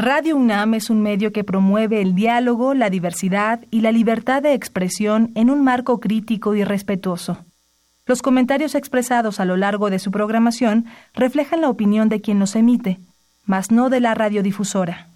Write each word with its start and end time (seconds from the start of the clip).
Radio 0.00 0.36
UNAM 0.36 0.74
es 0.74 0.90
un 0.90 1.02
medio 1.02 1.32
que 1.32 1.42
promueve 1.42 2.00
el 2.00 2.14
diálogo, 2.14 2.72
la 2.72 2.88
diversidad 2.88 3.64
y 3.72 3.80
la 3.80 3.90
libertad 3.90 4.40
de 4.40 4.54
expresión 4.54 5.32
en 5.34 5.50
un 5.50 5.64
marco 5.64 5.98
crítico 5.98 6.54
y 6.54 6.62
respetuoso. 6.62 7.38
Los 8.06 8.22
comentarios 8.22 8.76
expresados 8.76 9.40
a 9.40 9.44
lo 9.44 9.56
largo 9.56 9.90
de 9.90 9.98
su 9.98 10.12
programación 10.12 10.86
reflejan 11.14 11.62
la 11.62 11.68
opinión 11.68 12.08
de 12.08 12.20
quien 12.20 12.38
los 12.38 12.54
emite, 12.54 13.00
mas 13.44 13.72
no 13.72 13.90
de 13.90 13.98
la 13.98 14.14
radiodifusora. 14.14 15.08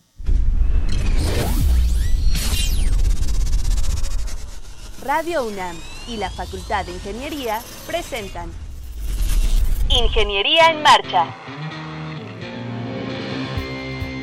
Radio 5.05 5.47
UNAM 5.47 5.77
y 6.09 6.17
la 6.17 6.29
Facultad 6.29 6.85
de 6.87 6.93
Ingeniería 6.93 7.61
presentan 7.87 8.51
Ingeniería 9.91 10.73
en 10.73 10.83
Marcha. 10.83 11.27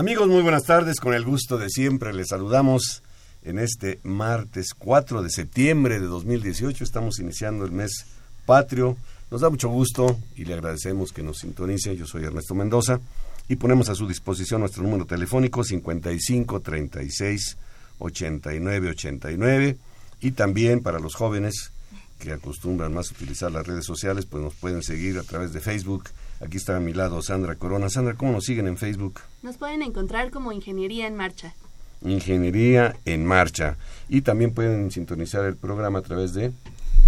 Amigos, 0.00 0.28
muy 0.28 0.40
buenas 0.40 0.64
tardes. 0.64 0.98
Con 0.98 1.12
el 1.12 1.26
gusto 1.26 1.58
de 1.58 1.68
siempre 1.68 2.14
les 2.14 2.28
saludamos 2.28 3.02
en 3.42 3.58
este 3.58 4.00
martes 4.02 4.72
4 4.72 5.20
de 5.20 5.28
septiembre 5.28 6.00
de 6.00 6.06
2018. 6.06 6.82
Estamos 6.84 7.18
iniciando 7.18 7.66
el 7.66 7.72
mes 7.72 8.06
patrio. 8.46 8.96
Nos 9.30 9.42
da 9.42 9.50
mucho 9.50 9.68
gusto 9.68 10.18
y 10.36 10.46
le 10.46 10.54
agradecemos 10.54 11.12
que 11.12 11.22
nos 11.22 11.40
sintonice. 11.40 11.98
Yo 11.98 12.06
soy 12.06 12.24
Ernesto 12.24 12.54
Mendoza 12.54 12.98
y 13.46 13.56
ponemos 13.56 13.90
a 13.90 13.94
su 13.94 14.08
disposición 14.08 14.62
nuestro 14.62 14.82
número 14.82 15.04
telefónico 15.04 15.64
55 15.64 16.60
36 16.60 17.58
89 17.98 18.88
89 18.88 19.76
y 20.22 20.30
también 20.30 20.82
para 20.82 20.98
los 20.98 21.14
jóvenes 21.14 21.72
que 22.18 22.32
acostumbran 22.32 22.94
más 22.94 23.10
a 23.10 23.14
utilizar 23.16 23.52
las 23.52 23.66
redes 23.66 23.84
sociales, 23.84 24.24
pues 24.24 24.42
nos 24.42 24.54
pueden 24.54 24.82
seguir 24.82 25.18
a 25.18 25.24
través 25.24 25.52
de 25.52 25.60
Facebook. 25.60 26.04
Aquí 26.40 26.56
está 26.56 26.76
a 26.76 26.80
mi 26.80 26.94
lado 26.94 27.22
Sandra 27.22 27.54
Corona. 27.54 27.90
Sandra, 27.90 28.14
¿cómo 28.14 28.32
nos 28.32 28.44
siguen 28.44 28.66
en 28.66 28.78
Facebook? 28.78 29.20
Nos 29.42 29.58
pueden 29.58 29.82
encontrar 29.82 30.30
como 30.30 30.52
Ingeniería 30.52 31.06
en 31.06 31.14
Marcha. 31.14 31.54
Ingeniería 32.02 32.96
en 33.04 33.26
Marcha. 33.26 33.76
Y 34.08 34.22
también 34.22 34.54
pueden 34.54 34.90
sintonizar 34.90 35.44
el 35.44 35.56
programa 35.56 35.98
a 35.98 36.02
través 36.02 36.32
de... 36.32 36.52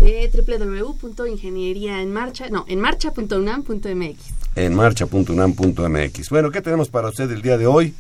De 0.01 0.31
www.ingenieriaenmarcha, 0.33 2.51
no, 2.51 2.67
enmarcha.unam.mx. 2.69 4.19
Enmarcha.unam.mx. 4.57 6.31
Bueno, 6.31 6.51
¿qué 6.51 6.61
tenemos 6.61 6.89
para 6.89 7.09
usted 7.09 7.31
el 7.31 7.41
día 7.41 7.57
de 7.57 7.67
hoy? 7.67 7.95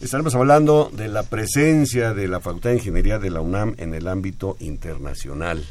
Estaremos 0.00 0.34
hablando 0.34 0.90
de 0.92 1.08
la 1.08 1.22
presencia 1.22 2.14
de 2.14 2.28
la 2.28 2.40
Facultad 2.40 2.70
de 2.70 2.76
Ingeniería 2.76 3.18
de 3.18 3.30
la 3.30 3.40
UNAM 3.40 3.74
en 3.78 3.94
el 3.94 4.06
ámbito 4.06 4.56
internacional. 4.60 5.64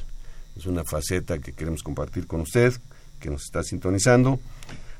Es 0.58 0.66
una 0.66 0.84
faceta 0.84 1.40
que 1.40 1.54
queremos 1.54 1.84
compartir 1.84 2.26
con 2.26 2.42
usted, 2.42 2.74
que 3.24 3.30
nos 3.30 3.46
está 3.46 3.64
sintonizando, 3.64 4.38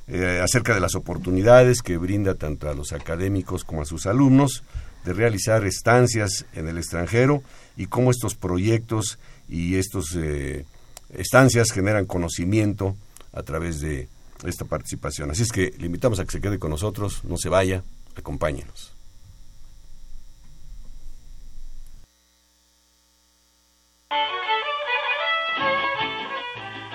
eh, 0.08 0.40
acerca 0.42 0.74
de 0.74 0.80
las 0.80 0.96
oportunidades 0.96 1.82
que 1.82 1.98
brinda 1.98 2.36
tanto 2.36 2.70
a 2.70 2.74
los 2.74 2.94
académicos 2.94 3.66
como 3.66 3.82
a 3.82 3.86
sus 3.86 4.06
alumnos 4.06 4.64
de 5.04 5.12
realizar 5.12 5.66
estancias 5.66 6.46
en 6.54 6.70
el 6.70 6.78
extranjero 6.78 7.44
y 7.76 7.88
cómo 7.88 8.12
estos 8.12 8.36
proyectos 8.36 9.20
y 9.50 9.76
estas 9.76 10.16
eh, 10.16 10.66
estancias 11.14 11.72
generan 11.72 12.06
conocimiento 12.06 12.96
a 13.34 13.44
través 13.44 13.82
de 13.82 14.08
esta 14.46 14.64
participación. 14.64 15.32
Así 15.32 15.44
es 15.44 15.52
que 15.52 15.74
le 15.78 15.88
invitamos 15.88 16.20
a 16.20 16.26
que 16.26 16.32
se 16.32 16.42
quede 16.42 16.60
con 16.60 16.72
nosotros, 16.72 17.26
no 17.26 17.38
se 17.38 17.50
vaya, 17.50 17.84
acompáñenos. 18.16 18.93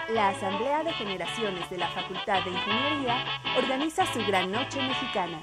La 0.09 0.29
Asamblea 0.29 0.85
de 0.85 0.93
Generaciones 0.95 1.69
de 1.69 1.77
la 1.77 1.89
Facultad 1.89 2.43
de 2.43 2.51
Ingeniería 2.51 3.27
organiza 3.59 4.11
su 4.11 4.21
Gran 4.27 4.51
Noche 4.51 4.81
Mexicana, 4.81 5.39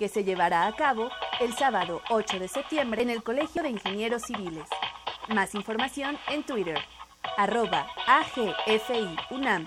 que 0.00 0.08
se 0.08 0.24
llevará 0.24 0.66
a 0.66 0.74
cabo 0.74 1.10
el 1.38 1.54
sábado 1.54 2.02
8 2.10 2.40
de 2.40 2.48
septiembre 2.48 3.02
en 3.02 3.10
el 3.10 3.22
Colegio 3.22 3.62
de 3.62 3.68
Ingenieros 3.70 4.22
Civiles. 4.22 4.68
Más 5.28 5.54
información 5.54 6.18
en 6.28 6.42
Twitter, 6.42 6.80
arroba 7.36 7.86
AGFI 8.08 9.16
UNAM. 9.30 9.64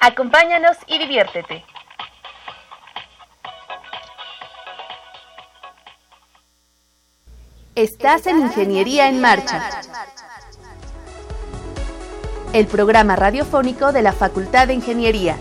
Acompáñanos 0.00 0.78
y 0.86 0.96
diviértete. 0.96 1.62
Estás 7.74 8.26
en 8.26 8.40
Ingeniería 8.40 9.10
en 9.10 9.20
Marcha 9.20 9.70
el 12.56 12.66
programa 12.66 13.14
radiofónico 13.16 13.92
de 13.92 14.00
la 14.00 14.14
Facultad 14.14 14.68
de 14.68 14.72
Ingeniería. 14.72 15.36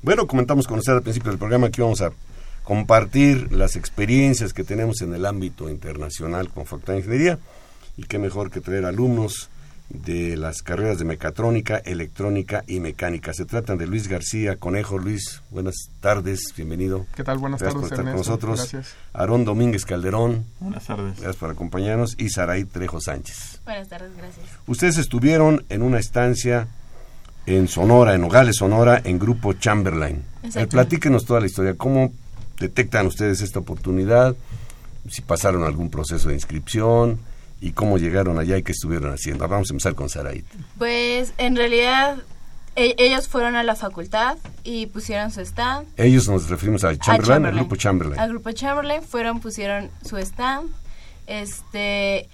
Bueno, 0.01 0.25
comentamos 0.25 0.67
con 0.67 0.79
usted 0.79 0.93
al 0.93 1.01
principio 1.01 1.31
del 1.31 1.39
programa 1.39 1.69
que 1.69 1.81
vamos 1.81 1.99
a 1.99 2.13
compartir 2.63 3.51
las 3.51 3.75
experiencias 3.75 4.53
que 4.53 4.63
tenemos 4.63 5.01
en 5.01 5.13
el 5.13 5.25
ámbito 5.25 5.69
internacional 5.69 6.47
con 6.47 6.65
Facultad 6.65 6.93
de 6.93 6.99
Ingeniería 6.99 7.39
y 8.01 8.03
qué 8.05 8.17
mejor 8.17 8.49
que 8.49 8.61
traer 8.61 8.85
alumnos 8.85 9.49
de 9.89 10.35
las 10.37 10.61
carreras 10.63 10.97
de 10.97 11.05
mecatrónica, 11.05 11.77
electrónica 11.77 12.63
y 12.65 12.79
mecánica. 12.79 13.33
Se 13.33 13.45
tratan 13.45 13.77
de 13.77 13.85
Luis 13.85 14.07
García 14.07 14.55
Conejo. 14.55 14.97
Luis, 14.97 15.41
buenas 15.51 15.75
tardes, 15.99 16.53
bienvenido. 16.55 17.05
¿Qué 17.13 17.23
tal? 17.23 17.37
Buenas 17.37 17.61
Gracias 17.61 17.75
tardes, 17.81 17.89
por 17.89 17.99
estar 17.99 18.13
con 18.13 18.19
nosotros. 18.19 18.57
Gracias. 18.57 18.95
Aarón 19.13 19.45
Domínguez 19.45 19.85
Calderón. 19.85 20.45
Buenas 20.59 20.85
tardes. 20.85 21.17
Gracias 21.17 21.35
por 21.35 21.51
acompañarnos. 21.51 22.15
Y 22.17 22.29
Saraí 22.29 22.63
Trejo 22.63 22.99
Sánchez. 23.01 23.61
Buenas 23.65 23.87
tardes, 23.87 24.15
gracias. 24.17 24.45
Ustedes 24.65 24.97
estuvieron 24.97 25.63
en 25.69 25.83
una 25.83 25.99
estancia 25.99 26.67
en 27.45 27.67
Sonora, 27.67 28.15
en 28.15 28.21
Nogales, 28.21 28.55
Sonora, 28.55 29.01
en 29.03 29.19
Grupo 29.19 29.53
Chamberlain. 29.53 30.23
Exacto. 30.43 30.59
Eh, 30.59 30.67
platíquenos 30.67 31.25
toda 31.25 31.41
la 31.41 31.47
historia. 31.47 31.75
¿Cómo 31.75 32.13
detectan 32.59 33.05
ustedes 33.05 33.41
esta 33.41 33.59
oportunidad? 33.59 34.35
Si 35.09 35.21
pasaron 35.21 35.63
algún 35.63 35.91
proceso 35.91 36.29
de 36.29 36.35
inscripción 36.35 37.19
y 37.61 37.71
cómo 37.71 37.97
llegaron 37.97 38.37
allá 38.39 38.57
y 38.57 38.63
qué 38.63 38.73
estuvieron 38.73 39.13
haciendo. 39.13 39.47
Vamos 39.47 39.69
a 39.69 39.73
empezar 39.73 39.95
con 39.95 40.09
Saraí. 40.09 40.43
Pues 40.77 41.33
en 41.37 41.55
realidad 41.55 42.17
e- 42.75 42.95
ellos 42.97 43.27
fueron 43.27 43.55
a 43.55 43.63
la 43.63 43.75
facultad 43.75 44.37
y 44.63 44.87
pusieron 44.87 45.31
su 45.31 45.39
stand. 45.41 45.87
Ellos 45.95 46.27
nos 46.27 46.49
referimos 46.49 46.83
a 46.83 46.97
Chamberlain, 46.97 47.45
al. 47.45 47.53
Grupo 47.55 47.75
Chamberlain. 47.75 48.19
Al 48.19 48.29
grupo 48.29 48.51
Chamberlain 48.51 49.01
fueron, 49.03 49.39
pusieron 49.39 49.89
su 50.03 50.17
stand. 50.17 50.69
Este, 51.27 52.27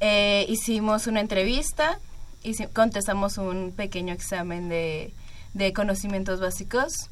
eh, 0.00 0.46
hicimos 0.48 1.06
una 1.06 1.20
entrevista, 1.20 1.98
hici- 2.44 2.68
contestamos 2.72 3.36
un 3.38 3.72
pequeño 3.76 4.14
examen 4.14 4.68
de, 4.68 5.12
de 5.54 5.72
conocimientos 5.72 6.40
básicos. 6.40 7.10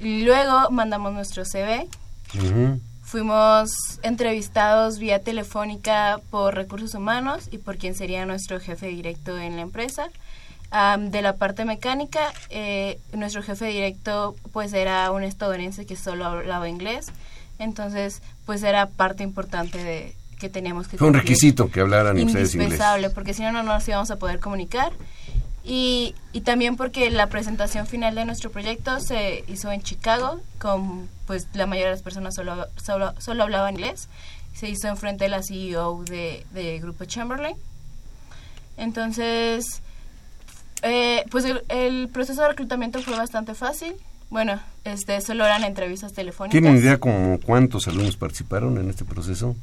Luego 0.00 0.70
mandamos 0.70 1.12
nuestro 1.12 1.44
CV. 1.44 1.86
Ujú. 2.34 2.80
Fuimos 3.04 3.70
entrevistados 4.02 4.98
vía 4.98 5.20
telefónica 5.20 6.20
por 6.30 6.54
recursos 6.54 6.94
humanos 6.94 7.48
y 7.52 7.58
por 7.58 7.76
quien 7.76 7.94
sería 7.94 8.26
nuestro 8.26 8.58
jefe 8.60 8.88
directo 8.88 9.38
en 9.38 9.56
la 9.56 9.62
empresa. 9.62 10.08
Am, 10.70 11.10
de 11.10 11.22
la 11.22 11.36
parte 11.36 11.64
mecánica, 11.64 12.32
eh, 12.50 12.98
nuestro 13.12 13.42
jefe 13.42 13.66
directo 13.66 14.34
pues 14.52 14.72
era 14.72 15.10
un 15.12 15.22
estadounidense 15.22 15.86
que 15.86 15.94
solo 15.94 16.24
hablaba 16.24 16.68
inglés, 16.68 17.06
entonces 17.60 18.22
pues 18.46 18.62
era 18.64 18.86
parte 18.86 19.22
importante 19.22 19.78
de 19.84 20.16
que 20.40 20.48
teníamos 20.48 20.88
que 20.88 20.96
Fue 20.98 21.06
un 21.06 21.14
requisito 21.14 21.70
que 21.70 21.80
hablaran 21.80 22.16
ustedes 22.16 22.30
inglés. 22.30 22.54
indispensable 22.54 23.10
porque 23.10 23.34
si 23.34 23.42
no 23.42 23.52
no 23.52 23.62
nos 23.62 23.86
íbamos 23.86 24.10
a 24.10 24.16
poder 24.16 24.40
comunicar 24.40 24.92
y, 25.62 26.14
y 26.32 26.40
también 26.40 26.76
porque 26.76 27.08
la 27.10 27.28
presentación 27.28 27.86
final 27.86 28.16
de 28.16 28.24
nuestro 28.24 28.50
proyecto 28.50 28.98
se 28.98 29.44
hizo 29.46 29.70
en 29.70 29.80
Chicago 29.82 30.40
con 30.58 31.08
pues 31.26 31.48
la 31.54 31.66
mayoría 31.66 31.88
de 31.90 31.94
las 31.94 32.02
personas 32.02 32.34
solo 32.34 32.66
solo, 32.82 33.14
solo 33.18 33.42
hablaban 33.42 33.74
inglés 33.74 34.08
se 34.54 34.68
hizo 34.68 34.88
enfrente 34.88 35.24
de 35.24 35.30
la 35.30 35.42
CEO 35.42 36.04
de, 36.04 36.46
de 36.52 36.78
Grupo 36.80 37.04
Chamberlain 37.04 37.56
entonces 38.76 39.80
Eh, 40.86 41.24
pues 41.30 41.46
el, 41.46 41.62
el 41.70 42.08
proceso 42.08 42.42
de 42.42 42.48
reclutamiento 42.48 43.00
fue 43.00 43.16
bastante 43.16 43.54
fácil. 43.54 43.94
Bueno, 44.28 44.60
este, 44.84 45.18
solo 45.22 45.46
eran 45.46 45.64
entrevistas 45.64 46.12
telefónicas. 46.12 46.60
¿Tienen 46.60 46.76
idea 46.76 46.98
como 46.98 47.40
cuántos 47.40 47.88
alumnos 47.88 48.16
participaron 48.18 48.76
en 48.76 48.90
este 48.90 49.04
proceso? 49.06 49.56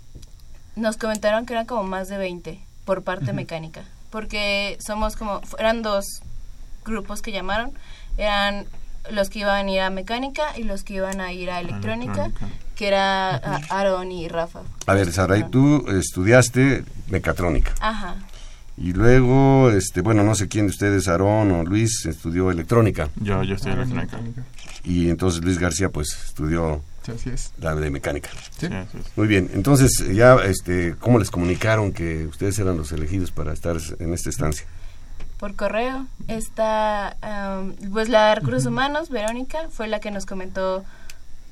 Nos 0.76 0.98
comentaron 0.98 1.46
que 1.46 1.54
eran 1.54 1.68
como 1.68 1.84
más 1.84 2.08
de 2.08 2.18
20 2.18 2.60
por 2.86 3.04
parte 3.04 3.34
mecánica, 3.34 3.84
porque 4.10 4.78
somos 4.80 5.16
como, 5.16 5.42
eran 5.60 5.84
dos 5.84 6.06
grupos 6.86 7.22
que 7.22 7.32
llamaron, 7.32 7.72
eran 8.18 8.66
los 9.12 9.30
que 9.30 9.40
iban 9.40 9.68
a 9.68 9.72
ir 9.72 9.80
a 9.82 9.90
mecánica 9.90 10.44
y 10.58 10.64
los 10.64 10.84
que 10.84 10.96
iban 10.96 11.20
a 11.22 11.32
ir 11.34 11.50
a 11.50 11.60
electrónica, 11.60 12.26
electrónica. 12.26 12.56
que 12.76 12.88
era 12.88 13.36
a- 13.36 13.62
Aaron 13.70 14.12
y 14.12 14.28
Rafa. 14.28 14.62
A 14.86 14.94
ver, 14.94 15.12
Saray, 15.12 15.50
tú 15.50 15.86
estudiaste 15.90 16.84
mecatrónica 17.10 17.74
Ajá. 17.80 18.16
y 18.78 18.94
luego, 18.94 19.70
este, 19.72 20.02
bueno, 20.02 20.24
no 20.24 20.36
sé 20.36 20.48
quién 20.48 20.68
de 20.68 20.72
ustedes, 20.72 21.08
Aarón 21.08 21.52
o 21.52 21.64
Luis, 21.64 22.06
estudió 22.06 22.52
electrónica 22.52 23.10
Yo, 23.16 23.44
yo 23.44 23.56
Ah, 23.66 23.72
electrónica. 23.72 24.20
y 24.84 25.10
entonces 25.10 25.44
Luis 25.44 25.58
García 25.60 25.90
pues 25.90 26.16
estudió 26.28 26.82
Sí, 27.06 27.12
así 27.14 27.30
es. 27.32 27.52
la 27.60 27.74
de 27.74 27.90
mecánica. 27.90 28.30
Sí. 28.60 28.68
Sí, 28.68 28.74
así 28.74 28.98
es. 29.00 29.06
Muy 29.18 29.26
bien, 29.28 29.50
entonces 29.56 29.92
ya, 30.14 30.36
este, 30.46 30.96
¿cómo 31.00 31.18
les 31.18 31.32
comunicaron 31.32 31.92
que 31.92 32.28
ustedes 32.28 32.60
eran 32.60 32.78
los 32.78 32.92
elegidos 32.92 33.32
para 33.32 33.54
estar 33.54 33.78
en 34.00 34.14
esta 34.14 34.30
estancia? 34.30 34.68
Por 35.42 35.56
correo. 35.58 36.06
Está, 36.30 37.18
am, 37.22 37.74
pues 37.92 38.08
la 38.08 38.30
de 38.30 38.36
recursos 38.36 38.66
humanos, 38.68 39.10
Verónica, 39.10 39.68
fue 39.70 39.88
la 39.90 40.00
que 40.00 40.12
nos 40.12 40.26
comentó 40.26 40.86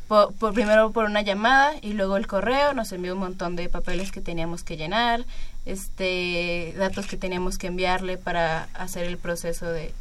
po- 0.08 0.32
por, 0.40 0.54
primero 0.54 0.92
por 0.92 1.06
una 1.06 1.22
llamada 1.22 1.74
y 1.82 1.94
luego 1.94 2.16
el 2.16 2.28
correo, 2.28 2.74
nos 2.74 2.92
envió 2.94 3.14
un 3.16 3.20
montón 3.20 3.56
de 3.58 3.68
papeles 3.68 4.12
que 4.12 4.22
teníamos 4.22 4.64
que 4.64 4.78
llenar, 4.78 5.26
este, 5.66 6.74
datos 6.78 7.08
que 7.08 7.18
teníamos 7.18 7.58
que 7.58 7.68
enviarle 7.68 8.18
para 8.18 8.70
hacer 8.76 9.06
el 9.06 9.18
proceso 9.18 9.66
de, 9.66 9.94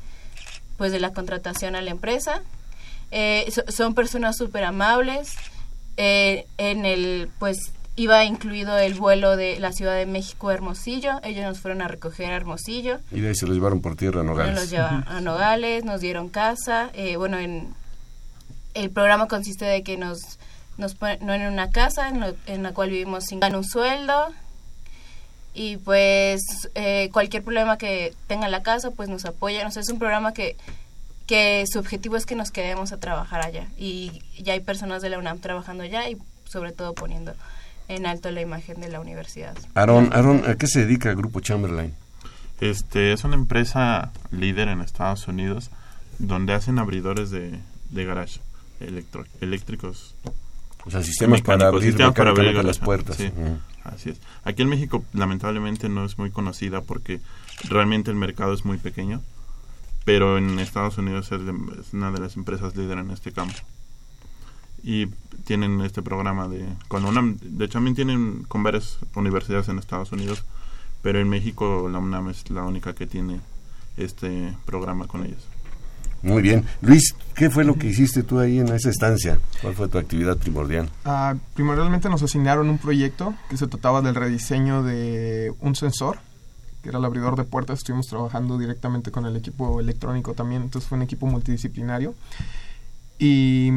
pues 0.77 0.93
de 0.93 1.01
la 1.01 1.13
contratación 1.13 1.75
a 1.75 1.83
la 1.83 1.91
empresa. 1.91 2.43
Eh, 3.11 3.51
so- 3.51 3.65
son 3.73 3.95
personas 3.95 4.37
súper 4.37 4.65
amables. 4.65 5.35
Eh, 6.01 6.47
en 6.59 6.85
el, 6.85 7.29
pues 7.41 7.73
iba 7.99 8.25
incluido 8.25 8.79
el 8.79 8.95
vuelo 8.95 9.37
de 9.37 9.59
la 9.61 9.73
Ciudad 9.73 9.95
de 9.97 10.07
México 10.07 10.49
a 10.49 10.55
Hermosillo. 10.55 11.21
Ellos 11.25 11.45
nos 11.45 11.59
fueron 11.61 11.83
a 11.83 11.89
recoger 11.89 12.33
a 12.33 12.37
Hermosillo. 12.37 12.99
Y 13.11 13.21
de 13.21 13.29
ahí 13.29 13.35
se 13.35 13.47
los 13.47 13.55
llevaron 13.57 13.81
por 13.83 13.97
tierra 13.97 14.21
a 14.21 14.25
Nos 14.25 14.37
Nogales. 14.37 14.55
los 14.55 14.71
llevaron 14.71 15.05
a 15.09 15.21
Nogales, 15.21 15.85
nos 15.85 16.01
dieron 16.01 16.29
casa. 16.29 16.91
eh, 16.95 17.17
bueno, 17.17 17.39
en 17.39 17.75
el 18.75 18.91
programa 18.91 19.27
consiste 19.27 19.65
de 19.65 19.83
que 19.83 19.97
nos, 19.97 20.39
nos 20.77 20.95
ponen 20.95 21.29
en 21.29 21.53
una 21.53 21.71
casa 21.71 22.09
en, 22.09 22.21
lo- 22.21 22.37
en 22.47 22.63
la 22.63 22.73
cual 22.73 22.91
vivimos 22.91 23.25
sin 23.25 23.41
ganar 23.41 23.59
un 23.59 23.65
sueldo. 23.65 24.29
Y 25.55 25.79
pues 25.79 26.41
eh, 26.77 27.11
cualquier 27.13 27.43
problema 27.43 27.79
que 27.79 28.15
tenga 28.29 28.49
la 28.49 28.63
casa, 28.63 28.93
pues 28.93 29.09
nos 29.09 29.25
apoyan. 29.25 29.67
O 29.67 29.71
sea, 29.73 29.83
es 29.83 29.89
un 29.89 29.99
programa 29.99 30.33
que, 30.33 30.57
que 31.27 31.65
su 31.71 31.81
objetivo 31.81 32.17
es 32.17 32.27
que 32.27 32.37
nos 32.37 32.53
quedemos 32.53 32.93
a 32.93 32.99
trabajar 32.99 33.45
allá. 33.45 33.67
Y 33.77 34.23
ya 34.41 34.53
hay 34.53 34.61
personas 34.61 35.03
de 35.03 35.11
la 35.11 35.19
UNAM 35.19 35.41
trabajando 35.41 35.83
allá 35.83 36.09
y 36.09 36.17
sobre 36.45 36.71
todo 36.73 36.95
poniendo 36.95 37.35
en 37.89 38.07
alto 38.07 38.31
la 38.31 38.41
imagen 38.41 38.81
de 38.81 38.89
la 38.89 39.01
universidad. 39.01 39.57
Aarón, 39.75 40.11
Aarón, 40.13 40.43
¿a 40.47 40.55
qué 40.57 40.67
se 40.67 40.81
dedica 40.85 41.11
el 41.11 41.17
Grupo 41.17 41.41
Chamberlain? 41.41 41.95
Este, 42.61 43.13
es 43.13 43.25
una 43.25 43.35
empresa 43.37 44.13
líder 44.31 44.69
en 44.69 44.81
Estados 44.81 45.27
Unidos 45.29 45.71
donde 46.19 46.53
hacen 46.55 46.79
abridores 46.79 47.31
de, 47.31 47.59
de 47.91 48.05
garage 48.05 48.41
electro- 48.81 49.27
eléctricos. 49.41 50.15
O 50.85 50.91
sea, 50.91 51.03
sistemas 51.03 51.43
para 51.43 51.69
abrir 51.69 51.83
sistemas 51.91 52.15
para 52.15 52.31
abrir 52.31 52.55
las 52.65 52.79
puertas. 52.79 53.17
Sí, 53.17 53.31
así 53.85 54.11
es. 54.11 54.19
Aquí 54.45 54.63
en 54.63 54.69
México 54.69 55.05
lamentablemente 55.13 55.89
no 55.89 56.05
es 56.05 56.19
muy 56.19 56.31
conocida 56.31 56.81
porque 56.81 57.21
realmente 57.69 58.11
el 58.11 58.17
mercado 58.17 58.53
es 58.55 58.65
muy 58.65 58.79
pequeño, 58.79 59.23
pero 60.05 60.39
en 60.39 60.59
Estados 60.59 60.99
Unidos 60.99 61.31
es, 61.33 61.45
de- 61.45 61.81
es 61.81 61.93
una 61.93 62.11
de 62.11 62.21
las 62.21 62.37
empresas 62.37 62.75
líderes 62.77 63.05
en 63.05 63.11
este 63.13 63.33
campo. 63.33 63.55
Y 64.83 65.07
tienen 65.45 65.81
este 65.81 66.03
programa 66.03 66.49
de 66.49 66.67
con 66.89 67.05
UNAM, 67.05 67.39
de 67.41 67.65
hecho 67.65 67.75
también 67.75 67.97
tienen 67.97 68.45
con 68.49 68.63
varias 68.63 68.99
universidades 69.15 69.69
en 69.69 69.79
Estados 69.79 70.13
Unidos, 70.13 70.45
pero 71.03 71.21
en 71.21 71.29
México 71.29 71.89
la 71.91 71.99
UNAM 71.99 72.29
es 72.31 72.49
la 72.51 72.65
única 72.65 72.95
que 72.95 73.07
tiene 73.07 73.41
este 73.97 74.55
programa 74.67 75.07
con 75.07 75.25
ellos. 75.25 75.47
Muy 76.23 76.43
bien. 76.43 76.65
Luis, 76.81 77.15
¿qué 77.35 77.49
fue 77.49 77.65
lo 77.65 77.77
que 77.77 77.87
hiciste 77.89 78.23
tú 78.23 78.41
ahí 78.41 78.59
en 78.59 78.69
esa 78.69 78.91
estancia? 78.91 79.39
¿Cuál 79.63 79.75
fue 79.75 79.89
tu 79.89 79.99
actividad 79.99 80.37
primordial? 80.37 80.91
Ah, 81.05 81.37
primordialmente 81.55 82.09
nos 82.09 82.23
asignaron 82.23 82.69
un 82.69 82.79
proyecto 82.79 83.35
que 83.49 83.57
se 83.57 83.69
trataba 83.69 84.03
del 84.03 84.17
rediseño 84.17 84.83
de 84.83 85.53
un 85.61 85.77
sensor, 85.77 86.19
que 86.83 86.89
era 86.89 86.99
el 86.99 87.05
abridor 87.05 87.37
de 87.37 87.45
puertas. 87.45 87.79
Estuvimos 87.79 88.07
trabajando 88.07 88.59
directamente 88.59 89.11
con 89.11 89.27
el 89.27 89.37
equipo 89.37 89.81
electrónico 89.81 90.35
también, 90.35 90.63
entonces 90.63 90.89
fue 90.89 90.97
un 90.97 91.03
equipo 91.03 91.27
multidisciplinario. 91.27 92.15
Y 93.21 93.71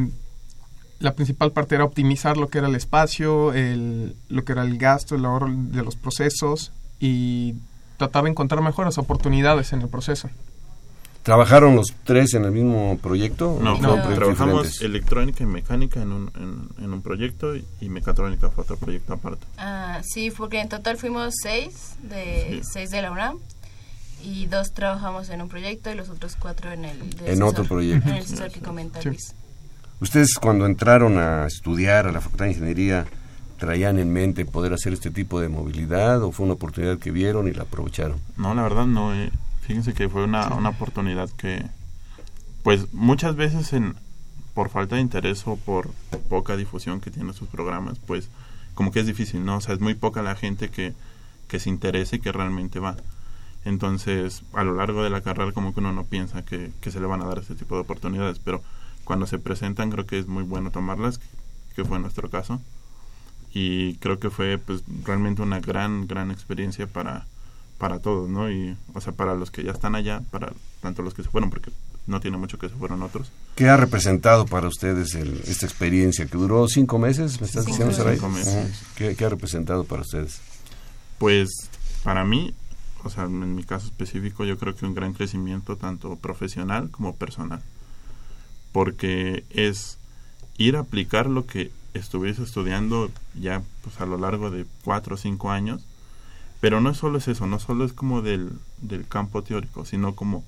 la 1.01 1.13
principal 1.15 1.51
parte 1.51 1.75
era 1.75 1.83
optimizar 1.83 2.38
lo 2.38 2.48
que 2.48 2.59
era 2.59 2.68
el 2.68 2.75
espacio, 2.75 3.53
el, 3.53 4.15
lo 4.30 4.44
que 4.45 4.53
era 4.53 4.62
el 4.63 4.77
gasto, 4.77 5.15
el 5.15 5.25
ahorro 5.25 5.48
de 5.51 5.83
los 5.83 5.95
procesos 5.95 6.71
y 7.00 7.56
tratar 7.98 8.24
de 8.24 8.30
encontrar 8.30 8.62
mejores 8.62 8.98
oportunidades 8.98 9.74
en 9.74 9.81
el 9.81 9.89
proceso. 9.89 10.30
¿Trabajaron 11.24 11.75
los 11.75 11.94
tres 12.03 12.33
en 12.33 12.45
el 12.45 12.51
mismo 12.51 12.98
proyecto? 13.00 13.59
No, 13.62 13.74
¿O 13.74 13.75
No. 13.75 13.77
fueron 13.80 13.95
proyectos 14.01 14.15
trabajamos 14.18 14.63
diferentes? 14.63 14.81
electrónica 14.81 15.44
y 15.44 15.48
mecánica 15.48 16.01
en 16.01 16.12
un, 16.12 16.31
en, 16.36 16.83
en 16.83 16.94
un 16.94 17.01
proyecto 17.03 17.56
y, 17.56 17.63
y 17.80 17.89
mecatrónica 17.89 18.50
fue 18.50 18.63
otro 18.63 18.77
proyecto 18.77 19.13
aparte. 19.13 19.45
Ah, 19.59 20.01
sí, 20.03 20.31
porque 20.31 20.59
en 20.62 20.69
total 20.69 20.98
fuimos 20.98 21.36
seis, 21.44 21.95
de 22.01 22.62
Sí. 22.63 22.69
seis 22.74 22.89
de 22.89 23.03
la 23.03 23.12
UNAM, 23.12 23.38
y 24.24 24.48
dos 24.48 24.71
trabajamos 24.74 25.30
en 25.30 25.42
un 25.44 25.50
proyecto 25.50 25.92
y 25.92 25.95
los 25.95 26.09
otros 26.09 26.36
cuatro 26.39 26.71
en 26.71 26.86
el... 26.86 26.98
de 27.12 27.25
En 27.31 27.38
César, 27.38 27.44
otro 27.44 27.63
proyecto. 27.65 28.09
En 28.09 28.15
el 28.15 28.25
César 28.25 28.51
que 28.51 28.59
comenta 28.62 29.00
Sí. 29.01 29.09
Ustedes 30.01 30.33
cuando 30.42 30.65
entraron 30.65 31.19
a 31.19 31.45
estudiar 31.45 32.07
a 32.07 32.12
la 32.12 32.21
Facultad 32.21 32.45
de 32.45 32.51
Ingeniería, 32.51 33.06
¿traían 33.59 34.00
en 34.00 34.12
mente 34.12 34.45
poder 34.45 34.74
hacer 34.74 34.94
este 34.94 35.12
tipo 35.12 35.39
de 35.39 35.48
movilidad 35.48 36.24
o 36.24 36.31
fue 36.31 36.45
una 36.45 36.56
oportunidad 36.56 36.98
que 36.98 37.12
vieron 37.12 37.48
y 37.48 37.51
la 37.51 37.63
aprovecharon? 37.63 38.18
No, 38.36 38.56
la 38.56 38.63
verdad 38.63 38.88
no. 38.88 39.13
eh. 39.13 39.31
Fíjense 39.62 39.94
que 39.94 40.09
fue 40.09 40.24
una, 40.24 40.48
una 40.56 40.69
oportunidad 40.69 41.30
que, 41.30 41.63
pues 42.63 42.92
muchas 42.94 43.36
veces 43.36 43.74
en 43.74 43.95
por 44.56 44.69
falta 44.69 44.95
de 44.95 45.01
interés 45.01 45.43
o 45.46 45.55
por 45.55 45.91
poca 46.29 46.58
difusión 46.58 47.00
que 47.00 47.12
tienen 47.12 47.34
sus 47.34 47.48
programas, 47.48 48.00
pues 48.00 48.27
como 48.74 48.91
que 48.91 49.01
es 49.01 49.05
difícil, 49.05 49.46
¿no? 49.46 49.58
O 49.58 49.62
sea, 49.62 49.75
es 49.75 49.81
muy 49.81 49.93
poca 49.93 50.24
la 50.24 50.36
gente 50.36 50.70
que, 50.70 50.93
que 51.48 51.60
se 51.60 51.70
interese 51.70 52.15
y 52.15 52.20
que 52.20 52.31
realmente 52.31 52.79
va. 52.79 52.98
Entonces, 53.65 54.41
a 54.53 54.63
lo 54.63 54.74
largo 54.74 55.03
de 55.03 55.12
la 55.12 55.22
carrera 55.22 55.51
como 55.51 55.74
que 55.74 55.79
uno 55.79 55.93
no 55.93 56.05
piensa 56.05 56.43
que, 56.43 56.72
que 56.81 56.91
se 56.91 57.00
le 57.00 57.05
van 57.05 57.22
a 57.22 57.25
dar 57.25 57.38
este 57.38 57.53
tipo 57.53 57.75
de 57.75 57.81
oportunidades, 57.81 58.39
pero 58.39 58.62
cuando 59.12 59.27
se 59.27 59.39
presentan 59.39 59.89
creo 59.91 60.06
que 60.06 60.20
es 60.20 60.27
muy 60.27 60.44
bueno 60.46 60.72
tomarlas, 60.72 61.20
que 61.75 61.84
fue 61.84 62.00
nuestro 62.00 62.30
caso. 62.30 62.62
Y 63.53 63.96
creo 63.96 64.20
que 64.20 64.30
fue 64.30 64.58
pues 64.58 64.84
realmente 65.03 65.41
una 65.41 65.60
gran, 65.60 66.08
gran 66.08 66.32
experiencia 66.32 66.88
para, 66.88 67.25
para 67.77 68.00
todos, 68.00 68.30
¿no? 68.30 68.50
Y, 68.50 68.77
o 68.94 69.01
sea, 69.01 69.12
para 69.12 69.36
los 69.36 69.51
que 69.51 69.65
ya 69.65 69.72
están 69.74 69.96
allá, 69.96 70.22
para 70.32 70.53
tanto 70.80 71.01
los 71.01 71.13
que 71.13 71.24
se 71.24 71.30
fueron, 71.30 71.50
porque 71.50 71.72
no 72.08 72.22
tiene 72.22 72.38
mucho 72.38 72.58
que 72.58 72.70
se 72.70 72.75
fueron 72.75 73.01
otros. 73.03 73.34
¿Qué 73.56 73.68
ha 73.68 73.75
representado 73.75 74.46
para 74.46 74.70
ustedes 74.70 75.13
el- 75.15 75.41
esta 75.46 75.65
experiencia 75.65 76.25
que 76.25 76.38
duró 76.38 76.65
cinco 76.70 76.98
meses? 76.98 77.41
¿Me 77.41 77.48
estás 77.48 77.65
diciendo, 77.65 77.94
Saray? 77.94 78.15
Cinco 78.15 78.30
meses. 78.30 78.56
Ujú. 78.70 78.86
¿Qué, 78.96 79.15
qué 79.18 79.25
ha 79.25 79.30
representado 79.30 79.84
para 79.84 80.03
ustedes? 80.03 80.39
Pues 81.18 81.50
para 82.06 82.24
mí, 82.24 82.53
o 83.03 83.10
sea, 83.10 83.25
en 83.25 83.56
mi 83.56 83.65
caso 83.65 83.88
específico, 83.88 84.46
yo 84.46 84.58
creo 84.58 84.74
que 84.74 84.86
un 84.86 84.96
gran 84.96 85.12
crecimiento 85.12 85.75
tanto 85.75 86.15
profesional 86.15 86.89
como 86.89 87.13
personal. 87.18 87.62
Porque 88.72 89.44
es 89.50 89.98
ir 90.58 90.75
a 90.75 90.82
aplicar 90.82 91.28
lo 91.28 91.46
que 91.46 91.72
estuviese 91.94 92.44
estudiando 92.44 93.12
ya 93.40 93.62
pues 93.84 94.00
a 94.00 94.06
lo 94.06 94.18
largo 94.18 94.50
de 94.50 94.66
cuatro 94.84 95.16
o 95.16 95.18
cinco 95.18 95.51
años. 95.51 95.82
Pero 96.60 96.80
no 96.80 96.94
solo 96.94 97.18
es 97.18 97.28
eso, 97.28 97.48
no 97.48 97.60
solo 97.60 97.86
es 97.86 97.94
como 97.94 98.22
del, 98.22 98.51
del 98.82 99.08
campo 99.08 99.42
teórico, 99.42 99.84
sino 99.86 100.13
como 100.16 100.44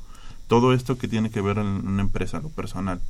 todo 0.47 0.73
esto 0.73 0.97
que 0.97 1.07
tiene 1.07 1.31
que 1.31 1.41
ver 1.41 1.57
en 1.57 1.65
una 1.65 2.01
empresa, 2.03 2.39
lo 2.39 2.49
personal, 2.49 3.01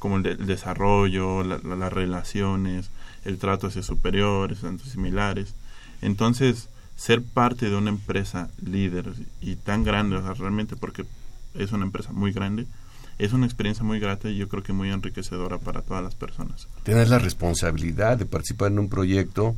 como 0.00 0.16
el, 0.16 0.22
de- 0.24 0.32
el 0.32 0.46
desarrollo, 0.46 1.44
la- 1.44 1.60
la- 1.62 1.76
las 1.76 1.92
relaciones, 1.92 2.90
el 3.24 3.38
trato 3.38 3.68
hacia 3.68 3.82
superiores, 3.84 4.64
hacia 4.64 4.90
similares. 4.90 5.54
Entonces, 6.02 6.68
ser 6.96 7.22
parte 7.22 7.70
de 7.70 7.76
una 7.76 7.90
empresa 7.90 8.50
líder 8.60 9.12
y 9.40 9.54
tan 9.54 9.84
grande, 9.84 10.16
o 10.16 10.22
sea, 10.22 10.34
realmente 10.34 10.74
porque 10.74 11.04
es 11.54 11.70
una 11.70 11.84
empresa 11.84 12.10
muy 12.12 12.32
grande, 12.32 12.66
es 13.18 13.32
una 13.32 13.46
experiencia 13.46 13.84
muy 13.84 13.98
grata 13.98 14.28
y 14.28 14.36
yo 14.36 14.48
creo 14.48 14.62
que 14.62 14.72
muy 14.72 14.90
enriquecedora 14.90 15.58
para 15.58 15.82
todas 15.82 16.02
las 16.02 16.14
personas. 16.14 16.68
Tener 16.84 17.08
la 17.08 17.18
responsabilidad 17.18 18.16
de 18.16 18.26
participar 18.26 18.70
en 18.70 18.78
un 18.78 18.88
proyecto 18.88 19.56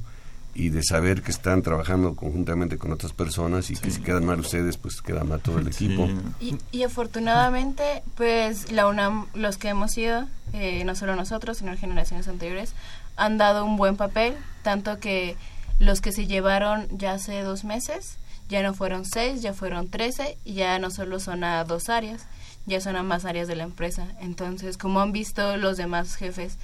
y 0.55 0.71
de 0.71 0.83
saber 0.83 1.23
que 1.23 1.31
están 1.31 1.63
trabajando 1.63 2.17
conjuntamente 2.17 2.77
con 2.77 2.93
otras 2.93 3.13
personas 3.13 3.71
y 3.71 3.77
que 3.77 3.91
si 3.91 4.01
quedan 4.01 4.27
mal 4.27 4.41
ustedes, 4.41 4.77
pues 4.79 5.01
queda 5.01 5.23
mal 5.23 5.41
todo 5.41 5.59
el 5.59 5.69
equipo. 5.69 6.09
Sí. 6.41 6.59
Y, 6.73 6.79
y 6.79 6.83
afortunadamente, 6.83 8.03
pues 8.17 8.73
la 8.73 8.89
UNAM, 8.89 9.27
los 9.35 9.59
que 9.59 9.69
hemos 9.69 9.97
ido, 9.97 10.27
eh, 10.53 10.83
no 10.85 10.95
solo 10.97 11.15
nosotros, 11.15 11.59
sino 11.59 11.77
generaciones 11.77 12.27
anteriores, 12.27 12.75
han 13.17 13.39
dado 13.39 13.65
un 13.65 13.77
buen 13.77 13.97
papel, 13.97 14.35
tanto 14.63 14.99
que 14.99 15.37
los 15.79 16.01
que 16.01 16.13
se 16.13 16.27
llevaron 16.27 16.89
ya 16.91 17.13
hace 17.13 17.43
dos 17.43 17.65
meses 17.65 18.17
ya 18.51 18.63
no 18.63 18.75
fueron 18.75 19.05
seis, 19.05 19.41
ya 19.41 19.55
fueron 19.55 19.89
trece 19.89 20.37
y 20.45 20.55
ya 20.55 20.79
no 20.79 20.91
solo 20.91 21.21
son 21.21 21.45
a 21.45 21.65
dos 21.65 21.89
áreas, 21.89 22.27
ya 22.71 22.81
son 22.81 22.97
a 22.97 23.03
más 23.03 23.27
áreas 23.27 23.49
de 23.49 23.57
la 23.57 23.65
empresa. 23.65 24.07
Entonces, 24.21 24.79
como 24.79 25.01
han 25.01 25.13
visto 25.13 25.57
los 25.59 25.77
demás 25.77 26.15
jefes, 26.15 26.57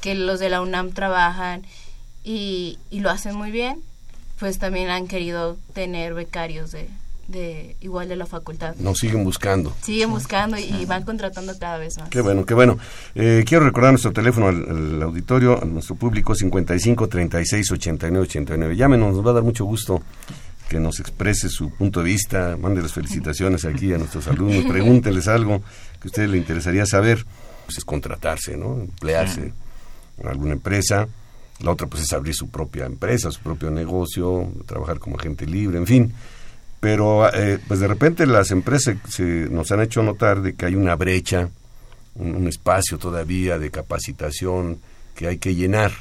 que 0.00 0.16
los 0.16 0.40
de 0.40 0.50
la 0.50 0.60
UNAM 0.60 0.92
trabajan 0.92 1.62
y, 2.24 2.78
y 2.90 3.00
lo 3.00 3.10
hacen 3.10 3.36
muy 3.36 3.52
bien, 3.52 3.80
pues 4.40 4.58
también 4.58 4.90
han 4.90 5.06
querido 5.06 5.56
tener 5.74 6.14
becarios 6.14 6.72
de, 6.72 6.88
de 7.28 7.76
igual 7.80 8.08
de 8.08 8.16
la 8.16 8.26
facultad. 8.26 8.74
Nos 8.76 8.98
siguen 8.98 9.22
buscando. 9.22 9.72
Siguen 9.82 10.10
buscando 10.10 10.58
y, 10.58 10.62
y 10.64 10.86
van 10.86 11.04
contratando 11.04 11.56
cada 11.58 11.78
vez 11.78 11.98
más. 11.98 12.08
Qué 12.08 12.20
bueno, 12.20 12.44
qué 12.44 12.54
bueno. 12.54 12.78
Eh, 13.14 13.44
quiero 13.46 13.64
recordar 13.64 13.92
nuestro 13.92 14.12
teléfono 14.12 14.48
al, 14.48 14.64
al 14.68 15.02
auditorio, 15.02 15.62
a 15.62 15.64
nuestro 15.64 15.94
público, 15.94 16.34
55 16.34 17.08
36 17.08 17.70
89 17.70 18.26
89. 18.26 18.76
Llámenos, 18.76 19.14
nos 19.14 19.26
va 19.26 19.30
a 19.30 19.34
dar 19.34 19.42
mucho 19.44 19.64
gusto 19.64 20.02
que 20.72 20.80
nos 20.80 21.00
exprese 21.00 21.50
su 21.50 21.68
punto 21.68 22.00
de 22.00 22.06
vista, 22.06 22.56
mande 22.58 22.80
las 22.80 22.94
felicitaciones 22.94 23.66
aquí 23.66 23.92
a 23.92 23.98
nuestros 23.98 24.26
alumnos, 24.26 24.64
pregúnteles 24.64 25.28
algo 25.28 25.58
que 26.00 26.04
a 26.04 26.06
ustedes 26.06 26.30
le 26.30 26.38
interesaría 26.38 26.86
saber. 26.86 27.26
Pues 27.66 27.76
es 27.76 27.84
contratarse, 27.84 28.56
¿no? 28.56 28.80
Emplearse 28.80 29.52
en 30.16 30.26
alguna 30.26 30.52
empresa. 30.52 31.06
La 31.60 31.72
otra 31.72 31.88
pues 31.88 32.04
es 32.04 32.12
abrir 32.14 32.34
su 32.34 32.48
propia 32.48 32.86
empresa, 32.86 33.30
su 33.30 33.40
propio 33.40 33.70
negocio, 33.70 34.50
trabajar 34.64 34.98
como 34.98 35.16
agente 35.16 35.44
libre, 35.44 35.76
en 35.76 35.86
fin. 35.86 36.14
Pero 36.80 37.30
eh, 37.34 37.58
pues 37.68 37.78
de 37.80 37.88
repente 37.88 38.26
las 38.26 38.50
empresas 38.50 38.96
se, 39.10 39.50
nos 39.50 39.70
han 39.72 39.82
hecho 39.82 40.02
notar 40.02 40.40
de 40.40 40.54
que 40.54 40.64
hay 40.64 40.74
una 40.74 40.96
brecha, 40.96 41.50
un, 42.14 42.34
un 42.34 42.48
espacio 42.48 42.96
todavía 42.96 43.58
de 43.58 43.70
capacitación 43.70 44.78
que 45.14 45.26
hay 45.26 45.36
que 45.36 45.54
llenar. 45.54 45.92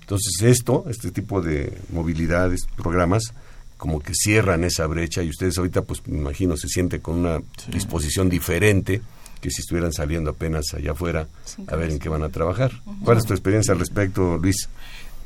Entonces 0.00 0.42
esto, 0.42 0.84
este 0.88 1.10
tipo 1.10 1.42
de 1.42 1.76
movilidades, 1.90 2.66
programas, 2.76 3.34
como 3.82 3.98
que 3.98 4.12
cierran 4.14 4.62
esa 4.62 4.86
brecha 4.86 5.24
y 5.24 5.28
ustedes 5.28 5.58
ahorita, 5.58 5.82
pues 5.82 6.06
me 6.06 6.16
imagino, 6.16 6.56
se 6.56 6.68
sienten 6.68 7.00
con 7.00 7.16
una 7.16 7.38
Sí. 7.56 7.72
disposición 7.72 8.28
diferente 8.28 9.02
que 9.40 9.50
si 9.50 9.60
estuvieran 9.60 9.92
saliendo 9.92 10.30
apenas 10.30 10.66
allá 10.72 10.92
afuera 10.92 11.26
Sí, 11.44 11.64
a 11.66 11.74
ver 11.74 11.90
en 11.90 11.98
qué 11.98 12.08
van 12.08 12.22
a 12.22 12.28
trabajar. 12.28 12.70
¿Cuál 13.02 13.18
es 13.18 13.24
tu 13.24 13.32
experiencia 13.32 13.72
al 13.74 13.80
respecto, 13.80 14.38
Luis? 14.38 14.68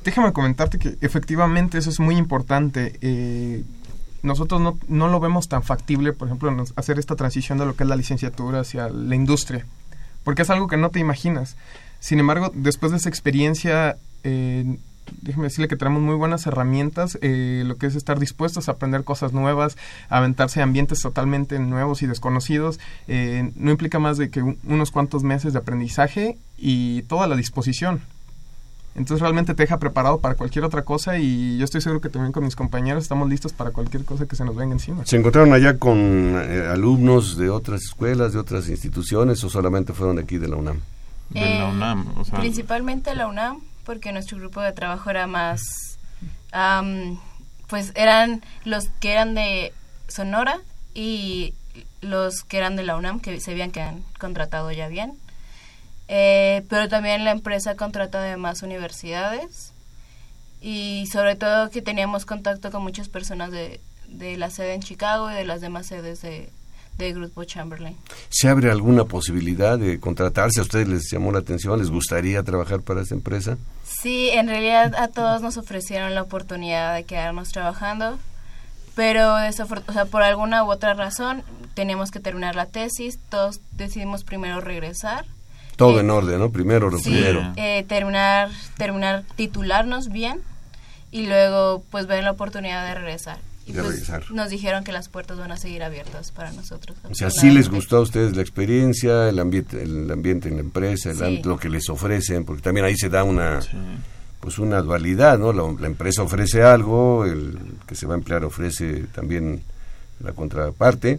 Déjame 0.06 0.32
comentarte 0.32 0.78
que 0.78 0.96
efectivamente 1.02 1.76
eso 1.76 1.90
es 1.90 2.00
muy 2.00 2.16
importante. 2.16 2.96
Eh, 3.02 3.62
nosotros 4.22 4.58
no, 4.62 4.78
no 4.88 5.08
lo 5.08 5.20
vemos 5.20 5.48
tan 5.48 5.62
factible, 5.62 6.14
por 6.14 6.28
ejemplo, 6.28 6.64
hacer 6.76 6.98
esta 6.98 7.14
transición 7.14 7.58
de 7.58 7.66
lo 7.66 7.76
que 7.76 7.82
es 7.82 7.88
la 7.90 7.96
licenciatura 7.96 8.60
hacia 8.60 8.88
la 8.88 9.14
industria, 9.14 9.66
porque 10.24 10.40
es 10.42 10.48
algo 10.50 10.66
que 10.66 10.78
no 10.78 10.88
te 10.88 10.98
imaginas. 10.98 11.56
Sin 12.00 12.20
embargo, 12.20 12.50
después 12.54 12.90
de 12.92 12.96
esa 12.98 13.10
experiencia, 13.10 13.98
eh, 14.24 14.78
déjeme 15.22 15.44
decirle 15.44 15.68
que 15.68 15.76
tenemos 15.76 16.02
muy 16.02 16.14
buenas 16.14 16.46
herramientas, 16.46 17.18
eh, 17.22 17.62
lo 17.66 17.76
que 17.76 17.86
es 17.86 17.94
estar 17.94 18.18
dispuestos 18.18 18.68
a 18.68 18.72
aprender 18.72 19.04
cosas 19.04 19.32
nuevas, 19.32 19.76
a 20.08 20.18
aventarse 20.18 20.60
a 20.60 20.64
ambientes 20.64 21.00
totalmente 21.00 21.58
nuevos 21.58 22.02
y 22.02 22.06
desconocidos. 22.06 22.78
Eh, 23.08 23.52
no 23.56 23.70
implica 23.70 23.98
más 23.98 24.18
de 24.18 24.30
que 24.30 24.42
un- 24.42 24.58
unos 24.64 24.90
cuantos 24.90 25.22
meses 25.22 25.52
de 25.52 25.58
aprendizaje 25.58 26.36
y 26.58 27.02
toda 27.02 27.26
la 27.26 27.36
disposición. 27.36 28.00
Entonces 28.94 29.20
realmente 29.20 29.52
te 29.54 29.62
deja 29.62 29.78
preparado 29.78 30.20
para 30.20 30.36
cualquier 30.36 30.64
otra 30.64 30.80
cosa 30.82 31.18
y 31.18 31.58
yo 31.58 31.64
estoy 31.66 31.82
seguro 31.82 32.00
que 32.00 32.08
también 32.08 32.32
con 32.32 32.44
mis 32.44 32.56
compañeros 32.56 33.02
estamos 33.02 33.28
listos 33.28 33.52
para 33.52 33.70
cualquier 33.70 34.06
cosa 34.06 34.24
que 34.24 34.36
se 34.36 34.44
nos 34.46 34.56
venga 34.56 34.72
encima. 34.72 35.04
¿Se 35.04 35.16
encontraron 35.16 35.52
allá 35.52 35.76
con 35.78 35.98
eh, 35.98 36.66
alumnos 36.72 37.36
de 37.36 37.50
otras 37.50 37.82
escuelas, 37.82 38.32
de 38.32 38.38
otras 38.38 38.70
instituciones 38.70 39.44
o 39.44 39.50
solamente 39.50 39.92
fueron 39.92 40.16
de 40.16 40.22
aquí 40.22 40.38
de 40.38 40.48
la 40.48 40.56
UNAM? 40.56 40.80
De 41.28 41.40
la 41.40 41.68
Eh, 41.68 41.70
UNAM, 41.72 42.06
o 42.16 42.24
sea, 42.24 42.38
Principalmente 42.38 43.14
la 43.14 43.26
UNAM, 43.26 43.58
porque 43.86 44.12
nuestro 44.12 44.36
grupo 44.36 44.60
de 44.60 44.72
trabajo 44.72 45.08
era 45.08 45.26
más, 45.26 45.62
am, 46.52 47.18
pues 47.68 47.92
eran 47.94 48.42
los 48.64 48.88
que 49.00 49.12
eran 49.12 49.34
de 49.34 49.72
Sonora 50.08 50.60
y 50.92 51.54
los 52.00 52.42
que 52.42 52.58
eran 52.58 52.76
de 52.76 52.82
la 52.82 52.96
UNAM, 52.96 53.20
que 53.20 53.40
se 53.40 53.52
habían 53.52 53.70
que 53.70 53.80
han 53.80 54.02
contratado 54.18 54.70
ya 54.72 54.88
bien. 54.88 55.14
Eh, 56.08 56.64
pero 56.68 56.88
también 56.88 57.24
la 57.24 57.30
empresa 57.30 57.76
contrata 57.76 58.20
de 58.20 58.36
más 58.36 58.62
universidades 58.62 59.72
y 60.60 61.06
sobre 61.10 61.34
todo 61.34 61.70
que 61.70 61.82
teníamos 61.82 62.26
contacto 62.26 62.70
con 62.70 62.82
muchas 62.82 63.08
personas 63.08 63.50
de, 63.50 63.80
de 64.08 64.36
la 64.36 64.50
sede 64.50 64.74
en 64.74 64.82
Chicago 64.82 65.30
y 65.30 65.34
de 65.34 65.44
las 65.44 65.60
demás 65.60 65.86
sedes 65.86 66.22
de, 66.22 66.50
de 66.98 67.12
Grupo 67.12 67.44
Chamberlain. 67.44 67.96
¿Se 68.30 68.48
abre 68.48 68.70
alguna 68.70 69.04
posibilidad 69.04 69.78
de 69.78 70.00
contratarse? 70.00 70.60
¿A 70.60 70.62
ustedes 70.62 70.88
les 70.88 71.10
llamó 71.10 71.30
la 71.32 71.40
atención? 71.40 71.78
¿Les 71.78 71.90
gustaría 71.90 72.42
trabajar 72.42 72.80
para 72.80 73.02
esta 73.02 73.14
empresa? 73.14 73.58
Sí, 73.84 74.30
en 74.30 74.48
realidad 74.48 74.94
a 74.94 75.08
todos 75.08 75.42
nos 75.42 75.56
ofrecieron 75.56 76.14
la 76.14 76.22
oportunidad 76.22 76.94
de 76.94 77.04
quedarnos 77.04 77.50
trabajando, 77.50 78.18
pero 78.94 79.34
o 79.34 79.92
sea, 79.92 80.04
por 80.06 80.22
alguna 80.22 80.64
u 80.64 80.70
otra 80.70 80.94
razón 80.94 81.42
teníamos 81.74 82.10
que 82.10 82.20
terminar 82.20 82.56
la 82.56 82.66
tesis, 82.66 83.18
todos 83.28 83.60
decidimos 83.72 84.24
primero 84.24 84.60
regresar. 84.60 85.26
Todo 85.76 85.98
Eh, 85.98 86.00
en 86.00 86.10
orden, 86.10 86.38
¿no? 86.38 86.50
Primero 86.50 86.90
Sí, 86.98 87.10
primero. 87.10 87.52
eh, 87.56 87.84
terminar, 87.86 88.48
terminar, 88.78 89.24
titularnos 89.36 90.08
bien 90.08 90.40
y 91.10 91.26
luego 91.26 91.82
pues 91.90 92.06
ver 92.06 92.24
la 92.24 92.30
oportunidad 92.30 92.86
de 92.86 92.94
regresar. 92.94 93.38
Y 93.66 93.72
De 93.72 93.82
pues, 93.82 93.94
regresar. 94.06 94.30
nos 94.30 94.48
dijeron 94.50 94.84
que 94.84 94.92
las 94.92 95.08
puertas 95.08 95.38
van 95.38 95.50
a 95.50 95.56
seguir 95.56 95.82
abiertas 95.82 96.30
para 96.30 96.52
nosotros. 96.52 96.96
O 97.10 97.14
sea, 97.16 97.30
sí 97.30 97.50
les 97.50 97.68
gustó 97.68 97.96
a 97.96 98.00
ustedes 98.00 98.36
la 98.36 98.42
experiencia, 98.42 99.28
el 99.28 99.38
ambiente, 99.40 99.82
el 99.82 100.08
ambiente 100.10 100.48
en 100.48 100.54
la 100.54 100.60
empresa, 100.60 101.10
el 101.10 101.16
Sí. 101.16 101.24
am- 101.24 101.42
lo 101.44 101.58
que 101.58 101.68
les 101.68 101.88
ofrecen, 101.90 102.44
porque 102.44 102.62
también 102.62 102.86
ahí 102.86 102.96
se 102.96 103.08
da 103.08 103.24
una, 103.24 103.60
sí. 103.62 103.70
pues 104.40 104.58
una 104.60 104.80
dualidad, 104.82 105.36
¿no? 105.38 105.52
La, 105.52 105.64
la 105.80 105.86
empresa 105.88 106.22
ofrece 106.22 106.62
algo, 106.62 107.24
el 107.24 107.58
que 107.88 107.96
se 107.96 108.06
va 108.06 108.14
a 108.14 108.18
emplear 108.18 108.44
ofrece 108.44 109.04
también 109.12 109.62
la 110.20 110.32
contraparte, 110.32 111.18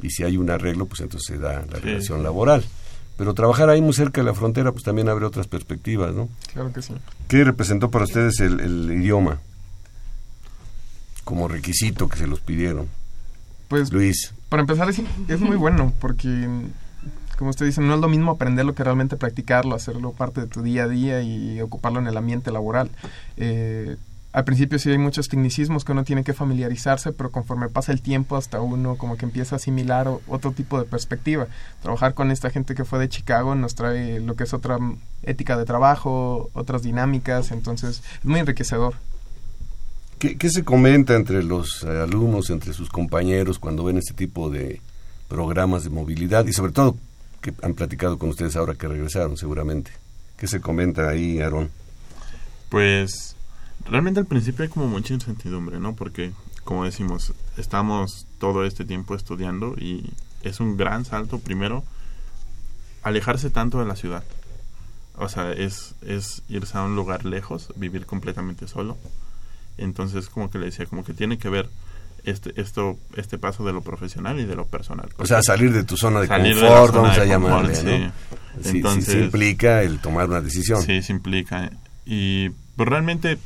y 0.00 0.10
si 0.10 0.22
hay 0.22 0.36
un 0.36 0.50
arreglo, 0.50 0.86
pues 0.86 1.00
entonces 1.00 1.26
se 1.26 1.38
da 1.42 1.64
la 1.68 1.78
Sí. 1.78 1.82
relación 1.82 2.22
laboral. 2.22 2.64
Pero 3.16 3.34
trabajar 3.34 3.68
ahí 3.68 3.80
muy 3.82 3.92
cerca 3.94 4.20
de 4.20 4.26
la 4.26 4.34
frontera, 4.34 4.70
pues 4.70 4.84
también 4.84 5.08
abre 5.08 5.24
otras 5.26 5.48
perspectivas, 5.48 6.14
¿no? 6.14 6.28
Claro 6.52 6.72
que 6.72 6.80
sí. 6.80 6.94
¿Qué 7.26 7.42
representó 7.42 7.90
para 7.90 8.04
ustedes 8.04 8.38
el, 8.38 8.60
el 8.60 8.92
idioma 8.92 9.40
como 11.28 11.46
requisito 11.46 12.08
que 12.08 12.16
se 12.16 12.26
los 12.26 12.40
pidieron? 12.40 12.88
Pues 13.68 13.92
Luis, 13.92 14.32
para 14.48 14.62
empezar 14.62 14.88
es, 14.88 15.02
es 15.28 15.40
muy 15.40 15.56
bueno 15.58 15.92
porque, 16.00 16.48
como 17.36 17.50
usted 17.50 17.66
dice, 17.66 17.82
no 17.82 17.94
es 17.96 18.00
lo 18.00 18.08
mismo 18.08 18.30
aprenderlo 18.32 18.74
que 18.74 18.82
realmente 18.82 19.18
practicarlo, 19.18 19.74
hacerlo 19.74 20.12
parte 20.12 20.40
de 20.40 20.46
tu 20.46 20.62
día 20.62 20.84
a 20.84 20.88
día 20.88 21.20
y 21.20 21.60
ocuparlo 21.60 22.00
en 22.00 22.06
el 22.06 22.16
ambiente 22.16 22.50
laboral. 22.50 22.88
Eh, 23.36 23.96
al 24.32 24.44
principio 24.44 24.78
sí 24.78 24.88
hay 24.90 24.96
muchos 24.96 25.28
tecnicismos 25.28 25.84
que 25.84 25.92
uno 25.92 26.04
tiene 26.04 26.24
que 26.24 26.32
familiarizarse, 26.32 27.12
pero 27.12 27.30
conforme 27.30 27.68
pasa 27.68 27.92
el 27.92 28.00
tiempo 28.00 28.36
hasta 28.38 28.62
uno 28.62 28.96
como 28.96 29.18
que 29.18 29.26
empieza 29.26 29.56
a 29.56 29.58
asimilar 29.58 30.08
o- 30.08 30.22
otro 30.28 30.52
tipo 30.52 30.78
de 30.78 30.86
perspectiva. 30.86 31.46
Trabajar 31.82 32.14
con 32.14 32.30
esta 32.30 32.48
gente 32.48 32.74
que 32.74 32.86
fue 32.86 32.98
de 32.98 33.10
Chicago 33.10 33.54
nos 33.54 33.74
trae 33.74 34.20
lo 34.20 34.34
que 34.34 34.44
es 34.44 34.54
otra 34.54 34.78
ética 35.24 35.58
de 35.58 35.66
trabajo, 35.66 36.48
otras 36.54 36.82
dinámicas, 36.82 37.50
entonces 37.52 38.02
es 38.18 38.24
muy 38.24 38.40
enriquecedor. 38.40 38.94
¿Qué, 40.18 40.50
se 40.50 40.64
comenta 40.64 41.14
entre 41.14 41.44
los 41.44 41.84
eh, 41.84 41.88
alumnos, 41.88 42.50
entre 42.50 42.72
sus 42.72 42.88
compañeros 42.88 43.60
cuando 43.60 43.84
ven 43.84 43.98
este 43.98 44.14
tipo 44.14 44.50
de 44.50 44.80
programas 45.28 45.84
de 45.84 45.90
movilidad 45.90 46.44
y 46.46 46.52
sobre 46.52 46.72
todo 46.72 46.96
que 47.40 47.54
han 47.62 47.74
platicado 47.74 48.18
con 48.18 48.30
ustedes 48.30 48.56
ahora 48.56 48.74
que 48.74 48.88
regresaron 48.88 49.36
seguramente? 49.36 49.92
¿Qué 50.36 50.48
se 50.48 50.60
comenta 50.60 51.08
ahí, 51.08 51.40
Aarón? 51.40 51.70
Pues 52.68 53.36
realmente 53.86 54.18
al 54.18 54.26
principio 54.26 54.64
hay 54.64 54.68
como 54.68 54.88
mucha 54.88 55.14
incertidumbre, 55.14 55.78
¿no? 55.78 55.94
Porque, 55.94 56.32
como 56.64 56.84
decimos, 56.84 57.32
estamos 57.56 58.26
todo 58.38 58.64
este 58.64 58.84
tiempo 58.84 59.14
estudiando 59.14 59.76
y 59.76 60.10
es 60.42 60.58
un 60.58 60.76
gran 60.76 61.04
salto, 61.04 61.38
primero, 61.38 61.84
alejarse 63.02 63.50
tanto 63.50 63.78
de 63.78 63.86
la 63.86 63.94
ciudad. 63.94 64.24
O 65.16 65.28
sea, 65.28 65.52
es, 65.52 65.94
es 66.02 66.42
irse 66.48 66.76
a 66.76 66.82
un 66.82 66.96
lugar 66.96 67.24
lejos, 67.24 67.72
vivir 67.76 68.04
completamente 68.04 68.66
solo. 68.66 68.96
Entonces, 69.78 70.28
como 70.28 70.50
que 70.50 70.58
le 70.58 70.66
decía, 70.66 70.86
como 70.86 71.04
que 71.04 71.14
tiene 71.14 71.38
que 71.38 71.48
ver 71.48 71.68
este, 72.24 72.60
esto, 72.60 72.98
este 73.16 73.38
paso 73.38 73.64
de 73.64 73.72
lo 73.72 73.80
profesional 73.80 74.38
y 74.40 74.44
de 74.44 74.54
lo 74.56 74.66
personal. 74.66 75.08
O 75.16 75.26
sea, 75.26 75.42
salir 75.42 75.72
de 75.72 75.84
tu 75.84 75.96
zona 75.96 76.20
de 76.20 76.28
confort, 76.28 76.94
vamos 76.94 77.16
a 77.18 77.24
llamarle, 77.24 77.74
sí. 77.74 77.84
¿no? 77.86 77.92
Sí, 77.92 78.10
sí, 78.62 78.76
Entonces- 78.76 79.14
sí 79.14 79.18
implica 79.20 79.82
el 79.82 79.98
tomar 80.00 80.28
una 80.28 80.40
decisión. 80.40 80.82
Sí, 80.82 81.00
implica. 81.08 81.70
Y 82.04 82.50
pues 82.76 82.88
realmente, 82.88 83.38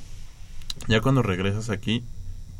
ya 0.88 1.00
cuando 1.00 1.22
regresas 1.22 1.70
aquí, 1.70 2.02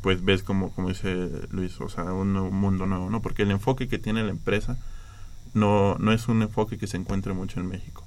pues 0.02 0.25
ves 0.25 0.43
como, 0.43 0.71
como 0.73 0.88
dice 0.88 1.29
Luis, 1.50 1.81
o 1.81 1.88
sea, 1.88 2.05
un 2.12 2.33
nuevo 2.33 2.50
mundo 2.50 2.87
nuevo, 2.87 3.09
¿no? 3.09 3.23
Porque 3.23 3.43
el 3.43 3.50
enfoque 3.50 3.88
que 3.88 3.99
tiene 3.99 4.23
la 4.23 4.31
empresa 4.31 4.76
no, 5.55 5.97
no 5.99 6.12
es 6.12 6.29
un 6.29 6.43
enfoque 6.43 6.76
que 6.79 6.87
se 6.87 6.97
encuentre 6.97 7.33
mucho 7.33 7.61
en 7.61 7.69
México. 7.69 8.02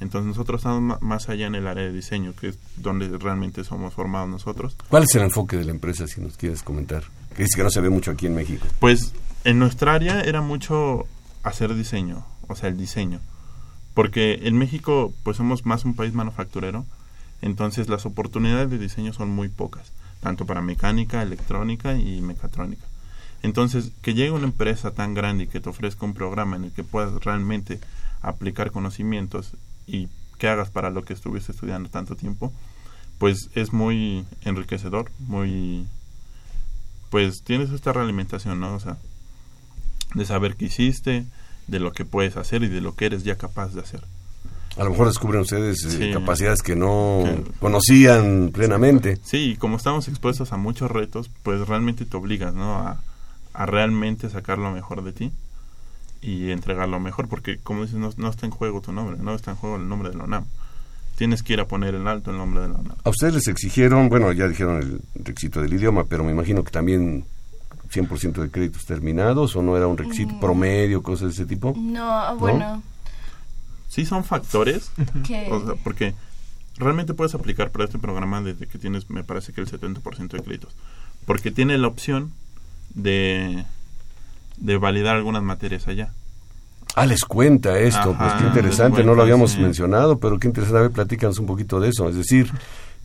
Entonces 0.00 0.28
nosotros 0.28 0.60
estamos 0.60 1.00
más 1.02 1.28
allá 1.28 1.46
en 1.46 1.54
el 1.54 1.66
área 1.66 1.84
de 1.84 1.92
diseño, 1.92 2.34
que 2.34 2.48
es 2.48 2.58
donde 2.76 3.16
realmente 3.18 3.64
somos 3.64 3.92
formados 3.92 4.28
nosotros. 4.28 4.76
¿Cuál 4.88 5.04
es 5.04 5.14
el 5.14 5.22
enfoque 5.22 5.56
de 5.56 5.64
la 5.64 5.72
empresa, 5.72 6.06
si 6.06 6.20
nos 6.20 6.36
quieres 6.36 6.62
comentar? 6.62 7.04
Que 7.36 7.42
dice 7.42 7.56
que 7.56 7.62
no 7.62 7.70
se 7.70 7.80
ve 7.80 7.90
mucho 7.90 8.10
aquí 8.10 8.26
en 8.26 8.34
México. 8.34 8.66
Pues 8.78 9.12
en 9.44 9.58
nuestra 9.58 9.94
área 9.94 10.22
era 10.22 10.40
mucho 10.40 11.06
hacer 11.42 11.74
diseño, 11.74 12.24
o 12.48 12.56
sea, 12.56 12.70
el 12.70 12.78
diseño. 12.78 13.20
Porque 13.92 14.40
en 14.44 14.56
México, 14.56 15.12
pues 15.22 15.36
somos 15.36 15.66
más 15.66 15.84
un 15.84 15.94
país 15.94 16.14
manufacturero, 16.14 16.86
entonces 17.42 17.88
las 17.88 18.06
oportunidades 18.06 18.70
de 18.70 18.78
diseño 18.78 19.12
son 19.12 19.28
muy 19.30 19.48
pocas, 19.48 19.92
tanto 20.20 20.46
para 20.46 20.62
mecánica, 20.62 21.22
electrónica 21.22 21.94
y 21.94 22.22
mecatrónica. 22.22 22.86
Entonces, 23.42 23.92
que 24.02 24.14
llegue 24.14 24.30
una 24.30 24.46
empresa 24.46 24.92
tan 24.92 25.14
grande 25.14 25.44
y 25.44 25.46
que 25.46 25.60
te 25.60 25.68
ofrezca 25.68 26.04
un 26.04 26.14
programa 26.14 26.56
en 26.56 26.64
el 26.64 26.72
que 26.72 26.84
puedas 26.84 27.12
realmente 27.24 27.80
aplicar 28.20 28.70
conocimientos 28.70 29.52
y 29.86 30.08
que 30.38 30.48
hagas 30.48 30.70
para 30.70 30.90
lo 30.90 31.02
que 31.04 31.12
estuviste 31.12 31.52
estudiando 31.52 31.88
tanto 31.90 32.16
tiempo, 32.16 32.52
pues 33.18 33.50
es 33.54 33.72
muy 33.72 34.24
enriquecedor, 34.44 35.10
muy 35.18 35.86
pues 37.10 37.42
tienes 37.44 37.70
esta 37.70 37.92
realimentación, 37.92 38.60
¿no? 38.60 38.74
O 38.74 38.80
sea, 38.80 38.96
de 40.14 40.24
saber 40.24 40.56
qué 40.56 40.66
hiciste, 40.66 41.24
de 41.66 41.80
lo 41.80 41.92
que 41.92 42.04
puedes 42.04 42.36
hacer 42.36 42.62
y 42.62 42.68
de 42.68 42.80
lo 42.80 42.94
que 42.94 43.06
eres 43.06 43.24
ya 43.24 43.36
capaz 43.36 43.74
de 43.74 43.80
hacer. 43.80 44.02
A 44.76 44.84
lo 44.84 44.90
mejor 44.90 45.08
descubren 45.08 45.40
ustedes 45.42 45.84
eh, 45.84 45.90
Sí. 45.90 46.12
capacidades 46.12 46.62
que 46.62 46.76
no 46.76 47.22
Que- 47.24 47.44
conocían 47.58 48.50
plenamente. 48.52 49.18
Sí, 49.24 49.52
y 49.52 49.56
como 49.56 49.76
estamos 49.76 50.06
expuestos 50.08 50.52
a 50.52 50.56
muchos 50.56 50.90
retos, 50.90 51.30
pues 51.42 51.66
realmente 51.66 52.04
te 52.04 52.16
obligas, 52.16 52.54
¿no? 52.54 52.76
A, 52.76 53.02
a 53.52 53.66
realmente 53.66 54.30
sacar 54.30 54.58
lo 54.58 54.70
mejor 54.70 55.02
de 55.02 55.12
ti 55.12 55.32
y 56.22 56.50
entregar 56.50 56.88
lo 56.88 57.00
mejor, 57.00 57.28
porque 57.28 57.58
como 57.58 57.82
dices, 57.82 57.98
no, 57.98 58.10
no 58.16 58.28
está 58.28 58.46
en 58.46 58.52
juego 58.52 58.80
tu 58.80 58.92
nombre, 58.92 59.16
no 59.20 59.34
está 59.34 59.52
en 59.52 59.56
juego 59.56 59.76
el 59.76 59.88
nombre 59.88 60.10
de 60.10 60.16
la 60.16 60.24
UNAM. 60.24 60.44
Tienes 61.16 61.42
que 61.42 61.52
ir 61.54 61.60
a 61.60 61.66
poner 61.66 61.94
en 61.94 62.06
alto 62.08 62.30
el 62.30 62.38
nombre 62.38 62.62
de 62.62 62.68
la 62.68 62.74
UNAM. 62.74 62.96
A 63.04 63.10
ustedes 63.10 63.34
les 63.34 63.48
exigieron, 63.48 64.08
bueno, 64.08 64.32
ya 64.32 64.48
dijeron 64.48 64.78
el 64.78 65.00
requisito 65.24 65.60
del 65.60 65.72
idioma, 65.74 66.04
pero 66.04 66.24
me 66.24 66.32
imagino 66.32 66.62
que 66.64 66.70
también 66.70 67.24
100% 67.92 68.40
de 68.42 68.50
créditos 68.50 68.84
terminados 68.86 69.56
o 69.56 69.62
no 69.62 69.76
era 69.76 69.86
un 69.86 69.98
requisito 69.98 70.34
Mm. 70.34 70.40
promedio, 70.40 71.02
cosas 71.02 71.28
de 71.28 71.32
ese 71.42 71.46
tipo. 71.46 71.74
No, 71.76 72.36
bueno, 72.36 72.82
Sí 73.88 74.06
son 74.06 74.22
factores, 74.22 74.92
que... 75.26 75.48
o 75.50 75.64
sea, 75.66 75.74
porque 75.82 76.14
realmente 76.76 77.12
puedes 77.12 77.34
aplicar 77.34 77.70
para 77.70 77.84
este 77.86 77.98
programa 77.98 78.40
desde 78.40 78.68
que 78.68 78.78
tienes, 78.78 79.10
me 79.10 79.24
parece 79.24 79.52
que 79.52 79.60
el 79.60 79.66
70% 79.68 80.28
de 80.28 80.42
créditos, 80.42 80.72
porque 81.26 81.50
tiene 81.50 81.76
la 81.76 81.88
opción 81.88 82.32
de, 82.94 83.64
de 84.60 84.76
validar 84.78 85.16
algunas 85.16 85.42
materias 85.42 85.88
allá. 85.88 86.12
Ah, 86.94 87.06
les 87.06 87.24
cuenta 87.24 87.78
esto, 87.78 88.10
Ajá, 88.10 88.18
pues 88.18 88.32
qué 88.34 88.46
interesante, 88.48 88.96
cuenta, 88.96 89.10
no 89.10 89.14
lo 89.14 89.22
habíamos 89.22 89.52
sí. 89.52 89.60
mencionado, 89.60 90.18
pero 90.18 90.38
qué 90.38 90.48
interesante, 90.48 90.78
a 90.78 90.82
ver, 90.82 90.90
platícanos 90.90 91.38
un 91.38 91.46
poquito 91.46 91.78
de 91.80 91.88
eso. 91.90 92.08
Es 92.08 92.16
decir, 92.16 92.50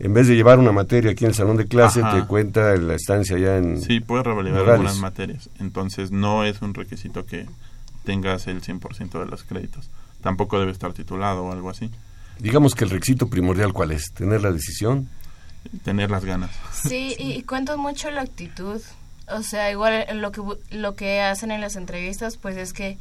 en 0.00 0.12
vez 0.12 0.26
de 0.26 0.34
llevar 0.34 0.58
una 0.58 0.72
materia 0.72 1.12
aquí 1.12 1.24
en 1.24 1.30
el 1.30 1.34
salón 1.36 1.56
de 1.56 1.66
clase, 1.66 2.02
Ajá. 2.02 2.20
te 2.20 2.26
cuenta 2.26 2.74
la 2.76 2.94
estancia 2.94 3.36
allá 3.36 3.58
en... 3.58 3.80
Sí, 3.80 4.00
puedes 4.00 4.26
revalidar 4.26 4.58
Morales. 4.60 4.74
algunas 4.80 4.98
materias. 4.98 5.48
Entonces, 5.60 6.10
no 6.10 6.44
es 6.44 6.60
un 6.62 6.74
requisito 6.74 7.24
que 7.26 7.46
tengas 8.04 8.48
el 8.48 8.60
100% 8.60 9.20
de 9.20 9.26
los 9.26 9.44
créditos. 9.44 9.88
Tampoco 10.20 10.58
debe 10.58 10.72
estar 10.72 10.92
titulado 10.92 11.44
o 11.44 11.52
algo 11.52 11.70
así. 11.70 11.88
Digamos 12.40 12.74
que 12.74 12.84
el 12.84 12.90
requisito 12.90 13.28
primordial, 13.28 13.72
¿cuál 13.72 13.92
es? 13.92 14.12
Tener 14.12 14.42
la 14.42 14.50
decisión. 14.50 15.08
Tener 15.84 16.10
las 16.10 16.24
ganas. 16.24 16.50
Sí, 16.72 17.14
y, 17.20 17.32
y 17.32 17.42
cuenta 17.42 17.76
mucho 17.76 18.10
la 18.10 18.22
actitud. 18.22 18.80
O 19.28 19.42
sea, 19.42 19.70
igual 19.70 20.06
lo 20.20 20.32
que 20.32 20.42
lo 20.70 20.94
que 20.94 21.20
hacen 21.20 21.50
en 21.50 21.60
las 21.60 21.76
entrevistas, 21.76 22.36
pues 22.36 22.56
es 22.56 22.72
que 22.72 22.96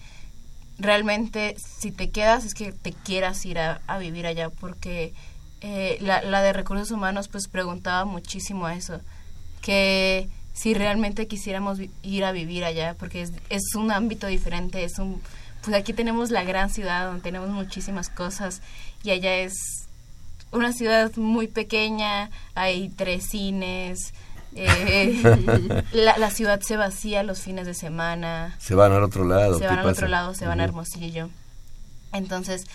realmente 0.78 1.56
si 1.58 1.92
te 1.92 2.10
quedas 2.10 2.46
es 2.46 2.54
que 2.54 2.72
te 2.72 2.92
quieras 2.92 3.46
ir 3.46 3.60
a, 3.60 3.98
vivir 4.00 4.26
allá, 4.26 4.50
porque 4.50 5.14
eh, 5.62 5.98
la, 6.02 6.22
la 6.22 6.42
de 6.42 6.54
recursos 6.54 6.92
humanos 6.92 7.28
pues 7.28 7.48
preguntaba 7.48 8.06
muchísimo 8.06 8.66
a 8.66 8.76
eso, 8.76 9.00
que 9.62 10.30
si 10.54 10.74
realmente 10.74 11.28
quisiéramos 11.28 11.80
ir 12.02 12.26
a 12.26 12.32
vivir 12.32 12.66
allá, 12.66 12.96
porque 12.98 13.22
es, 13.22 13.32
es 13.50 13.76
un 13.76 13.92
ámbito 13.92 14.28
diferente, 14.28 14.84
es 14.84 15.00
un 15.00 15.22
pues 15.66 15.76
aquí 15.76 15.94
tenemos 15.94 16.30
la 16.30 16.44
gran 16.44 16.70
ciudad 16.70 17.08
donde 17.08 17.24
tenemos 17.24 17.50
muchísimas 17.50 18.10
cosas 18.10 18.62
y 19.04 19.10
allá 19.10 19.36
es 19.38 19.88
una 20.52 20.72
ciudad 20.72 21.12
muy 21.18 21.48
pequeña, 21.48 22.30
hay 22.54 22.90
tres 22.90 23.30
cines, 23.30 24.14
eh, 24.56 25.84
la, 25.94 26.18
la 26.18 26.30
ciudad 26.32 26.60
se 26.62 26.78
vacía 26.78 27.24
los 27.24 27.42
fines 27.42 27.66
de 27.66 27.74
semana, 27.74 28.56
Se 28.60 28.76
van 28.76 28.92
al 28.92 29.04
otro 29.04 29.26
lado. 29.26 29.56
se 29.56 29.62
¿qué 29.62 29.68
van 29.68 29.80
al 29.80 29.84
pasa? 29.86 30.00
otro 30.00 30.08
lado, 30.08 30.34
se 30.34 30.46
van 30.48 30.60
a. 30.60 30.64
Hermosillo. 30.64 31.30
Entonces, 32.14 32.66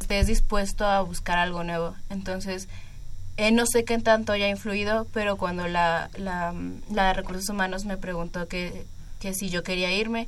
estés 0.00 0.26
dispuesto 0.26 0.84
a 0.86 1.00
buscar 1.02 1.38
algo 1.38 1.62
nuevo. 1.64 1.94
Entonces, 2.10 2.68
eh, 3.36 3.52
no 3.52 3.64
sé 3.66 3.84
qué 3.84 3.98
tanto 3.98 4.32
haya 4.32 4.48
influido, 4.48 5.06
pero 5.12 5.36
cuando 5.36 5.68
la, 5.68 6.10
la, 6.16 6.52
la 6.90 7.06
de 7.08 7.12
recursos 7.14 7.48
humanos 7.48 7.84
me 7.84 7.96
preguntó 7.96 8.48
que, 8.48 8.84
que 9.20 9.34
si 9.34 9.48
yo 9.48 9.62
quería 9.62 9.92
irme, 9.92 10.26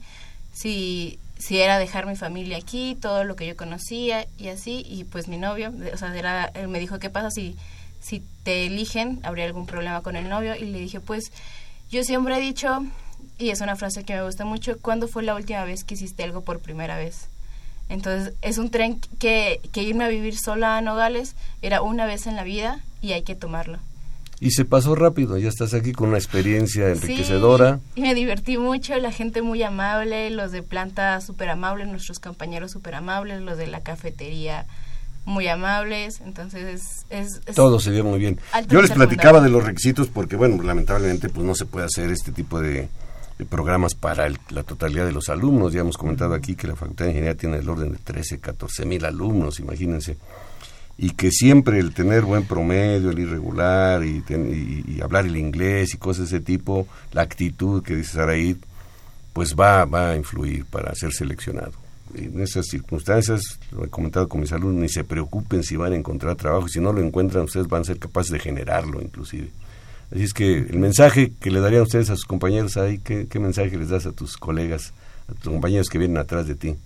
si, 0.52 1.18
si 1.38 1.58
era 1.58 1.78
dejar 1.78 2.06
mi 2.06 2.14
familia 2.14 2.58
aquí, 2.58 2.96
todo 3.00 3.24
lo 3.24 3.34
que 3.34 3.46
yo 3.48 3.56
conocía 3.56 4.26
y 4.38 4.48
así, 4.48 4.84
y 4.86 5.02
pues 5.04 5.26
mi 5.26 5.38
novio, 5.38 5.72
o 5.92 5.96
sea, 5.96 6.16
era, 6.16 6.44
él 6.54 6.68
me 6.68 6.78
dijo, 6.78 7.00
¿qué 7.00 7.10
pasa 7.10 7.30
si, 7.32 7.56
si 8.00 8.22
te 8.42 8.66
eligen? 8.66 9.20
¿Habría 9.22 9.44
algún 9.44 9.66
problema 9.66 10.02
con 10.02 10.16
el 10.16 10.28
novio? 10.28 10.56
Y 10.56 10.64
le 10.64 10.78
dije, 10.78 11.00
pues 11.00 11.32
yo 11.90 12.02
siempre 12.04 12.36
he 12.36 12.40
dicho, 12.40 12.84
y 13.38 13.50
es 13.50 13.60
una 13.60 13.76
frase 13.76 14.04
que 14.04 14.14
me 14.14 14.22
gusta 14.22 14.44
mucho, 14.44 14.78
¿cuándo 14.80 15.08
fue 15.08 15.22
la 15.22 15.34
última 15.34 15.64
vez 15.64 15.84
que 15.84 15.94
hiciste 15.94 16.22
algo 16.22 16.42
por 16.42 16.60
primera 16.60 16.96
vez? 16.96 17.28
Entonces, 17.88 18.34
es 18.40 18.58
un 18.58 18.70
tren 18.70 19.00
que, 19.18 19.60
que 19.72 19.82
irme 19.82 20.04
a 20.04 20.08
vivir 20.08 20.38
sola 20.38 20.76
a 20.76 20.80
Nogales 20.80 21.34
era 21.60 21.82
una 21.82 22.06
vez 22.06 22.26
en 22.26 22.36
la 22.36 22.44
vida 22.44 22.80
y 23.02 23.12
hay 23.12 23.22
que 23.22 23.34
tomarlo. 23.34 23.78
Y 24.38 24.52
se 24.52 24.64
pasó 24.64 24.94
rápido, 24.94 25.36
ya 25.36 25.50
estás 25.50 25.74
aquí 25.74 25.92
con 25.92 26.08
una 26.08 26.18
experiencia 26.18 26.88
enriquecedora. 26.88 27.78
Sí, 27.94 28.00
y 28.00 28.02
me 28.02 28.14
divertí 28.14 28.56
mucho, 28.56 28.96
la 28.96 29.12
gente 29.12 29.42
muy 29.42 29.62
amable, 29.62 30.30
los 30.30 30.50
de 30.50 30.62
planta 30.62 31.20
súper 31.20 31.50
amables, 31.50 31.88
nuestros 31.88 32.20
compañeros 32.20 32.70
súper 32.70 32.94
amables, 32.94 33.42
los 33.42 33.58
de 33.58 33.66
la 33.66 33.80
cafetería 33.80 34.64
muy 35.24 35.46
amables, 35.48 36.20
entonces 36.24 37.04
es... 37.10 37.40
es- 37.46 37.54
Todo 37.54 37.78
se 37.80 37.90
vio 37.90 38.04
muy 38.04 38.18
bien. 38.18 38.38
Yo 38.68 38.80
les 38.82 38.90
platicaba 38.96 39.40
de 39.40 39.50
los 39.50 39.64
requisitos 39.64 40.08
porque, 40.08 40.36
bueno, 40.36 40.62
lamentablemente 40.62 41.28
pues 41.28 41.46
no 41.46 41.54
se 41.54 41.66
puede 41.66 41.86
hacer 41.86 42.10
este 42.10 42.32
tipo 42.32 42.60
de, 42.60 42.88
de 43.38 43.44
programas 43.46 43.94
para 43.94 44.26
el- 44.26 44.38
la 44.50 44.62
totalidad 44.62 45.06
de 45.06 45.12
los 45.12 45.28
alumnos. 45.28 45.72
Ya 45.72 45.80
hemos 45.80 45.96
comentado 45.98 46.34
aquí 46.34 46.54
que 46.56 46.66
la 46.66 46.74
Facultad 46.76 47.04
de 47.04 47.10
Ingeniería 47.12 47.36
tiene 47.38 47.58
el 47.58 47.68
orden 47.68 47.92
de 47.92 47.98
13, 47.98 48.38
14 48.40 48.84
mil 48.86 49.04
alumnos, 49.04 49.60
imagínense. 49.60 50.16
Y 51.02 51.10
que 51.12 51.30
siempre 51.30 51.78
el 51.78 51.94
tener 51.94 52.22
buen 52.24 52.44
promedio, 52.44 53.10
el 53.10 53.18
irregular 53.20 54.04
y, 54.04 54.20
ten- 54.20 54.50
y- 54.86 54.90
y 54.96 55.00
hablar 55.00 55.24
el 55.26 55.36
inglés 55.36 55.94
y 55.94 55.98
cosas 55.98 56.30
de 56.30 56.36
ese 56.38 56.44
tipo, 56.44 56.86
la 57.12 57.22
actitud 57.22 57.82
que 57.82 57.94
dice 57.96 58.12
Saraí, 58.14 58.56
pues 59.32 59.54
va, 59.54 59.84
va 59.84 60.10
a 60.10 60.16
influir 60.16 60.66
para 60.66 60.94
ser 60.94 61.12
seleccionado. 61.12 61.72
En 62.14 62.40
esas 62.40 62.66
circunstancias, 62.66 63.58
lo 63.70 63.84
he 63.84 63.88
comentado 63.88 64.28
con 64.28 64.40
mis 64.40 64.52
alumnos, 64.52 64.82
ni 64.82 64.88
se 64.88 65.04
preocupen 65.04 65.62
si 65.62 65.76
van 65.76 65.92
a 65.92 65.96
encontrar 65.96 66.36
trabajo, 66.36 66.68
si 66.68 66.80
no 66.80 66.92
lo 66.92 67.00
encuentran, 67.02 67.44
ustedes 67.44 67.68
van 67.68 67.82
a 67.82 67.84
ser 67.84 67.98
capaces 67.98 68.32
de 68.32 68.38
generarlo 68.38 69.00
inclusive. 69.00 69.50
Así 70.12 70.24
es 70.24 70.34
que 70.34 70.58
el 70.58 70.78
mensaje 70.78 71.32
que 71.40 71.50
le 71.50 71.60
darían 71.60 71.82
ustedes 71.82 72.10
a 72.10 72.16
sus 72.16 72.24
compañeros 72.24 72.76
ahí, 72.76 72.98
¿qué, 72.98 73.28
qué 73.28 73.38
mensaje 73.38 73.76
les 73.76 73.90
das 73.90 74.06
a 74.06 74.12
tus 74.12 74.36
colegas, 74.36 74.92
a 75.28 75.34
tus 75.34 75.52
compañeros 75.52 75.88
que 75.88 75.98
vienen 75.98 76.18
atrás 76.18 76.48
de 76.48 76.56
ti? 76.56 76.76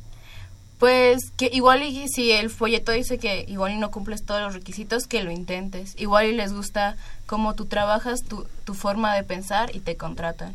Pues 0.78 1.30
que 1.36 1.48
igual 1.50 1.82
y 1.82 2.08
si 2.08 2.32
el 2.32 2.50
folleto 2.50 2.92
dice 2.92 3.18
que 3.18 3.46
igual 3.48 3.72
y 3.72 3.78
no 3.78 3.90
cumples 3.90 4.24
todos 4.24 4.42
los 4.42 4.52
requisitos, 4.52 5.06
que 5.06 5.22
lo 5.22 5.30
intentes. 5.30 5.94
Igual 5.96 6.26
y 6.26 6.32
les 6.32 6.52
gusta 6.52 6.96
cómo 7.24 7.54
tú 7.54 7.64
trabajas, 7.64 8.22
tu, 8.22 8.46
tu 8.64 8.74
forma 8.74 9.14
de 9.14 9.22
pensar 9.22 9.74
y 9.74 9.80
te 9.80 9.96
contratan. 9.96 10.54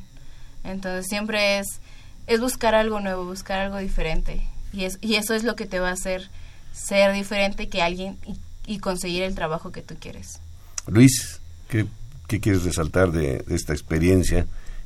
Entonces 0.63 1.07
siempre 1.07 1.57
es, 1.57 1.79
es 2.27 2.39
buscar 2.39 2.75
algo 2.75 2.99
nuevo, 2.99 3.25
buscar 3.25 3.59
algo 3.59 3.77
diferente. 3.77 4.43
Y, 4.73 4.83
es, 4.83 4.97
y 5.01 5.15
eso 5.15 5.33
es 5.33 5.43
lo 5.43 5.55
que 5.55 5.65
te 5.65 5.79
va 5.79 5.89
a 5.89 5.93
hacer 5.93 6.29
ser 6.73 7.13
diferente 7.13 7.69
que 7.69 7.81
alguien 7.81 8.17
y, 8.25 8.37
y 8.73 8.79
conseguir 8.79 9.23
el 9.23 9.35
trabajo 9.35 9.71
que 9.71 9.81
tú 9.81 9.95
quieres. 9.99 10.39
Luis, 10.87 11.39
¿qué, 11.69 11.85
qué 12.27 12.39
quieres 12.39 12.63
resaltar 12.63 13.11
de, 13.11 13.39
de 13.39 13.55
esta 13.55 13.73
experiencia 13.73 14.45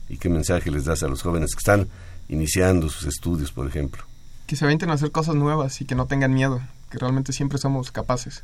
y 0.09 0.17
qué 0.17 0.29
mensaje 0.29 0.71
les 0.71 0.85
das 0.85 1.03
a 1.03 1.07
los 1.07 1.21
jóvenes 1.21 1.53
que 1.53 1.59
están 1.59 1.87
iniciando 2.29 2.89
sus 2.89 3.05
estudios, 3.07 3.51
por 3.51 3.67
ejemplo? 3.67 4.03
Que 4.47 4.55
se 4.55 4.65
avienten 4.65 4.89
a 4.89 4.93
hacer 4.93 5.11
cosas 5.11 5.35
nuevas 5.35 5.79
y 5.81 5.85
que 5.85 5.95
no 5.95 6.05
tengan 6.07 6.33
miedo, 6.33 6.61
que 6.89 6.97
realmente 6.97 7.33
siempre 7.33 7.57
somos 7.57 7.91
capaces. 7.91 8.43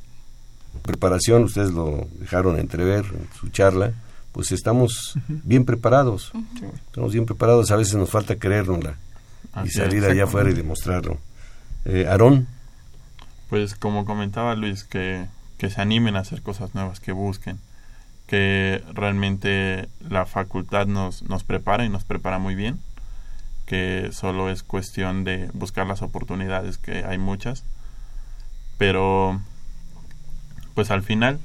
preparación, 0.82 1.44
ustedes 1.44 1.72
lo 1.72 2.08
dejaron 2.20 2.60
entrever 2.60 3.06
en 3.06 3.28
su 3.40 3.50
charla, 3.50 3.94
pues 4.32 4.52
estamos 4.52 5.16
bien 5.28 5.66
preparados. 5.66 6.32
Estamos 6.88 7.14
bien 7.14 7.26
preparados, 7.26 7.72
a 7.72 7.76
veces 7.76 7.96
nos 7.96 8.10
falta 8.10 8.36
creérnosla 8.36 8.96
y 9.66 9.70
salir 9.70 10.06
allá 10.06 10.26
afuera 10.26 10.50
y 10.50 10.54
demostrarlo. 10.54 11.20
Eh, 11.86 12.06
Aarón, 12.08 12.48
Pues 13.50 13.76
como 13.76 14.06
comentaba 14.06 14.56
Luis, 14.56 14.84
que, 14.84 15.26
que 15.58 15.70
se 15.70 15.82
animen 15.82 16.16
a 16.16 16.20
hacer 16.20 16.42
cosas 16.42 16.76
nuevas, 16.76 17.00
que 17.00 17.12
busquen, 17.12 17.60
que 18.28 18.84
realmente 18.94 19.90
la 20.08 20.26
facultad 20.26 20.86
nos, 20.86 21.24
nos 21.24 21.44
prepara 21.44 21.86
y 21.86 21.90
nos 21.90 22.04
prepara 22.04 22.38
muy 22.38 22.54
bien, 22.56 22.80
que 23.66 24.10
solo 24.12 24.50
es 24.50 24.64
cuestión 24.64 25.24
de 25.24 25.50
buscar 25.54 25.88
las 25.88 26.02
oportunidades, 26.02 26.78
que 26.78 27.04
hay 27.06 27.18
muchas, 27.18 27.64
pero 28.78 29.40
pues 30.74 30.92
al 30.92 31.04
final 31.04 31.40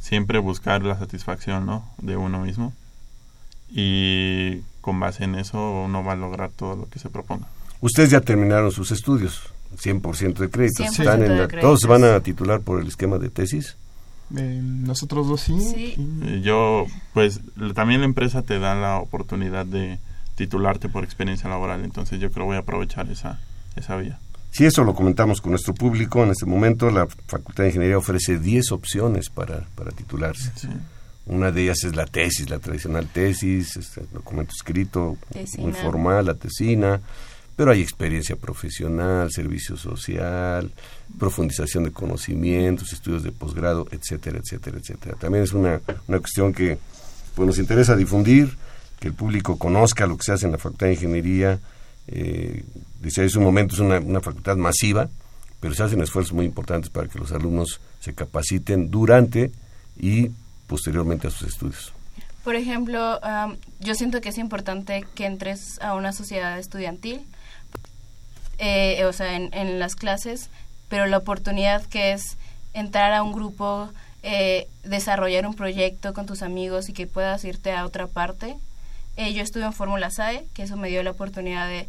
siempre 0.00 0.38
buscar 0.38 0.82
la 0.82 0.98
satisfacción 0.98 1.64
¿no? 1.64 1.88
de 1.98 2.16
uno 2.16 2.40
mismo 2.40 2.72
y 3.70 4.62
con 4.80 4.98
base 4.98 5.24
en 5.24 5.36
eso 5.36 5.84
uno 5.84 6.02
va 6.02 6.12
a 6.12 6.16
lograr 6.16 6.50
todo 6.50 6.76
lo 6.76 6.88
que 6.88 6.98
se 6.98 7.08
proponga. 7.08 7.46
ustedes 7.80 8.10
ya 8.10 8.20
terminaron 8.20 8.72
sus 8.72 8.90
estudios, 8.90 9.51
100% 9.76 10.34
de 10.38 10.50
créditos. 10.50 10.86
100% 10.86 10.90
Están 11.00 11.22
en 11.22 11.28
de 11.28 11.36
la- 11.36 11.48
créditos. 11.48 11.60
todos 11.60 11.80
se 11.80 11.86
van 11.88 12.04
a 12.04 12.20
titular 12.20 12.60
por 12.60 12.80
el 12.80 12.88
esquema 12.88 13.18
de 13.18 13.28
tesis. 13.30 13.76
Eh, 14.36 14.60
nosotros 14.62 15.28
dos 15.28 15.42
sí. 15.42 15.94
Eh, 16.22 16.40
Yo, 16.42 16.86
pues 17.12 17.40
también 17.74 18.00
la 18.00 18.06
empresa 18.06 18.42
te 18.42 18.58
da 18.58 18.74
la 18.74 18.96
oportunidad 18.98 19.66
de 19.66 19.98
titularte 20.36 20.88
por 20.88 21.04
experiencia 21.04 21.48
laboral. 21.50 21.84
Entonces 21.84 22.18
yo 22.20 22.30
creo 22.30 22.46
voy 22.46 22.56
a 22.56 22.60
aprovechar 22.60 23.10
esa, 23.10 23.40
esa 23.76 23.96
vía. 23.96 24.18
Si 24.50 24.64
eso 24.64 24.84
lo 24.84 24.94
comentamos 24.94 25.40
con 25.40 25.50
nuestro 25.52 25.74
público, 25.74 26.22
en 26.22 26.30
este 26.30 26.44
momento 26.46 26.90
la 26.90 27.06
Facultad 27.26 27.64
de 27.64 27.70
Ingeniería 27.70 27.98
ofrece 27.98 28.38
10 28.38 28.72
opciones 28.72 29.30
para, 29.30 29.66
para 29.74 29.90
titularse. 29.92 30.50
Una 31.24 31.50
de 31.52 31.62
ellas 31.64 31.84
es 31.84 31.94
la 31.94 32.04
tesis, 32.06 32.50
la 32.50 32.58
tradicional 32.58 33.06
tesis, 33.06 33.76
este 33.76 34.02
documento 34.12 34.52
escrito, 34.54 35.16
muy 35.58 35.72
formal, 35.72 36.26
la 36.26 36.34
tesina, 36.34 37.00
pero 37.56 37.70
hay 37.70 37.80
experiencia 37.80 38.36
profesional, 38.36 39.30
servicio 39.30 39.76
social, 39.76 40.72
profundización 41.18 41.84
de 41.84 41.92
conocimientos, 41.92 42.92
estudios 42.92 43.22
de 43.22 43.32
posgrado, 43.32 43.86
etcétera, 43.90 44.38
etcétera, 44.38 44.78
etcétera. 44.78 45.16
También 45.18 45.44
es 45.44 45.52
una, 45.52 45.80
una 46.08 46.18
cuestión 46.18 46.52
que 46.52 46.78
pues, 47.34 47.46
nos 47.46 47.58
interesa 47.58 47.96
difundir, 47.96 48.56
que 48.98 49.08
el 49.08 49.14
público 49.14 49.58
conozca 49.58 50.06
lo 50.06 50.16
que 50.16 50.24
se 50.24 50.32
hace 50.32 50.46
en 50.46 50.52
la 50.52 50.58
Facultad 50.58 50.86
de 50.86 50.94
Ingeniería. 50.94 51.60
Eh, 52.08 52.64
dice, 53.00 53.26
un 53.36 53.44
momento, 53.44 53.74
es 53.74 53.80
una, 53.80 53.98
una 53.98 54.20
facultad 54.20 54.56
masiva, 54.56 55.08
pero 55.60 55.74
se 55.74 55.82
hacen 55.82 56.00
esfuerzos 56.00 56.32
muy 56.32 56.46
importantes 56.46 56.90
para 56.90 57.08
que 57.08 57.18
los 57.18 57.32
alumnos 57.32 57.80
se 58.00 58.14
capaciten 58.14 58.90
durante 58.90 59.52
y 59.98 60.30
posteriormente 60.66 61.28
a 61.28 61.30
sus 61.30 61.48
estudios. 61.48 61.92
Por 62.44 62.56
ejemplo, 62.56 63.20
yo 63.78 63.94
siento 63.94 64.20
que 64.20 64.30
es 64.30 64.38
importante 64.38 65.04
que 65.14 65.26
entres 65.26 65.80
a 65.80 65.94
una 65.94 66.12
sociedad 66.12 66.58
estudiantil, 66.58 67.20
eh, 68.58 69.04
o 69.04 69.12
sea, 69.12 69.34
en, 69.36 69.78
las 69.78 69.96
clases, 69.96 70.48
pero 70.88 71.06
la 71.06 71.18
oportunidad 71.18 71.84
que 71.86 72.12
es 72.12 72.36
entrar 72.74 73.12
a 73.12 73.22
un 73.22 73.32
grupo, 73.32 73.88
eh, 74.22 74.68
desarrollar 74.84 75.46
un 75.46 75.54
proyecto 75.54 76.14
con 76.14 76.26
tus 76.26 76.42
amigos 76.42 76.88
y 76.88 76.92
que 76.92 77.06
puedas 77.06 77.44
irte 77.44 77.72
a 77.72 77.84
otra 77.84 78.06
parte. 78.06 78.56
Eh, 79.16 79.34
yo 79.34 79.42
estuve 79.42 79.64
en 79.64 79.72
Fórmula 79.72 80.10
SAE, 80.10 80.46
que 80.54 80.62
eso 80.62 80.76
me 80.76 80.88
dio 80.88 81.02
la 81.02 81.10
oportunidad 81.10 81.68
de, 81.68 81.86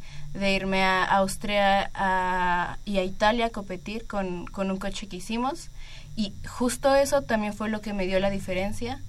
irme 0.52 0.84
a 0.84 1.04
Austria 1.04 1.92
y 2.86 2.98
a 2.98 3.04
Italia 3.04 3.46
a 3.46 3.50
competir 3.50 4.08
con, 4.08 4.46
con 4.48 4.72
un 4.72 4.78
coche 4.78 5.08
que 5.08 5.18
hicimos. 5.18 5.70
Y 6.16 6.34
justo 6.48 6.96
eso 6.96 7.22
también 7.22 7.54
fue 7.54 7.70
lo 7.70 7.82
que 7.82 7.94
me 7.94 8.06
dio 8.06 8.20
la 8.20 8.30
diferencia 8.30 9.00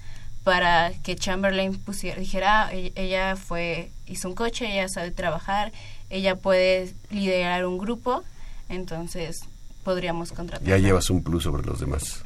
para 0.44 0.92
que 1.02 1.16
Chamberlain 1.16 1.76
pusiera, 1.78 2.20
dijera, 2.20 2.66
ah, 2.66 2.72
e-, 2.72 2.92
ella 2.94 3.34
fue, 3.34 3.90
hizo 4.06 4.28
un 4.28 4.34
coche, 4.34 4.70
ella 4.70 4.88
sabe 4.88 5.10
trabajar, 5.10 5.72
ella 6.14 6.36
puede 6.36 6.94
liderar 7.10 7.66
un 7.66 7.76
grupo, 7.76 8.22
entonces 8.68 9.40
podríamos 9.82 10.30
contratar. 10.30 10.66
Ya 10.66 10.78
llevas 10.78 11.10
un 11.10 11.24
plus 11.24 11.42
sobre 11.42 11.64
los 11.64 11.80
demás. 11.80 12.22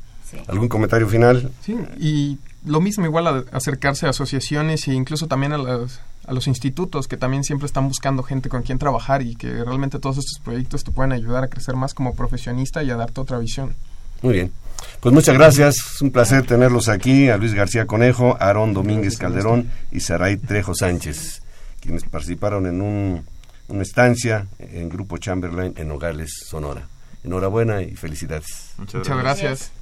¿Algún 0.47 0.69
comentario 0.69 1.09
final? 1.09 1.51
Sí, 1.63 1.75
y 1.99 2.39
lo 2.67 2.83
mismo 2.83 3.07
igual 3.07 3.47
acercarse 3.51 4.05
a 4.05 4.11
asociaciones 4.11 4.87
e 4.89 4.93
incluso 4.93 5.27
también 5.27 5.55
a, 5.55 5.57
a 5.57 6.33
los 6.35 6.47
institutos 6.47 7.09
que 7.09 7.17
también 7.17 7.45
siempre 7.45 7.65
están 7.65 7.89
buscando 7.89 8.23
gente 8.23 8.51
con 8.51 8.63
quien 8.63 8.79
trabajar 8.79 9.23
y 9.23 9.37
que 9.37 9.65
realmente 9.65 9.99
todos 9.99 10.19
estos 10.19 10.39
proyectos 10.45 10.85
te 10.85 10.91
pueden 10.91 11.13
ayudar 11.13 11.45
a 11.45 11.49
crecer 11.49 11.75
más 11.75 11.95
como 11.95 12.15
profesionista 12.15 12.83
y 12.83 12.91
a 12.91 12.97
darte 12.97 13.23
otra 13.23 13.39
visión. 13.39 13.75
Muy 14.21 14.35
bien. 14.35 14.53
Pues 15.01 15.15
muchas 15.15 15.35
gracias, 15.35 15.77
es 15.95 16.03
un 16.03 16.11
placer 16.11 16.45
tenerlos 16.45 16.91
aquí, 16.91 17.31
a 17.31 17.39
Luis 17.39 17.55
García 17.55 17.87
Conejo, 17.87 18.37
Aarón 18.39 18.75
Domínguez 18.75 19.17
Calderón 19.17 19.71
y 19.91 20.01
Saray 20.01 20.37
Trejo 20.37 20.75
Sánchez, 20.75 21.41
quienes 21.81 22.05
participaron 22.05 22.67
en 22.67 22.83
un, 22.83 23.25
una 23.69 23.83
estancia 23.83 24.47
en 24.59 24.89
Grupo 24.89 25.19
Chamberlain 25.19 25.75
en 25.77 25.89
Nogales, 25.89 26.33
Sonora. 26.47 26.89
Enhorabuena 27.23 27.83
y 27.83 27.95
felicidades. 27.97 28.73
Muchas 28.79 29.07
gracias. 29.07 29.73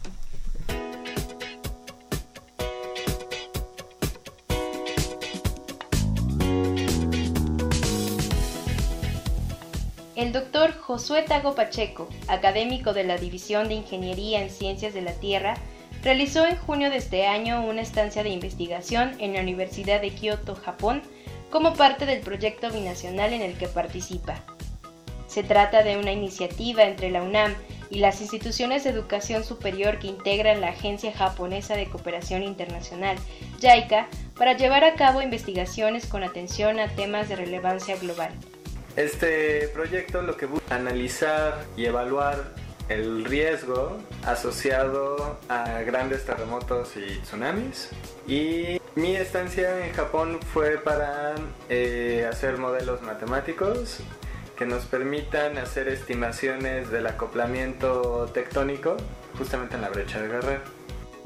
El 10.16 10.33
doctor 10.33 10.72
Josué 10.79 11.22
Tago 11.22 11.55
Pacheco, 11.55 12.09
académico 12.27 12.94
de 12.94 13.05
la 13.05 13.18
División 13.18 13.68
de 13.68 13.75
Ingeniería 13.75 14.42
en 14.42 14.51
Ciencias 14.51 14.94
de 14.94 15.03
la 15.03 15.12
Tierra, 15.12 15.55
realizó 16.03 16.46
en 16.46 16.57
junio 16.57 16.88
de 16.90 16.96
este 16.96 17.27
año 17.27 17.64
una 17.66 17.83
estancia 17.83 18.22
de 18.22 18.31
investigación 18.31 19.12
en 19.18 19.35
la 19.35 19.40
Universidad 19.40 20.01
de 20.01 20.11
Kioto, 20.11 20.55
Japón, 20.55 21.03
como 21.50 21.74
parte 21.74 22.06
del 22.06 22.20
proyecto 22.20 22.70
binacional 22.70 23.32
en 23.32 23.42
el 23.42 23.56
que 23.56 23.68
participa. 23.68 24.42
Se 25.26 25.42
trata 25.42 25.82
de 25.82 25.98
una 25.98 26.12
iniciativa 26.12 26.85
entre 26.85 27.11
la 27.11 27.22
UNAM 27.22 27.54
y 27.90 27.98
las 27.98 28.20
instituciones 28.20 28.85
de 28.85 28.90
educación 28.90 29.44
superior 29.44 29.98
que 29.98 30.09
integran 30.09 30.61
la 30.61 30.68
Agencia 30.68 31.12
Japonesa 31.12 31.76
de 31.76 31.88
Cooperación 31.88 32.42
Internacional, 32.42 33.16
JICA, 33.61 34.09
para 34.37 34.54
llevar 34.54 34.85
a 34.85 34.94
cabo 34.94 35.22
investigaciones 35.22 36.06
con 36.06 36.22
atención 36.22 36.80
a 36.80 36.88
temas 36.88 37.28
de 37.28 37.37
relevancia 37.37 37.96
global. 37.96 38.32
Este 38.96 39.68
proyecto 39.68 40.22
lo 40.22 40.37
que 40.37 40.46
busca 40.46 40.74
analizar 40.74 41.66
y 41.76 41.85
evaluar 41.85 42.54
el 42.88 43.24
riesgo 43.24 43.98
asociado 44.24 45.38
a 45.48 45.82
grandes 45.82 46.24
terremotos 46.24 46.96
y 46.96 47.18
tsunamis. 47.20 47.90
Y 48.26 48.80
mi 48.96 49.14
estancia 49.14 49.87
en 49.87 49.92
Japón 49.92 50.40
fue 50.40 50.78
para 50.78 51.35
eh, 51.68 52.26
hacer 52.28 52.56
modelos 52.56 53.02
matemáticos 53.02 53.98
que 54.56 54.64
nos 54.64 54.87
permitan 54.87 55.59
hacer 55.59 55.87
estimaciones 55.87 56.90
del 56.90 57.06
acoplamiento 57.06 58.26
tectónico 58.32 58.96
justamente 59.37 59.74
en 59.74 59.82
la 59.82 59.90
brecha 59.90 60.20
de 60.20 60.28
Guerrero. 60.28 60.62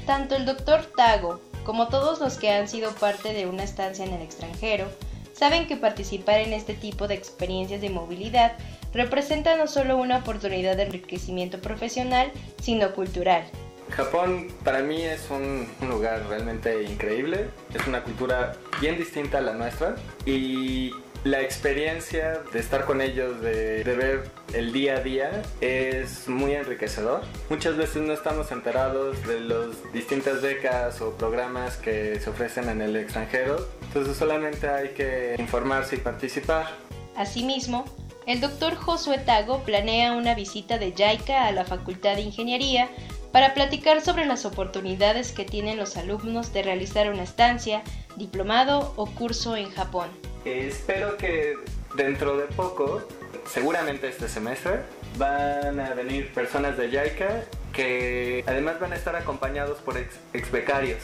Tanto 0.05 0.35
el 0.35 0.47
doctor 0.47 0.85
Tago 0.97 1.41
como 1.65 1.89
todos 1.89 2.21
los 2.21 2.39
que 2.39 2.51
han 2.51 2.67
sido 2.67 2.91
parte 2.91 3.33
de 3.33 3.47
una 3.47 3.63
estancia 3.63 4.05
en 4.05 4.15
el 4.15 4.23
extranjero 4.23 4.87
saben 5.33 5.69
que 5.69 5.77
participar 5.77 6.41
en 6.41 6.53
este 6.53 6.75
tipo 6.75 7.07
de 7.07 7.15
experiencias 7.15 7.81
de 7.81 7.91
movilidad 7.91 8.57
representa 8.93 9.57
no 9.57 9.69
solo 9.69 9.97
una 9.97 10.19
oportunidad 10.19 10.77
de 10.77 10.83
enriquecimiento 10.83 11.61
profesional, 11.61 12.33
sino 12.61 12.93
cultural. 12.93 13.45
Japón 13.91 14.49
para 14.65 14.81
mí 14.81 15.03
es 15.03 15.31
un, 15.31 15.67
lugar 15.89 16.27
realmente 16.29 16.85
increíble, 16.85 17.51
es 17.75 17.87
una 17.87 18.03
cultura 18.03 18.55
bien 18.81 18.97
distinta 18.97 19.39
a 19.39 19.41
la 19.41 19.55
nuestra 19.55 19.97
y 20.27 20.93
la 21.25 21.43
experiencia 21.43 22.43
de 22.53 22.59
estar 22.59 22.87
con 22.87 23.03
ellos, 23.03 23.41
de, 23.43 23.83
ver 23.85 24.31
el 24.55 24.73
día 24.73 24.97
a 24.97 25.01
día, 25.01 25.43
es 25.61 26.29
muy 26.29 26.55
enriquecedor. 26.55 27.23
Muchas 27.51 27.77
veces 27.77 28.03
no 28.03 28.13
estamos 28.15 28.51
enterados 28.53 29.27
de 29.27 29.41
las 29.41 29.93
distintas 29.93 30.41
becas 30.41 31.01
o 31.03 31.13
programas 31.13 31.77
que 31.77 32.19
se 32.21 32.31
ofrecen 32.31 32.69
en 32.69 32.81
el 32.81 32.97
extranjero, 32.97 33.69
entonces 33.83 34.17
solamente 34.17 34.69
hay 34.69 34.89
que 34.91 35.37
informarse 35.39 35.97
y 35.97 35.99
participar. 35.99 36.69
Asimismo, 37.17 37.85
el 38.27 38.41
doctor 38.41 38.77
Josué 38.77 39.19
Tago 39.19 39.63
planea 39.65 40.13
una 40.13 40.35
visita 40.35 40.79
de 40.79 40.93
JICA 40.93 41.47
a 41.47 41.53
la 41.53 41.65
Facultad 41.65 42.15
de 42.15 42.23
Ingeniería 42.23 42.89
para 43.33 43.55
platicar 43.55 44.01
sobre 44.01 44.27
las 44.27 44.45
oportunidades 44.45 45.33
que 45.33 45.45
tienen 45.45 45.79
los 45.79 45.97
alumnos 45.97 46.53
de 46.53 46.63
realizar 46.63 47.11
una 47.11 47.23
estancia, 47.23 47.83
diplomado 48.17 48.93
o 48.97 49.07
curso 49.07 49.57
en 49.57 49.71
Japón. 49.71 50.09
Espero 50.45 51.17
que 51.17 51.55
dentro 51.97 52.37
de 52.37 52.47
poco, 52.47 53.03
seguramente 53.47 54.09
este 54.09 54.29
semestre, 54.29 54.81
van 55.19 55.79
a 55.81 55.95
venir 55.95 56.33
personas 56.33 56.77
de 56.77 56.89
JICA 56.89 57.45
que 57.73 58.45
además 58.47 58.81
van 58.81 58.93
a 58.93 58.97
estar 58.97 59.15
acompañados 59.17 59.79
por 59.79 59.97
ex, 59.97 60.51
becarios 60.51 60.99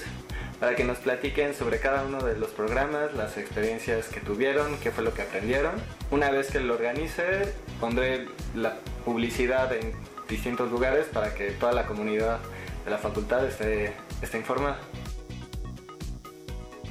para 0.58 0.74
que 0.74 0.84
nos 0.84 0.98
platiquen 0.98 1.54
sobre 1.54 1.78
cada 1.80 2.04
uno 2.04 2.22
de 2.22 2.36
los 2.38 2.48
programas, 2.50 3.12
las 3.14 3.36
experiencias 3.36 4.06
que 4.06 4.20
tuvieron, 4.20 4.78
qué 4.78 4.90
fue 4.90 5.04
lo 5.04 5.12
que 5.12 5.22
aprendieron. 5.22 5.74
Una 6.10 6.30
vez 6.30 6.50
que 6.50 6.60
lo 6.60 6.74
organice, 6.74 7.52
pondré 7.78 8.26
la 8.54 8.76
publicidad 9.04 9.70
en 9.74 9.92
distintos 10.28 10.70
lugares 10.70 11.06
para 11.06 11.34
que 11.34 11.50
toda 11.52 11.72
la 11.72 11.86
comunidad 11.86 12.40
de 12.84 12.90
la 12.90 12.98
facultad 12.98 13.44
esté, 13.46 13.94
esté 14.22 14.38
informada. 14.38 14.78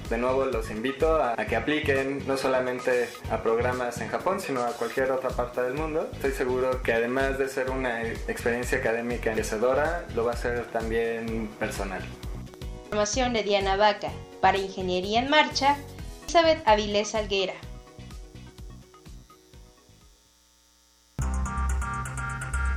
De 0.09 0.19
nuevo 0.19 0.45
los 0.45 0.69
invito 0.69 1.15
a, 1.15 1.35
que 1.35 1.55
apliquen 1.55 2.27
no 2.27 2.37
solamente 2.37 3.09
a 3.31 3.41
programas 3.41 3.99
en 4.01 4.09
Japón, 4.09 4.39
sino 4.39 4.61
a 4.61 4.67
cualquier 4.73 5.11
otra 5.11 5.31
parte 5.31 5.63
del 5.63 5.73
mundo. 5.73 6.07
Estoy 6.13 6.31
seguro 6.31 6.83
que 6.83 6.93
además 6.93 7.39
de 7.39 7.49
ser 7.49 7.71
una 7.71 8.03
experiencia 8.03 8.77
académica 8.77 9.31
enriquecedora, 9.31 10.05
lo 10.13 10.25
va 10.25 10.33
a 10.33 10.37
ser 10.37 10.65
también 10.65 11.49
personal. 11.59 12.03
Información 12.83 13.33
de 13.33 13.41
Diana 13.41 13.77
Vaca 13.77 14.11
para 14.41 14.59
Ingeniería 14.59 15.19
en 15.19 15.29
Marcha, 15.29 15.75
Elizabeth 16.23 16.61
Avilés 16.67 17.15
Alguera. 17.15 17.53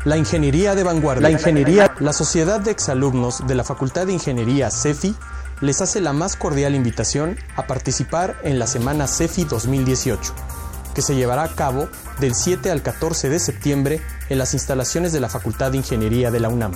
La 0.05 0.17
ingeniería 0.17 0.75
de 0.75 0.85
vanguardia. 0.85 1.23
La 1.23 1.31
ingeniería, 1.31 1.95
la 1.99 2.13
Sociedad 2.13 2.61
de 2.61 2.71
Exalumnos 2.71 3.47
de 3.47 3.55
la 3.55 3.65
Facultad 3.65 4.07
de 4.07 4.13
Ingeniería 4.13 4.71
CEFI 4.71 5.15
les 5.61 5.81
hace 5.81 6.01
la 6.01 6.13
más 6.13 6.37
cordial 6.37 6.77
invitación 6.77 7.37
a 7.57 7.67
participar 7.67 8.37
en 8.45 8.61
la 8.61 8.69
Semana 8.69 9.09
CEFI 9.09 9.45
2018, 9.45 10.33
que 10.95 11.03
se 11.03 11.17
llevará 11.17 11.43
a 11.43 11.55
cabo 11.55 11.89
del 12.21 12.37
7 12.37 12.71
al 12.71 12.83
14 12.83 13.29
de 13.29 13.41
septiembre 13.41 14.01
en 14.29 14.39
las 14.39 14.55
instalaciones 14.55 15.13
de 15.13 15.21
la 15.21 15.29
Facultad 15.29 15.73
de 15.73 15.79
Ingeniería 15.79 16.31
de 16.31 16.41
la 16.41 16.49
UNAM. 16.49 16.73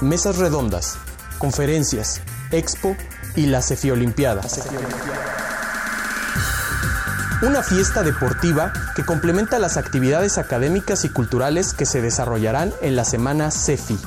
Mesas 0.00 0.38
redondas, 0.38 0.96
conferencias, 1.38 2.22
expo 2.50 2.96
y 3.34 3.46
la 3.46 3.60
CEFI 3.60 3.90
Olimpiada. 3.90 4.42
Una 7.42 7.62
fiesta 7.62 8.02
deportiva 8.02 8.72
que 8.94 9.04
complementa 9.04 9.58
las 9.58 9.76
actividades 9.76 10.38
académicas 10.38 11.04
y 11.04 11.10
culturales 11.10 11.74
que 11.74 11.84
se 11.84 12.00
desarrollarán 12.00 12.72
en 12.80 12.96
la 12.96 13.04
semana 13.04 13.50
CEFI. 13.50 13.98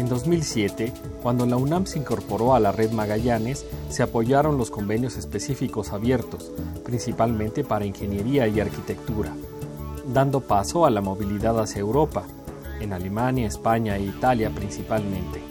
en 0.00 0.08
2007, 0.08 0.92
cuando 1.22 1.46
la 1.46 1.56
UNAM 1.56 1.86
se 1.86 1.98
incorporó 1.98 2.54
a 2.54 2.60
la 2.60 2.72
red 2.72 2.90
Magallanes, 2.90 3.66
se 3.90 4.02
apoyaron 4.02 4.56
los 4.56 4.70
convenios 4.70 5.16
específicos 5.16 5.92
abiertos, 5.92 6.50
principalmente 6.84 7.64
para 7.64 7.84
ingeniería 7.84 8.48
y 8.48 8.60
arquitectura, 8.60 9.32
dando 10.12 10.40
paso 10.40 10.86
a 10.86 10.90
la 10.90 11.00
movilidad 11.00 11.60
hacia 11.60 11.80
Europa, 11.80 12.24
en 12.80 12.94
Alemania, 12.94 13.46
España 13.46 13.96
e 13.96 14.02
Italia 14.02 14.50
principalmente, 14.54 15.42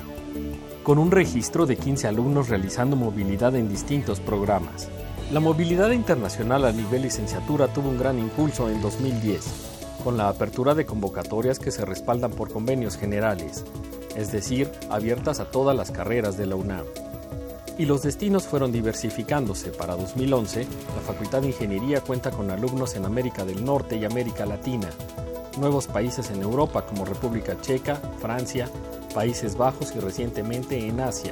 con 0.83 0.97
un 0.97 1.12
registro 1.12 1.65
de 1.67 1.77
15 1.77 2.07
alumnos 2.07 2.49
realizando 2.49 2.95
movilidad 2.95 3.55
en 3.55 3.69
distintos 3.69 4.19
programas. 4.19 4.89
La 5.31 5.39
movilidad 5.39 5.91
internacional 5.91 6.65
a 6.65 6.71
nivel 6.71 7.03
licenciatura 7.03 7.67
tuvo 7.67 7.89
un 7.89 7.99
gran 7.99 8.17
impulso 8.17 8.67
en 8.67 8.81
2010, 8.81 9.43
con 10.03 10.17
la 10.17 10.27
apertura 10.27 10.73
de 10.73 10.88
convocatorias 10.88 11.59
que 11.59 11.71
se 11.71 11.85
respaldan 11.85 12.31
por 12.31 12.51
convenios 12.51 12.97
generales, 12.97 13.63
es 14.19 14.34
decir, 14.34 14.69
abiertas 14.89 15.39
a 15.39 15.45
todas 15.45 15.75
las 15.75 15.91
carreras 15.91 16.38
de 16.38 16.45
la 16.45 16.55
UNAM. 16.55 16.86
Y 17.77 17.86
los 17.86 18.01
destinos 18.01 18.43
fueron 18.43 18.73
diversificándose. 18.73 19.71
Para 19.71 19.95
2011, 19.95 20.67
la 20.95 21.01
Facultad 21.01 21.41
de 21.41 21.47
Ingeniería 21.47 22.01
cuenta 22.01 22.29
con 22.29 22.51
alumnos 22.51 22.95
en 22.95 23.05
América 23.05 23.45
del 23.45 23.63
Norte 23.63 23.95
y 23.95 24.03
América 24.03 24.45
Latina, 24.45 24.89
nuevos 25.58 25.88
países 25.88 26.29
en 26.32 26.41
Europa 26.41 26.86
como 26.86 27.05
República 27.05 27.60
Checa, 27.62 27.95
Francia, 28.19 28.69
Países 29.13 29.55
Bajos 29.55 29.95
y 29.95 29.99
recientemente 29.99 30.77
en 30.77 30.99
Asia, 30.99 31.32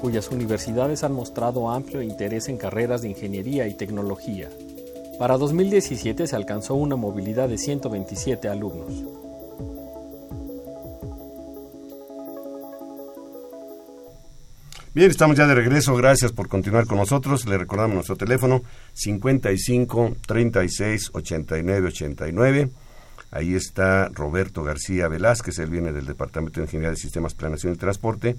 cuyas 0.00 0.28
universidades 0.30 1.04
han 1.04 1.12
mostrado 1.12 1.70
amplio 1.70 2.02
interés 2.02 2.48
en 2.48 2.56
carreras 2.56 3.02
de 3.02 3.10
ingeniería 3.10 3.68
y 3.68 3.74
tecnología. 3.74 4.48
Para 5.20 5.38
2017 5.38 6.26
se 6.26 6.36
alcanzó 6.36 6.74
una 6.74 6.96
movilidad 6.96 7.48
de 7.48 7.58
127 7.58 8.48
alumnos. 8.48 9.27
Bien, 14.98 15.12
estamos 15.12 15.36
ya 15.36 15.46
de 15.46 15.54
regreso. 15.54 15.94
Gracias 15.94 16.32
por 16.32 16.48
continuar 16.48 16.88
con 16.88 16.98
nosotros. 16.98 17.46
Le 17.46 17.56
recordamos 17.56 17.94
nuestro 17.94 18.16
teléfono 18.16 18.64
55 18.94 20.16
36 20.26 21.10
89 21.12 21.86
89. 21.86 22.68
Ahí 23.30 23.54
está 23.54 24.08
Roberto 24.08 24.64
García 24.64 25.06
Velázquez, 25.06 25.60
él 25.60 25.70
viene 25.70 25.92
del 25.92 26.04
Departamento 26.04 26.58
de 26.58 26.64
Ingeniería 26.64 26.90
de 26.90 26.96
Sistemas, 26.96 27.34
Planación 27.34 27.74
y 27.74 27.76
Transporte. 27.76 28.34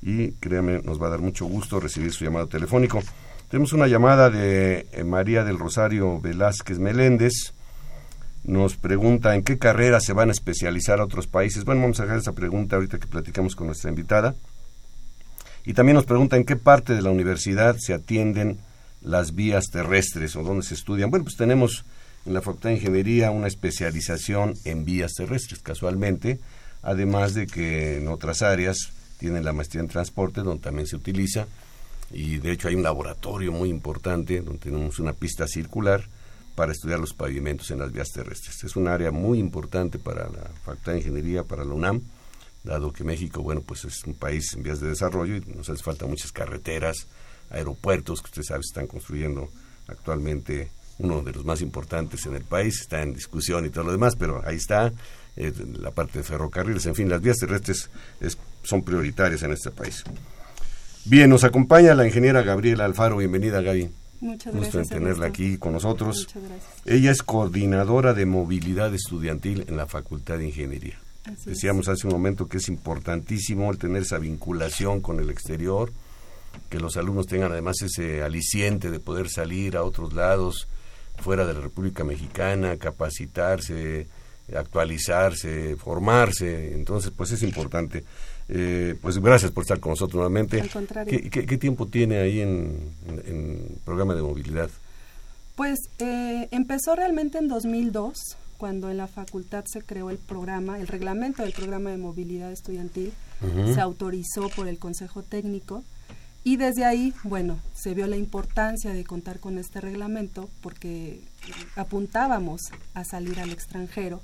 Y 0.00 0.30
créame, 0.30 0.80
nos 0.80 0.98
va 0.98 1.08
a 1.08 1.10
dar 1.10 1.18
mucho 1.18 1.44
gusto 1.44 1.78
recibir 1.78 2.10
su 2.10 2.24
llamado 2.24 2.46
telefónico. 2.46 3.02
Tenemos 3.50 3.74
una 3.74 3.86
llamada 3.86 4.30
de 4.30 4.86
eh, 4.92 5.04
María 5.04 5.44
del 5.44 5.58
Rosario 5.58 6.22
Velázquez 6.22 6.78
Meléndez. 6.78 7.52
Nos 8.44 8.78
pregunta 8.78 9.34
en 9.34 9.42
qué 9.42 9.58
carrera 9.58 10.00
se 10.00 10.14
van 10.14 10.30
a 10.30 10.32
especializar 10.32 11.00
a 11.00 11.04
otros 11.04 11.26
países. 11.26 11.66
Bueno, 11.66 11.82
vamos 11.82 12.00
a 12.00 12.04
dejar 12.04 12.20
esa 12.20 12.32
pregunta 12.32 12.76
ahorita 12.76 12.98
que 12.98 13.08
platicamos 13.08 13.54
con 13.54 13.66
nuestra 13.66 13.90
invitada. 13.90 14.34
Y 15.68 15.74
también 15.74 15.96
nos 15.96 16.06
pregunta 16.06 16.38
en 16.38 16.46
qué 16.46 16.56
parte 16.56 16.94
de 16.94 17.02
la 17.02 17.10
universidad 17.10 17.76
se 17.78 17.92
atienden 17.92 18.56
las 19.02 19.34
vías 19.34 19.66
terrestres 19.70 20.34
o 20.34 20.42
dónde 20.42 20.64
se 20.64 20.72
estudian. 20.72 21.10
Bueno, 21.10 21.26
pues 21.26 21.36
tenemos 21.36 21.84
en 22.24 22.32
la 22.32 22.40
Facultad 22.40 22.70
de 22.70 22.76
Ingeniería 22.76 23.30
una 23.30 23.48
especialización 23.48 24.54
en 24.64 24.86
vías 24.86 25.12
terrestres, 25.12 25.60
casualmente, 25.60 26.40
además 26.80 27.34
de 27.34 27.46
que 27.46 27.98
en 27.98 28.08
otras 28.08 28.40
áreas 28.40 28.78
tienen 29.18 29.44
la 29.44 29.52
maestría 29.52 29.82
en 29.82 29.88
transporte, 29.88 30.40
donde 30.40 30.62
también 30.62 30.86
se 30.86 30.96
utiliza, 30.96 31.46
y 32.10 32.38
de 32.38 32.52
hecho 32.52 32.68
hay 32.68 32.74
un 32.74 32.82
laboratorio 32.82 33.52
muy 33.52 33.68
importante 33.68 34.40
donde 34.40 34.60
tenemos 34.60 34.98
una 34.98 35.12
pista 35.12 35.46
circular 35.46 36.02
para 36.54 36.72
estudiar 36.72 36.98
los 36.98 37.12
pavimentos 37.12 37.70
en 37.70 37.80
las 37.80 37.92
vías 37.92 38.08
terrestres. 38.08 38.64
Es 38.64 38.74
un 38.74 38.88
área 38.88 39.10
muy 39.10 39.38
importante 39.38 39.98
para 39.98 40.30
la 40.30 40.48
Facultad 40.64 40.92
de 40.92 40.98
Ingeniería, 41.00 41.44
para 41.44 41.66
la 41.66 41.74
UNAM, 41.74 42.00
dado 42.64 42.92
que 42.92 43.04
México, 43.04 43.42
bueno, 43.42 43.60
pues 43.60 43.84
es 43.84 44.04
un 44.04 44.14
país 44.14 44.52
en 44.54 44.62
vías 44.62 44.80
de 44.80 44.88
desarrollo 44.88 45.36
y 45.36 45.40
nos 45.54 45.68
hace 45.70 45.82
falta 45.82 46.06
muchas 46.06 46.32
carreteras, 46.32 47.06
aeropuertos 47.50 48.20
que 48.20 48.26
usted 48.26 48.42
sabe 48.42 48.60
están 48.60 48.86
construyendo 48.86 49.50
actualmente 49.86 50.70
uno 50.98 51.22
de 51.22 51.32
los 51.32 51.44
más 51.44 51.60
importantes 51.60 52.26
en 52.26 52.34
el 52.34 52.42
país, 52.42 52.80
está 52.80 53.02
en 53.02 53.14
discusión 53.14 53.64
y 53.64 53.70
todo 53.70 53.84
lo 53.84 53.92
demás, 53.92 54.16
pero 54.16 54.42
ahí 54.44 54.56
está 54.56 54.92
eh, 55.36 55.52
la 55.78 55.92
parte 55.92 56.18
de 56.18 56.24
ferrocarriles, 56.24 56.86
en 56.86 56.94
fin, 56.94 57.08
las 57.08 57.20
vías 57.20 57.36
terrestres 57.36 57.88
son 58.64 58.82
prioritarias 58.82 59.42
en 59.44 59.52
este 59.52 59.70
país. 59.70 60.02
Bien, 61.04 61.30
nos 61.30 61.44
acompaña 61.44 61.94
la 61.94 62.06
ingeniera 62.06 62.42
Gabriela 62.42 62.84
Alfaro, 62.84 63.16
bienvenida 63.16 63.62
Gaby. 63.62 63.88
Muchas 64.20 64.52
Gusto 64.52 64.78
gracias. 64.78 64.90
en 64.90 65.04
tenerla 65.04 65.26
aquí 65.26 65.56
con 65.58 65.72
nosotros. 65.72 66.26
Muchas 66.26 66.42
gracias. 66.42 66.72
Ella 66.84 67.12
es 67.12 67.22
coordinadora 67.22 68.14
de 68.14 68.26
movilidad 68.26 68.92
estudiantil 68.92 69.64
en 69.68 69.76
la 69.76 69.86
Facultad 69.86 70.38
de 70.38 70.46
Ingeniería. 70.46 70.98
Así 71.24 71.50
Decíamos 71.50 71.88
hace 71.88 72.06
un 72.06 72.12
momento 72.14 72.46
que 72.48 72.56
es 72.58 72.68
importantísimo 72.68 73.70
el 73.70 73.78
tener 73.78 74.02
esa 74.02 74.18
vinculación 74.18 75.00
con 75.00 75.20
el 75.20 75.28
exterior, 75.30 75.92
que 76.70 76.80
los 76.80 76.96
alumnos 76.96 77.26
tengan 77.26 77.52
además 77.52 77.76
ese 77.82 78.22
aliciente 78.22 78.90
de 78.90 78.98
poder 79.00 79.28
salir 79.28 79.76
a 79.76 79.82
otros 79.84 80.12
lados, 80.14 80.68
fuera 81.18 81.44
de 81.46 81.52
la 81.54 81.60
República 81.60 82.04
Mexicana, 82.04 82.76
capacitarse, 82.78 84.06
actualizarse, 84.56 85.76
formarse. 85.76 86.74
Entonces, 86.74 87.12
pues 87.14 87.32
es 87.32 87.42
importante. 87.42 88.04
Eh, 88.48 88.94
pues 89.02 89.18
gracias 89.18 89.50
por 89.50 89.62
estar 89.64 89.80
con 89.80 89.90
nosotros 89.90 90.14
nuevamente. 90.16 90.60
Al 90.60 90.70
contrario. 90.70 91.10
¿Qué, 91.10 91.28
qué- 91.30 91.44
qué 91.46 91.58
tiempo 91.58 91.86
tiene 91.86 92.18
ahí 92.18 92.40
en, 92.40 92.78
en- 93.06 93.22
en 93.26 93.78
programa 93.84 94.14
de 94.14 94.22
movilidad? 94.22 94.70
Pues 95.56 95.78
eh, 95.98 96.48
empezó 96.52 96.94
realmente 96.94 97.38
en 97.38 97.48
2002, 97.48 98.16
cuando 98.58 98.90
en 98.90 98.98
la 98.98 99.06
facultad 99.06 99.64
se 99.66 99.80
creó 99.82 100.10
el 100.10 100.18
programa, 100.18 100.78
el 100.78 100.88
reglamento 100.88 101.42
del 101.42 101.52
programa 101.52 101.90
de 101.90 101.96
movilidad 101.96 102.52
estudiantil, 102.52 103.12
se 103.72 103.80
autorizó 103.80 104.48
por 104.50 104.66
el 104.66 104.78
Consejo 104.78 105.22
Técnico 105.22 105.84
y 106.44 106.56
desde 106.56 106.84
ahí, 106.84 107.14
bueno, 107.22 107.58
se 107.74 107.94
vio 107.94 108.06
la 108.06 108.16
importancia 108.16 108.92
de 108.92 109.04
contar 109.04 109.38
con 109.38 109.58
este 109.58 109.80
reglamento 109.80 110.48
porque 110.60 111.20
apuntábamos 111.76 112.62
a 112.94 113.04
salir 113.04 113.38
al 113.38 113.50
extranjero, 113.50 114.20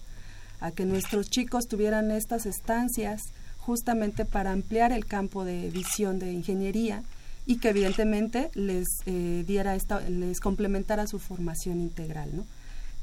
a 0.61 0.71
que 0.73 0.85
nuestros 0.85 1.31
chicos 1.31 1.69
tuvieran 1.69 2.11
estas 2.11 2.47
estancias 2.47 3.23
justamente 3.59 4.25
para 4.25 4.53
ampliar 4.53 4.93
el 4.93 5.07
campo 5.07 5.45
de 5.45 5.71
visión 5.71 6.19
de 6.19 6.33
ingeniería 6.33 7.03
y 7.47 7.57
que 7.57 7.69
evidentemente 7.71 8.51
les 8.55 8.87
eh, 9.07 9.45
diera 9.47 9.75
esta, 9.75 10.01
les 10.01 10.41
complementara 10.41 11.07
su 11.07 11.19
formación 11.19 11.81
integral, 11.81 12.35
¿no? 12.35 12.47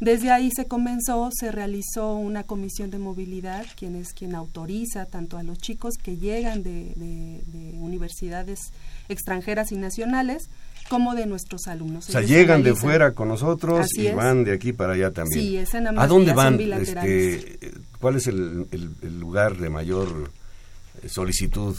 Desde 0.02 0.32
ahí 0.32 0.50
se 0.54 0.66
comenzó, 0.66 1.30
se 1.32 1.52
realizó 1.52 2.16
una 2.16 2.44
comisión 2.44 2.90
de 2.90 2.98
movilidad, 2.98 3.66
quien 3.78 3.96
es 3.96 4.14
quien 4.14 4.34
autoriza 4.36 5.06
tanto 5.06 5.38
a 5.38 5.44
los 5.44 5.60
chicos 5.60 5.94
que 6.02 6.18
llegan 6.18 6.64
de, 6.64 6.92
de- 6.96 7.42
de 7.46 7.78
universidades 7.78 8.60
extranjeras 9.10 9.72
y 9.72 9.76
nacionales, 9.78 10.50
como 10.90 11.14
de 11.14 11.28
nuestros 11.28 11.68
alumnos. 11.68 12.10
O 12.10 12.12
sea, 12.12 12.22
Ellos 12.22 12.32
llegan 12.32 12.64
de 12.64 12.74
fuera 12.76 13.12
con 13.14 13.28
nosotros 13.28 13.82
Así 13.82 14.02
y 14.02 14.08
es. 14.08 14.16
van 14.16 14.44
de 14.44 14.54
aquí 14.54 14.74
para 14.74 14.94
allá 14.94 15.12
también. 15.12 15.40
Sí, 15.40 15.56
ese 15.58 15.80
nada 15.80 16.02
¿A 16.02 16.08
dónde 16.08 16.34
van? 16.34 16.60
Este, 16.60 17.60
¿Cuál 18.00 18.16
es 18.16 18.26
el, 18.26 18.66
el- 18.72 18.96
el 19.04 19.20
lugar 19.20 19.56
de 19.58 19.70
mayor 19.70 20.32
eh, 21.04 21.10
solicitud 21.10 21.76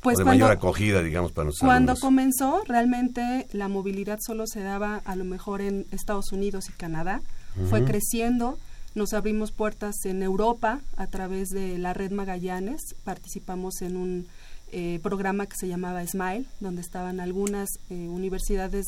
Pues 0.00 0.16
o 0.16 0.18
de 0.20 0.24
cuando- 0.24 0.44
mayor 0.46 0.50
acogida, 0.56 1.02
digamos, 1.02 1.32
para 1.32 1.44
nuestros 1.44 1.68
Cuando 1.68 1.92
alumnos? 1.92 2.00
comenzó, 2.00 2.62
realmente 2.66 3.46
la 3.52 3.68
movilidad 3.68 4.18
solo 4.26 4.46
se 4.46 4.60
daba 4.60 5.02
a 5.04 5.14
lo 5.16 5.24
mejor 5.24 5.60
en 5.60 5.84
Estados 5.92 6.32
Unidos 6.32 6.64
y 6.70 6.72
Canadá. 6.72 7.20
Fue 7.66 7.84
creciendo, 7.84 8.58
nos 8.94 9.12
abrimos 9.12 9.52
puertas 9.52 10.04
en 10.04 10.22
Europa 10.22 10.80
a 10.96 11.06
través 11.06 11.50
de 11.50 11.76
la 11.78 11.92
red 11.92 12.10
Magallanes, 12.12 12.94
participamos 13.04 13.82
en 13.82 13.96
un 13.96 14.26
eh, 14.72 15.00
programa 15.02 15.46
que 15.46 15.56
se 15.56 15.68
llamaba 15.68 16.06
Smile, 16.06 16.44
donde 16.60 16.80
estaban 16.80 17.20
algunas 17.20 17.68
eh, 17.90 17.94
universidades 17.94 18.86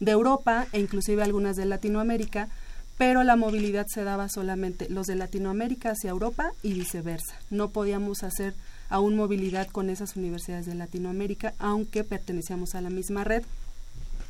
de 0.00 0.10
Europa 0.10 0.66
e 0.72 0.80
inclusive 0.80 1.22
algunas 1.22 1.56
de 1.56 1.66
Latinoamérica, 1.66 2.48
pero 2.98 3.22
la 3.24 3.36
movilidad 3.36 3.86
se 3.88 4.04
daba 4.04 4.28
solamente 4.28 4.88
los 4.88 5.06
de 5.06 5.16
Latinoamérica 5.16 5.90
hacia 5.90 6.10
Europa 6.10 6.52
y 6.62 6.74
viceversa. 6.74 7.36
No 7.50 7.70
podíamos 7.70 8.22
hacer 8.22 8.54
aún 8.88 9.16
movilidad 9.16 9.68
con 9.68 9.90
esas 9.90 10.16
universidades 10.16 10.66
de 10.66 10.74
Latinoamérica, 10.74 11.54
aunque 11.58 12.04
pertenecíamos 12.04 12.74
a 12.74 12.80
la 12.80 12.90
misma 12.90 13.24
red, 13.24 13.42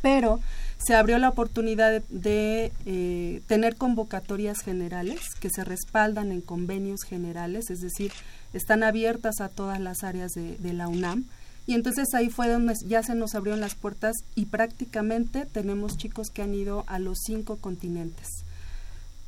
pero 0.03 0.41
se 0.85 0.95
abrió 0.95 1.19
la 1.19 1.29
oportunidad 1.29 2.03
de, 2.09 2.73
eh, 2.87 3.41
tener 3.47 3.77
convocatorias 3.77 4.59
generales 4.59 5.21
que 5.41 5.49
se 5.49 5.65
respaldan 5.65 6.33
en 6.33 6.41
convenios 6.41 7.03
generales, 7.05 7.71
es 7.71 7.81
decir, 7.81 8.12
están 8.53 8.83
abiertas 8.83 9.41
a 9.41 9.49
todas 9.49 9.81
las 9.81 10.03
áreas 10.03 10.33
de, 10.33 10.73
la 10.73 10.88
UNAM. 10.88 11.25
Y 11.67 11.75
entonces 11.75 12.12
ahí 12.15 12.29
fue 12.29 12.49
donde 12.49 12.75
ya 12.87 13.05
se 13.05 13.15
nos 13.15 13.37
abrieron 13.37 13.61
las 13.61 13.77
puertas 13.77 14.17
y 14.35 14.47
prácticamente 14.47 15.47
tenemos 15.47 15.97
chicos 15.97 16.31
que 16.31 16.43
han 16.43 16.53
ido 16.53 16.85
a 16.88 16.99
los 16.99 17.19
cinco 17.25 17.57
continentes. 17.57 18.27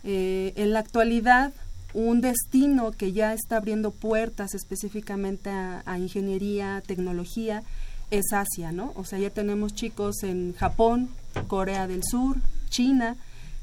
Eh, 0.03 0.53
en 0.57 0.73
la 0.73 0.81
actualidad, 0.81 1.53
un 1.95 2.21
destino 2.21 2.91
que 2.91 3.13
ya 3.13 3.33
está 3.33 3.59
abriendo 3.59 3.93
puertas 3.93 4.55
específicamente 4.55 5.49
a, 5.51 5.85
a 5.87 5.99
ingeniería, 5.99 6.83
tecnología, 6.85 7.63
es 8.11 8.33
Asia, 8.33 8.73
¿no? 8.73 8.93
O 8.97 9.05
sea, 9.05 9.19
ya 9.19 9.31
tenemos 9.31 9.75
chicos 9.75 10.23
en 10.23 10.55
Japón, 10.55 11.09
Corea 11.49 11.87
del 11.87 12.03
Sur, 12.05 12.37
China, 12.69 13.17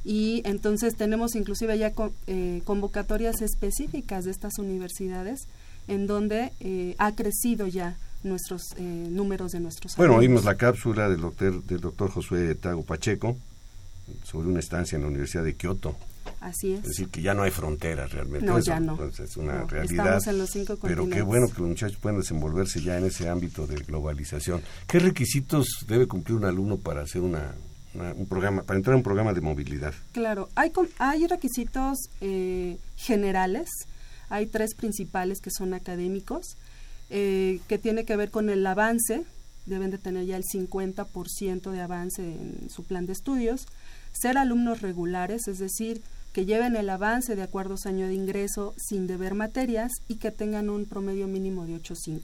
y 0.04 0.42
entonces 0.46 0.96
tenemos 0.96 1.36
inclusive 1.36 1.78
ya 1.78 1.94
eh, 2.28 2.62
convocatorias 2.66 3.42
específicas 3.42 4.26
de 4.26 4.32
estas 4.32 4.58
universidades 4.58 5.48
en 5.88 6.08
donde 6.08 6.52
eh, 6.60 6.96
ha 6.98 7.12
crecido 7.14 7.68
ya 7.68 7.98
nuestros 8.24 8.62
eh, 8.78 8.82
números 8.82 9.52
de 9.52 9.60
nuestros 9.60 9.96
Bueno, 9.96 10.16
oímos 10.16 10.44
la 10.44 10.56
cápsula 10.56 11.10
del 11.10 11.22
doctor, 11.22 11.64
del 11.64 11.82
doctor 11.82 12.10
Josué 12.10 12.56
Tago 12.56 12.84
Pacheco 12.84 13.38
sobre 14.24 14.48
una 14.48 14.60
estancia 14.60 14.96
en 14.96 15.04
la 15.04 15.08
Universidad 15.08 15.44
de 15.44 15.56
Kioto. 15.56 15.96
Así 16.40 16.74
es. 16.74 16.80
Es 16.80 16.88
decir, 16.88 17.10
que 17.10 17.22
ya 17.22 17.34
no 17.34 17.44
hay 17.44 17.52
fronteras 17.52 18.12
realmente. 18.12 18.46
No, 18.46 18.60
ya 18.60 18.80
no. 18.80 18.98
es 19.06 19.38
una 19.38 19.64
realidad. 19.66 20.18
Estamos 20.18 20.28
en 20.28 20.38
los 20.40 20.50
cinco 20.50 20.78
pero 20.82 21.08
qué 21.08 21.22
bueno 21.22 21.48
que 21.48 21.60
los 21.60 21.70
muchachos 21.70 21.98
puedan 21.98 22.20
desenvolverse 22.20 22.82
ya 22.82 22.98
en 22.98 23.06
ese 23.06 23.30
ámbito 23.30 23.68
de 23.68 23.76
globalización. 23.76 24.62
¿Qué 24.88 25.00
requisitos 25.00 25.68
debe 25.88 26.08
cumplir 26.08 26.38
un 26.38 26.46
alumno 26.46 26.78
para 26.78 27.02
hacer 27.02 27.22
una, 27.22 27.54
un 27.94 28.26
programa, 28.26 28.64
para 28.64 28.78
entrar 28.78 28.96
en 28.96 29.00
un 29.00 29.04
programa 29.04 29.34
de 29.34 29.42
movilidad? 29.42 29.94
Claro, 30.14 30.50
hay, 30.56 30.72
hay 30.98 31.28
requisitos 31.28 32.10
eh, 32.22 32.78
generales. 32.96 33.70
Hay 34.30 34.48
tres 34.48 34.74
principales 34.74 35.42
que 35.42 35.52
son 35.52 35.74
académicos, 35.74 36.56
eh, 37.10 37.60
que 37.68 37.78
tiene 37.78 38.06
que 38.06 38.16
ver 38.16 38.32
con 38.32 38.50
el 38.50 38.66
avance. 38.66 39.26
Deben 39.68 39.92
de 39.92 40.00
tener 40.00 40.26
ya 40.26 40.38
el 40.38 40.44
50% 40.44 41.70
de 41.70 41.82
avance 41.82 42.24
en 42.24 42.70
su 42.70 42.84
plan 42.84 43.06
de 43.06 43.14
estudios 43.14 43.68
ser 44.12 44.38
alumnos 44.38 44.82
regulares, 44.82 45.48
es 45.48 45.60
decir, 45.60 46.02
que 46.34 46.46
lleven 46.46 46.76
el 46.76 46.90
avance 46.90 47.36
de 47.36 47.44
acuerdo 47.44 47.74
a 47.74 47.78
su 47.78 47.90
año 47.90 48.08
de 48.08 48.14
ingreso 48.14 48.74
sin 48.78 49.08
deber 49.08 49.34
materias 49.34 49.92
y 50.08 50.16
que 50.16 50.32
tengan 50.32 50.70
un 50.70 50.86
promedio 50.86 51.28
mínimo 51.28 51.66
de 51.66 51.76
8.5. 51.76 52.22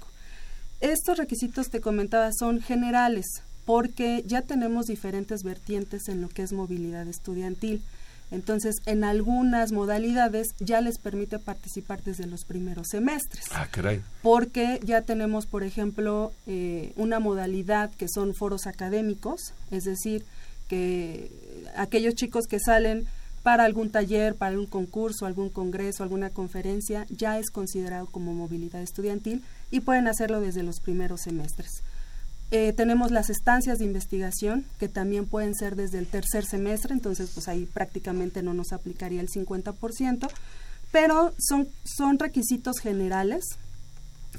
Estos 0.79 1.17
requisitos 1.17 1.69
te 1.69 1.81
comentaba 1.81 2.29
son 2.31 2.61
generales 2.61 3.25
porque 3.65 4.23
ya 4.25 4.43
tenemos 4.43 4.85
diferentes 4.85 5.43
vertientes 5.43 6.07
en 6.07 6.21
lo 6.21 6.29
que 6.29 6.43
es 6.43 6.53
movilidad 6.53 7.07
estudiantil. 7.07 7.81
Entonces, 8.29 8.75
en 8.85 9.03
algunas 9.03 9.71
modalidades 9.71 10.47
ya 10.59 10.81
les 10.81 10.99
permite 10.99 11.39
participar 11.39 12.03
desde 12.03 12.27
los 12.27 12.43
primeros 12.43 12.87
semestres. 12.89 13.45
Ah, 13.51 13.67
caray. 13.69 14.01
Porque 14.21 14.79
ya 14.83 15.01
tenemos, 15.01 15.45
por 15.45 15.63
ejemplo, 15.63 16.31
eh, 16.45 16.93
una 16.95 17.19
modalidad 17.19 17.89
que 17.91 18.07
son 18.07 18.33
foros 18.35 18.67
académicos, 18.67 19.53
es 19.71 19.83
decir, 19.83 20.25
que 20.67 21.31
aquellos 21.75 22.15
chicos 22.15 22.45
que 22.47 22.59
salen 22.59 23.07
para 23.43 23.63
algún 23.63 23.89
taller, 23.89 24.35
para 24.35 24.51
algún 24.51 24.65
concurso, 24.65 25.25
algún 25.25 25.49
congreso, 25.49 26.03
alguna 26.03 26.29
conferencia, 26.29 27.05
ya 27.09 27.39
es 27.39 27.49
considerado 27.49 28.07
como 28.07 28.33
movilidad 28.33 28.81
estudiantil 28.81 29.41
y 29.71 29.79
pueden 29.79 30.07
hacerlo 30.07 30.41
desde 30.41 30.63
los 30.63 30.79
primeros 30.81 31.21
semestres. 31.21 31.81
Eh, 32.51 32.73
tenemos 32.73 33.11
las 33.11 33.29
estancias 33.29 33.79
de 33.79 33.85
investigación 33.85 34.65
que 34.79 34.87
también 34.87 35.25
pueden 35.25 35.53
ser 35.53 35.75
desde 35.75 35.99
el 35.99 36.07
tercer 36.07 36.45
semestre, 36.45 36.93
entonces 36.93 37.31
pues 37.33 37.47
ahí 37.47 37.65
prácticamente 37.65 38.41
no 38.41 38.53
nos 38.53 38.71
aplicaría 38.71 39.21
el 39.21 39.27
50%, 39.29 40.29
pero 40.91 41.33
son, 41.37 41.67
son 41.83 42.19
requisitos 42.19 42.79
generales 42.79 43.43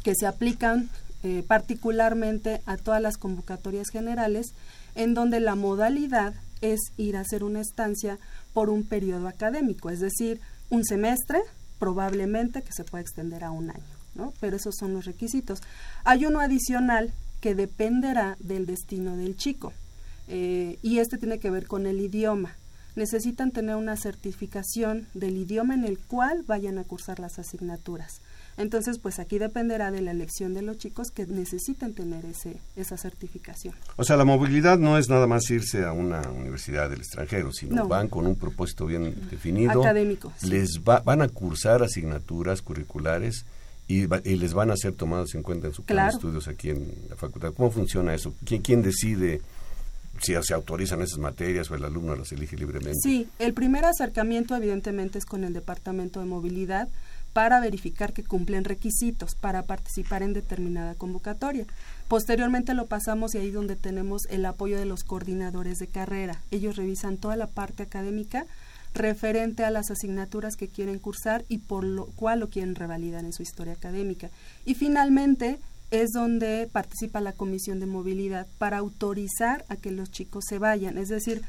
que 0.03 0.15
se 0.15 0.27
aplican 0.27 0.89
eh, 1.23 1.45
particularmente 1.47 2.63
a 2.65 2.77
todas 2.77 3.03
las 3.03 3.17
convocatorias 3.17 3.89
generales 3.91 4.53
en 4.99 5.15
donde 5.15 5.39
la 5.41 5.55
modalidad 5.55 6.35
es 6.61 6.81
ir 6.97 7.17
a 7.17 7.21
hacer 7.21 7.45
una 7.45 7.61
estancia 7.61 8.19
por 8.53 8.69
un 8.69 8.83
periodo 8.83 9.29
académico, 9.29 9.91
es 9.91 10.01
decir, 10.01 10.41
un 10.71 10.85
semestre, 10.85 11.41
probablemente 11.79 12.63
que 12.63 12.73
se 12.73 12.83
puede 12.83 13.03
extender 13.03 13.45
a 13.45 13.53
un 13.53 13.71
año, 13.71 13.97
¿no? 14.17 14.35
Pero 14.41 14.57
esos 14.57 14.75
son 14.77 14.93
los 14.93 15.05
requisitos. 15.05 15.61
Hay 16.05 16.27
uno 16.27 16.41
adicional 16.41 17.13
que 17.41 17.55
dependerá 17.55 18.37
del 18.41 18.67
destino 18.67 19.17
del 19.17 19.37
chico 19.37 19.73
eh, 20.27 20.79
y 20.83 20.99
este 20.99 21.17
tiene 21.17 21.39
que 21.39 21.51
ver 21.51 21.69
con 21.69 21.87
el 21.87 22.01
idioma. 22.01 22.57
Necesitan 22.97 23.53
tener 23.53 23.77
una 23.77 23.97
certificación 23.97 25.07
del 25.15 25.37
idioma 25.37 25.75
en 25.75 25.85
el 25.85 26.01
cual 26.01 26.43
vayan 26.43 26.79
a 26.79 26.85
cursar 26.85 27.21
las 27.21 27.39
asignaturas. 27.39 28.21
Entonces, 28.59 28.99
pues 28.99 29.19
aquí 29.21 29.39
dependerá 29.39 29.91
de 29.91 30.03
la 30.03 30.11
elección 30.11 30.53
de 30.53 30.63
los 30.63 30.79
chicos 30.79 31.11
que 31.11 31.27
necesiten 31.27 31.95
tener 31.95 32.25
ese, 32.25 32.57
esa 32.77 32.97
certificación. 32.97 33.75
O 33.97 34.05
sea, 34.05 34.17
la 34.17 34.25
movilidad 34.25 34.79
no 34.79 34.99
es 34.99 35.09
nada 35.09 35.27
más 35.27 35.49
irse 35.51 35.85
a 35.85 35.93
una 35.93 36.21
universidad 36.29 36.91
del 36.91 36.99
extranjero, 36.99 37.53
sino 37.53 37.87
van 37.87 38.09
con 38.09 38.27
un 38.27 38.35
propósito 38.35 38.87
bien 38.87 39.15
definido. 39.31 39.81
Académico. 39.81 40.33
Les 40.43 40.83
van 40.83 41.23
a 41.23 41.29
cursar 41.29 41.83
asignaturas 41.83 42.61
curriculares 42.61 43.45
y, 43.87 44.07
les 44.07 44.55
van 44.55 44.71
a 44.71 44.77
ser 44.77 44.93
tomados 44.93 45.35
en 45.35 45.43
cuenta 45.43 45.69
en 45.69 45.73
su 45.73 45.85
plan 45.85 46.09
de 46.09 46.15
estudios 46.15 46.49
aquí 46.49 46.71
en 46.71 46.93
la 47.09 47.17
facultad. 47.17 47.55
¿Cómo 47.55 47.71
funciona 47.71 48.13
eso? 48.13 48.35
¿Quién, 48.45 48.61
quién 48.61 48.83
decide? 48.83 49.41
si 50.21 50.35
se 50.43 50.55
autorizan 50.55 51.01
esas 51.01 51.19
materias 51.19 51.71
o 51.71 51.75
el 51.75 51.85
alumno 51.85 52.17
las 52.17 52.33
elige 52.33 52.57
libremente. 52.57 52.99
Sí, 53.03 53.29
el 53.39 53.55
primer 53.55 53.85
acercamiento 53.85 54.57
evidentemente 54.57 55.19
es 55.19 55.25
con 55.25 55.45
el 55.45 55.53
Departamento 55.53 56.21
de 56.21 56.27
Movilidad 56.27 56.89
para 57.39 57.61
verificar 57.61 58.13
que 58.13 58.25
cumplen 58.25 58.65
requisitos 58.65 59.37
para 59.37 59.63
participar 59.63 60.25
en 60.25 60.33
determinada 60.33 60.97
convocatoria. 60.97 61.67
Posteriormente 62.09 62.75
lo 62.75 62.87
pasamos 62.87 63.33
y 63.33 63.39
ahí 63.39 63.53
donde 63.53 63.77
tenemos 63.77 64.23
el 64.29 64.45
apoyo 64.45 64.77
de 64.77 64.87
los 64.87 65.05
coordinadores 65.05 65.79
de 65.79 65.87
carrera. 65.87 66.43
Ellos 66.51 66.75
revisan 66.75 67.17
toda 67.17 67.37
la 67.37 67.47
parte 67.47 67.85
académica 67.85 68.45
referente 68.93 69.65
a 69.65 69.71
las 69.71 69.89
asignaturas 69.93 70.57
que 70.57 70.67
quieren 70.67 70.99
cursar 70.99 71.45
y 71.49 71.59
por 71.59 71.85
lo 71.85 72.07
cual 72.07 72.41
lo 72.41 72.51
quieren 72.51 72.75
revalidar 72.75 73.25
en 73.25 73.33
su 73.33 73.45
historia 73.45 73.75
académica. 73.75 74.31
Y 74.65 74.75
finalmente 74.75 75.61
es 75.93 76.11
donde 76.11 76.69
participa 76.73 77.21
la 77.21 77.35
Comisión 77.35 77.79
de 77.79 77.87
Movilidad 77.87 78.49
para 78.59 78.79
autorizar 78.79 79.65
a 79.69 79.77
que 79.77 79.93
los 79.93 80.11
chicos 80.11 80.45
se 80.49 80.59
vayan. 80.59 80.99
Es 80.99 81.07
decir, 81.07 81.43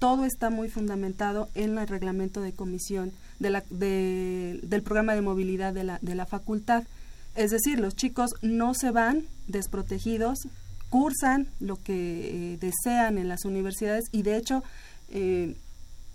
todo 0.00 0.24
está 0.24 0.50
muy 0.50 0.70
fundamentado 0.70 1.48
en 1.54 1.78
el 1.78 1.86
reglamento 1.86 2.40
de 2.40 2.52
comisión 2.52 3.12
de 3.38 3.50
la, 3.50 3.64
del 3.70 4.82
programa 4.82 5.14
de 5.14 5.22
movilidad 5.22 5.72
de 5.72 5.84
la, 5.84 5.98
de 6.02 6.14
la 6.14 6.26
facultad. 6.26 6.84
Es 7.34 7.50
decir, 7.50 7.80
los 7.80 7.94
chicos 7.94 8.30
no 8.42 8.74
se 8.74 8.90
van 8.90 9.24
desprotegidos, 9.46 10.48
cursan 10.88 11.48
lo 11.60 11.76
que 11.76 12.54
eh, 12.54 12.58
desean 12.58 13.18
en 13.18 13.28
las 13.28 13.44
universidades 13.44 14.04
y 14.12 14.22
de 14.22 14.36
hecho 14.36 14.62
eh, 15.10 15.56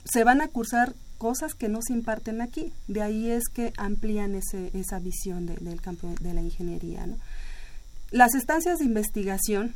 se 0.05 0.23
van 0.23 0.41
a 0.41 0.47
cursar 0.47 0.93
cosas 1.17 1.53
que 1.53 1.69
no 1.69 1.79
se 1.81 1.93
imparten 1.93 2.41
aquí. 2.41 2.73
De 2.87 3.03
ahí 3.03 3.29
es 3.29 3.43
que 3.53 3.73
amplían 3.77 4.33
ese, 4.33 4.71
esa 4.73 4.99
visión 4.99 5.45
del 5.45 5.81
campo 5.81 6.13
de 6.19 6.33
la 6.33 6.41
ingeniería. 6.41 7.05
Las 8.09 8.33
estancias 8.33 8.79
de 8.79 8.85
investigación 8.85 9.75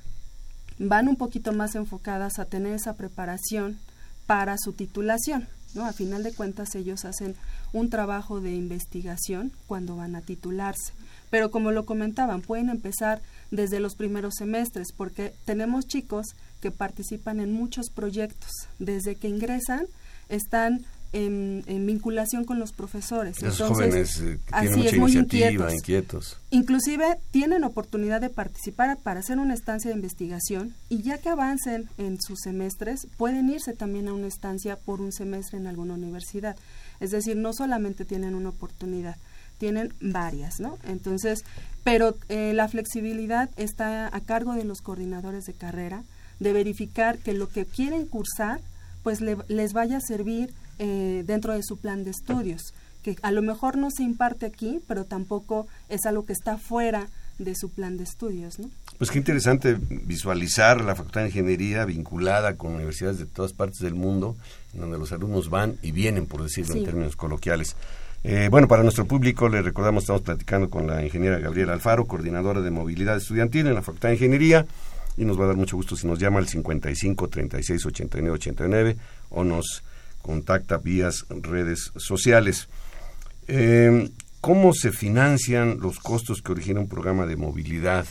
van 0.79 1.07
un 1.07 1.15
poquito 1.15 1.53
más 1.53 1.75
enfocadas 1.75 2.39
a 2.39 2.45
tener 2.45 2.73
esa 2.73 2.93
preparación 2.93 3.77
para 4.25 4.57
su 4.57 4.73
titulación. 4.73 5.47
A 5.83 5.93
final 5.93 6.23
de 6.23 6.33
cuentas 6.33 6.73
ellos 6.75 7.05
hacen 7.05 7.35
un 7.73 7.89
trabajo 7.89 8.39
de 8.39 8.53
investigación 8.55 9.51
cuando 9.67 9.95
van 9.95 10.15
a 10.15 10.21
titularse. 10.21 10.93
Pero 11.29 11.51
como 11.51 11.71
lo 11.71 11.85
comentaban, 11.85 12.41
pueden 12.41 12.69
empezar 12.69 13.21
desde 13.51 13.79
los 13.79 13.95
primeros 13.95 14.35
semestres 14.35 14.87
porque 14.95 15.33
tenemos 15.45 15.87
chicos 15.87 16.27
que 16.61 16.71
participan 16.71 17.39
en 17.39 17.51
muchos 17.51 17.89
proyectos. 17.89 18.51
Desde 18.79 19.15
que 19.15 19.27
ingresan 19.27 19.87
están 20.29 20.85
en, 21.13 21.63
vinculación 21.85 22.45
con 22.45 22.59
los 22.59 22.71
profesores. 22.71 23.41
Esos 23.41 23.69
jóvenes 23.69 24.19
eh, 24.21 24.39
tienen 24.59 24.99
mucha 24.99 25.19
iniciativa, 25.19 25.73
inquietos. 25.73 26.37
Inclusive 26.49 27.17
tienen 27.31 27.63
oportunidad 27.63 28.21
de 28.21 28.29
participar 28.29 28.97
para 28.97 29.19
hacer 29.19 29.39
una 29.39 29.53
estancia 29.53 29.89
de 29.89 29.95
investigación 29.95 30.73
y 30.89 31.01
ya 31.01 31.17
que 31.17 31.29
avancen 31.29 31.89
en 31.97 32.21
sus 32.21 32.39
semestres, 32.41 33.07
pueden 33.17 33.49
irse 33.49 33.73
también 33.73 34.07
a 34.07 34.13
una 34.13 34.27
estancia 34.27 34.75
por 34.75 35.01
un 35.01 35.11
semestre 35.11 35.57
en 35.57 35.67
alguna 35.67 35.93
universidad. 35.93 36.55
Es 36.99 37.11
decir, 37.11 37.35
no 37.37 37.53
solamente 37.53 38.05
tienen 38.05 38.35
una 38.35 38.49
oportunidad, 38.49 39.17
tienen 39.57 39.93
varias, 39.99 40.59
¿no? 40.59 40.77
Entonces, 40.87 41.43
pero 41.83 42.15
eh, 42.29 42.53
la 42.53 42.67
flexibilidad 42.67 43.49
está 43.57 44.15
a 44.15 44.21
cargo 44.21 44.53
de 44.53 44.65
los 44.65 44.81
coordinadores 44.81 45.45
de 45.45 45.53
carrera, 45.53 46.03
de 46.39 46.53
verificar 46.53 47.17
que 47.17 47.33
lo 47.33 47.47
que 47.47 47.65
quieren 47.65 48.05
cursar, 48.05 48.59
pues 49.03 49.21
les 49.21 49.73
vaya 49.73 49.97
a 49.97 50.01
servir 50.01 50.53
eh, 50.79 51.23
dentro 51.25 51.53
de 51.53 51.63
su 51.63 51.77
plan 51.77 52.03
de 52.03 52.11
estudios, 52.11 52.73
que 53.03 53.15
a 53.21 53.31
lo 53.31 53.41
mejor 53.41 53.77
no 53.77 53.89
se 53.91 54.03
imparte 54.03 54.45
aquí, 54.45 54.79
pero 54.87 55.05
tampoco 55.05 55.67
es 55.89 56.05
algo 56.05 56.25
que 56.25 56.33
está 56.33 56.57
fuera 56.57 57.07
de 57.37 57.53
su 57.55 57.69
plan 57.69 57.97
de 57.97 58.03
estudios, 58.03 58.59
¿no? 58.59 58.69
Pues 58.97 59.11
qué 59.11 59.17
interesante 59.17 59.77
visualizar 59.89 60.81
la 60.81 60.95
Facultad 60.95 61.21
de 61.21 61.27
Ingeniería 61.27 61.83
vinculada 61.83 62.55
con 62.55 62.75
universidades 62.75 63.19
de 63.19 63.25
todas 63.25 63.51
partes 63.51 63.79
del 63.79 63.93
mundo, 63.93 64.37
donde 64.73 64.97
los 64.97 65.11
alumnos 65.11 65.49
van 65.49 65.77
y 65.81 65.91
vienen, 65.91 66.27
por 66.27 66.43
decirlo 66.43 66.75
en 66.75 66.85
términos 66.85 67.15
coloquiales. 67.15 67.75
Eh, 68.23 68.47
bueno, 68.49 68.67
para 68.67 68.83
nuestro 68.83 69.05
público 69.05 69.49
le 69.49 69.61
recordamos, 69.61 70.03
estamos 70.03 70.21
platicando 70.21 70.69
con 70.69 70.87
la 70.87 71.03
ingeniera 71.03 71.37
Gabriela 71.37 71.73
Alfaro, 71.73 72.05
coordinadora 72.05 72.61
de 72.61 72.71
movilidad 72.71 73.17
estudiantil 73.17 73.67
en 73.67 73.75
la 73.75 73.81
Facultad 73.81 74.09
de 74.09 74.15
Ingeniería, 74.15 74.65
y 75.17 75.25
nos 75.25 75.39
va 75.39 75.43
a 75.43 75.47
dar 75.47 75.57
mucho 75.57 75.75
gusto 75.75 75.95
si 75.95 76.07
nos 76.07 76.19
llama 76.19 76.39
al 76.39 76.47
55 76.47 77.29
36 77.29 77.85
89 77.85 78.35
89 78.35 78.97
o 79.29 79.43
nos 79.43 79.83
contacta 80.25 80.77
vía 80.77 81.11
redes 81.29 81.91
sociales. 81.97 82.67
Eh, 83.47 84.09
¿Cómo 84.41 84.73
se 84.73 84.91
financian 84.91 85.79
los 85.79 85.99
costos 85.99 86.41
que 86.41 86.51
origina 86.51 86.79
un 86.79 86.89
programa 86.89 87.27
de 87.27 87.35
movilidad 87.35 88.07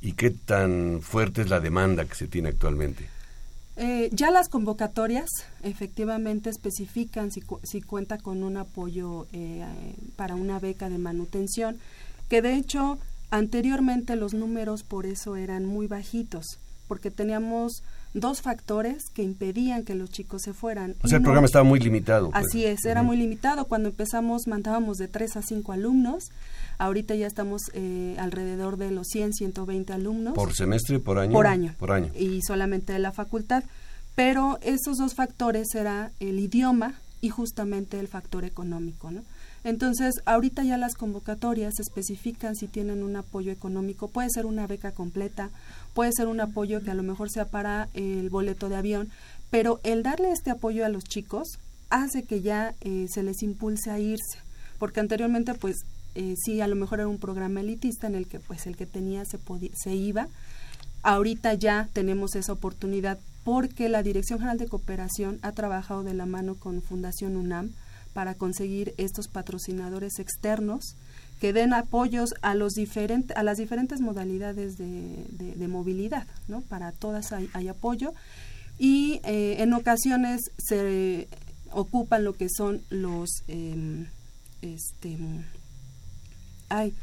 y 0.00 0.12
qué 0.12 0.30
tan 0.30 1.00
fuerte 1.02 1.42
es 1.42 1.50
la 1.50 1.60
demanda 1.60 2.06
que 2.06 2.14
se 2.14 2.26
tiene 2.26 2.48
actualmente? 2.48 3.06
Eh, 3.76 4.08
ya 4.12 4.30
las 4.30 4.48
convocatorias 4.48 5.28
efectivamente 5.62 6.48
especifican 6.48 7.30
si, 7.30 7.42
si 7.64 7.82
cuenta 7.82 8.16
con 8.16 8.42
un 8.42 8.56
apoyo 8.56 9.26
eh, 9.34 9.62
para 10.16 10.36
una 10.36 10.58
beca 10.58 10.88
de 10.88 10.96
manutención, 10.96 11.78
que 12.30 12.40
de 12.40 12.54
hecho 12.54 12.98
anteriormente 13.30 14.16
los 14.16 14.32
números 14.32 14.84
por 14.84 15.04
eso 15.04 15.36
eran 15.36 15.66
muy 15.66 15.86
bajitos, 15.86 16.58
porque 16.88 17.10
teníamos 17.10 17.82
dos 18.14 18.42
factores 18.42 19.04
que 19.14 19.22
impedían 19.22 19.84
que 19.84 19.94
los 19.94 20.10
chicos 20.10 20.42
se 20.42 20.52
fueran. 20.52 20.96
O 21.02 21.08
sea, 21.08 21.18
el 21.18 21.22
programa 21.22 21.46
estaba 21.46 21.64
muy 21.64 21.80
limitado. 21.80 22.30
Pues. 22.30 22.46
Así 22.46 22.64
es, 22.64 22.84
era 22.84 23.02
muy 23.02 23.16
limitado. 23.16 23.66
Cuando 23.66 23.88
empezamos 23.88 24.46
mandábamos 24.46 24.98
de 24.98 25.08
tres 25.08 25.36
a 25.36 25.42
cinco 25.42 25.72
alumnos 25.72 26.30
Ahorita 26.78 27.16
ya 27.16 27.26
estamos 27.26 27.62
eh, 27.74 28.14
alrededor 28.20 28.76
de 28.76 28.92
los 28.92 29.08
100, 29.08 29.32
120 29.32 29.92
alumnos. 29.92 30.34
¿Por 30.34 30.54
semestre, 30.54 31.00
por 31.00 31.18
año? 31.18 31.32
Por 31.32 31.48
año. 31.48 31.74
Por 31.76 31.90
año. 31.90 32.12
Y 32.14 32.40
solamente 32.42 32.92
de 32.92 33.00
la 33.00 33.10
facultad. 33.10 33.64
Pero 34.14 34.58
esos 34.62 34.96
dos 34.98 35.14
factores 35.14 35.74
era 35.74 36.12
el 36.20 36.38
idioma 36.38 36.94
y 37.20 37.30
justamente 37.30 37.98
el 37.98 38.06
factor 38.06 38.44
económico, 38.44 39.10
¿no? 39.10 39.22
Entonces, 39.64 40.14
ahorita 40.24 40.62
ya 40.62 40.78
las 40.78 40.94
convocatorias 40.94 41.80
especifican 41.80 42.54
si 42.54 42.68
tienen 42.68 43.02
un 43.02 43.16
apoyo 43.16 43.50
económico. 43.50 44.06
Puede 44.06 44.30
ser 44.30 44.46
una 44.46 44.68
beca 44.68 44.92
completa, 44.92 45.50
puede 45.94 46.12
ser 46.12 46.26
un 46.26 46.40
apoyo 46.40 46.82
que 46.82 46.90
a 46.90 46.94
lo 46.94 47.02
mejor 47.02 47.30
sea 47.30 47.46
para 47.46 47.88
el 47.94 48.30
boleto 48.30 48.68
de 48.68 48.76
avión, 48.76 49.08
pero 49.50 49.80
el 49.82 50.02
darle 50.02 50.30
este 50.30 50.50
apoyo 50.50 50.84
a 50.84 50.88
los 50.88 51.04
chicos 51.04 51.58
hace 51.90 52.22
que 52.22 52.40
ya 52.40 52.74
eh, 52.80 53.06
se 53.08 53.22
les 53.22 53.42
impulse 53.42 53.90
a 53.90 53.98
irse, 53.98 54.38
porque 54.78 55.00
anteriormente 55.00 55.54
pues 55.54 55.84
eh, 56.14 56.34
sí, 56.36 56.60
a 56.60 56.68
lo 56.68 56.74
mejor 56.74 57.00
era 57.00 57.08
un 57.08 57.18
programa 57.18 57.60
elitista 57.60 58.06
en 58.06 58.14
el 58.14 58.26
que 58.26 58.40
pues 58.40 58.66
el 58.66 58.76
que 58.76 58.86
tenía 58.86 59.24
se, 59.24 59.38
se 59.74 59.94
iba. 59.94 60.28
Ahorita 61.02 61.54
ya 61.54 61.88
tenemos 61.92 62.34
esa 62.34 62.52
oportunidad 62.52 63.18
porque 63.44 63.88
la 63.88 64.02
Dirección 64.02 64.40
General 64.40 64.58
de 64.58 64.68
Cooperación 64.68 65.38
ha 65.42 65.52
trabajado 65.52 66.02
de 66.02 66.14
la 66.14 66.26
mano 66.26 66.56
con 66.56 66.82
Fundación 66.82 67.36
UNAM 67.36 67.70
para 68.12 68.34
conseguir 68.34 68.94
estos 68.98 69.28
patrocinadores 69.28 70.18
externos 70.18 70.96
que 71.40 71.52
den 71.52 71.72
apoyos 71.72 72.34
a 72.42 72.54
los 72.54 72.72
diferentes 72.72 73.36
a 73.36 73.42
las 73.42 73.58
diferentes 73.58 74.00
modalidades 74.00 74.76
de, 74.76 75.68
movilidad, 75.68 76.26
¿no? 76.48 76.62
Para 76.62 76.92
todas 76.92 77.32
hay, 77.32 77.68
apoyo 77.68 78.14
y 78.78 79.20
eh, 79.24 79.56
en 79.58 79.72
ocasiones 79.74 80.40
se 80.58 81.28
ocupan 81.70 82.24
lo 82.24 82.32
que 82.32 82.48
son 82.48 82.82
los 82.90 83.42
em, 83.48 84.06
este, 84.62 85.18
hay, 86.68 86.94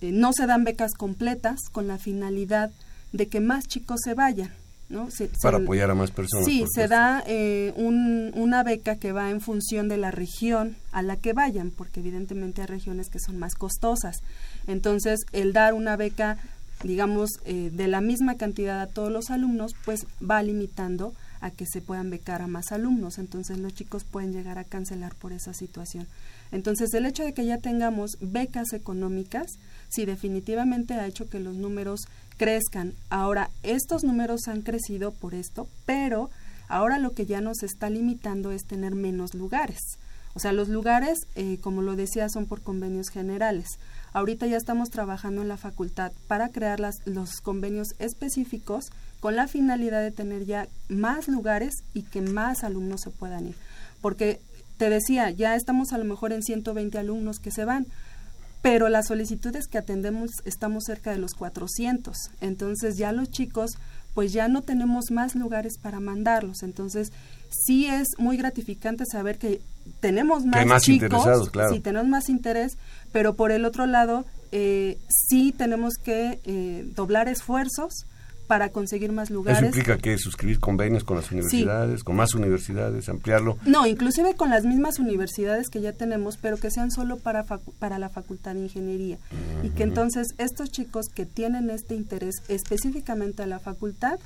eh, 0.00 0.12
no 0.12 0.32
se 0.32 0.46
dan 0.46 0.64
becas 0.64 0.94
completas 0.94 1.60
con 1.70 1.86
la 1.86 1.98
finalidad 1.98 2.70
de 3.12 3.28
que 3.28 3.40
más 3.40 3.66
chicos 3.66 4.00
se 4.02 4.14
vayan. 4.14 4.52
¿No? 4.88 5.08
Para 5.42 5.58
apoyar 5.58 5.90
a 5.90 5.94
más 5.94 6.10
personas. 6.10 6.46
Sí, 6.46 6.64
se 6.72 6.88
da 6.88 7.22
eh, 7.26 7.72
una 7.76 8.62
beca 8.62 8.96
que 8.96 9.12
va 9.12 9.30
en 9.30 9.40
función 9.40 9.88
de 9.88 9.96
la 9.96 10.10
región 10.10 10.76
a 10.92 11.02
la 11.02 11.16
que 11.16 11.32
vayan, 11.32 11.70
porque 11.70 12.00
evidentemente 12.00 12.62
hay 12.62 12.68
regiones 12.68 13.08
que 13.08 13.18
son 13.18 13.38
más 13.38 13.54
costosas. 13.54 14.18
Entonces, 14.66 15.20
el 15.32 15.52
dar 15.52 15.74
una 15.74 15.96
beca, 15.96 16.38
digamos, 16.82 17.30
eh, 17.44 17.70
de 17.72 17.88
la 17.88 18.00
misma 18.00 18.36
cantidad 18.36 18.80
a 18.80 18.86
todos 18.86 19.10
los 19.10 19.30
alumnos, 19.30 19.72
pues 19.84 20.06
va 20.28 20.42
limitando 20.42 21.12
a 21.40 21.50
que 21.50 21.66
se 21.66 21.80
puedan 21.80 22.10
becar 22.10 22.40
a 22.42 22.46
más 22.46 22.72
alumnos. 22.72 23.18
Entonces, 23.18 23.58
los 23.58 23.74
chicos 23.74 24.04
pueden 24.04 24.32
llegar 24.32 24.58
a 24.58 24.64
cancelar 24.64 25.14
por 25.14 25.32
esa 25.32 25.52
situación. 25.52 26.06
Entonces, 26.52 26.94
el 26.94 27.06
hecho 27.06 27.24
de 27.24 27.34
que 27.34 27.44
ya 27.44 27.58
tengamos 27.58 28.18
becas 28.20 28.72
económicas, 28.72 29.58
sí 29.88 30.04
definitivamente 30.04 30.94
ha 30.94 31.06
hecho 31.06 31.28
que 31.28 31.40
los 31.40 31.56
números 31.56 32.06
crezcan. 32.36 32.94
Ahora, 33.10 33.50
estos 33.62 34.04
números 34.04 34.48
han 34.48 34.62
crecido 34.62 35.10
por 35.12 35.34
esto, 35.34 35.68
pero 35.84 36.30
ahora 36.68 36.98
lo 36.98 37.10
que 37.10 37.26
ya 37.26 37.40
nos 37.40 37.62
está 37.62 37.90
limitando 37.90 38.52
es 38.52 38.64
tener 38.64 38.94
menos 38.94 39.34
lugares. 39.34 39.80
O 40.34 40.38
sea, 40.38 40.52
los 40.52 40.68
lugares, 40.68 41.20
eh, 41.34 41.56
como 41.62 41.80
lo 41.80 41.96
decía, 41.96 42.28
son 42.28 42.44
por 42.44 42.60
convenios 42.60 43.08
generales. 43.08 43.78
Ahorita 44.12 44.46
ya 44.46 44.58
estamos 44.58 44.90
trabajando 44.90 45.40
en 45.40 45.48
la 45.48 45.56
facultad 45.56 46.12
para 46.28 46.50
crear 46.50 46.78
las, 46.78 46.96
los 47.06 47.40
convenios 47.40 47.88
específicos 47.98 48.90
con 49.20 49.34
la 49.34 49.48
finalidad 49.48 50.02
de 50.02 50.10
tener 50.10 50.44
ya 50.44 50.68
más 50.88 51.26
lugares 51.28 51.74
y 51.94 52.02
que 52.02 52.20
más 52.20 52.64
alumnos 52.64 53.00
se 53.00 53.10
puedan 53.10 53.46
ir. 53.48 53.54
Porque 54.02 54.38
te 54.76 54.90
decía, 54.90 55.30
ya 55.30 55.54
estamos 55.54 55.92
a 55.92 55.98
lo 55.98 56.04
mejor 56.04 56.32
en 56.32 56.42
120 56.42 56.98
alumnos 56.98 57.38
que 57.38 57.50
se 57.50 57.64
van, 57.64 57.86
pero 58.62 58.88
las 58.88 59.06
solicitudes 59.06 59.66
que 59.68 59.78
atendemos 59.78 60.30
estamos 60.44 60.84
cerca 60.84 61.10
de 61.10 61.18
los 61.18 61.34
400. 61.34 62.16
Entonces 62.40 62.96
ya 62.96 63.12
los 63.12 63.30
chicos, 63.30 63.72
pues 64.14 64.32
ya 64.32 64.48
no 64.48 64.62
tenemos 64.62 65.10
más 65.10 65.34
lugares 65.34 65.78
para 65.78 66.00
mandarlos. 66.00 66.62
Entonces 66.62 67.12
sí 67.50 67.86
es 67.86 68.08
muy 68.18 68.36
gratificante 68.36 69.04
saber 69.10 69.38
que 69.38 69.60
tenemos 70.00 70.44
más, 70.44 70.82
chicos, 70.82 71.50
claro. 71.50 71.72
sí 71.72 71.80
tenemos 71.80 72.08
más 72.08 72.28
interés, 72.28 72.76
pero 73.12 73.34
por 73.34 73.52
el 73.52 73.64
otro 73.64 73.86
lado 73.86 74.24
eh, 74.52 74.98
sí 75.08 75.54
tenemos 75.56 75.94
que 75.94 76.40
eh, 76.44 76.84
doblar 76.94 77.28
esfuerzos 77.28 78.06
para 78.46 78.70
conseguir 78.70 79.12
más 79.12 79.30
lugares. 79.30 79.58
¿Eso 79.58 79.66
implica 79.66 79.98
que 79.98 80.16
suscribir 80.18 80.60
convenios 80.60 81.04
con 81.04 81.16
las 81.16 81.30
universidades, 81.30 82.04
con 82.04 82.16
más 82.16 82.34
universidades, 82.34 83.08
ampliarlo? 83.08 83.58
No, 83.66 83.86
inclusive 83.86 84.34
con 84.34 84.50
las 84.50 84.64
mismas 84.64 84.98
universidades 84.98 85.68
que 85.68 85.80
ya 85.80 85.92
tenemos, 85.92 86.36
pero 86.36 86.56
que 86.56 86.70
sean 86.70 86.90
solo 86.90 87.18
para, 87.18 87.44
para 87.44 87.98
la 87.98 88.08
Facultad 88.08 88.54
de 88.54 88.60
Ingeniería. 88.60 89.18
Y 89.62 89.70
que 89.70 89.82
entonces 89.82 90.28
estos 90.38 90.70
chicos 90.70 91.06
que 91.08 91.26
tienen 91.26 91.70
este 91.70 91.94
interés 91.94 92.36
específicamente 92.48 93.42
a 93.42 93.46
la 93.46 93.58
facultad, 93.58 94.18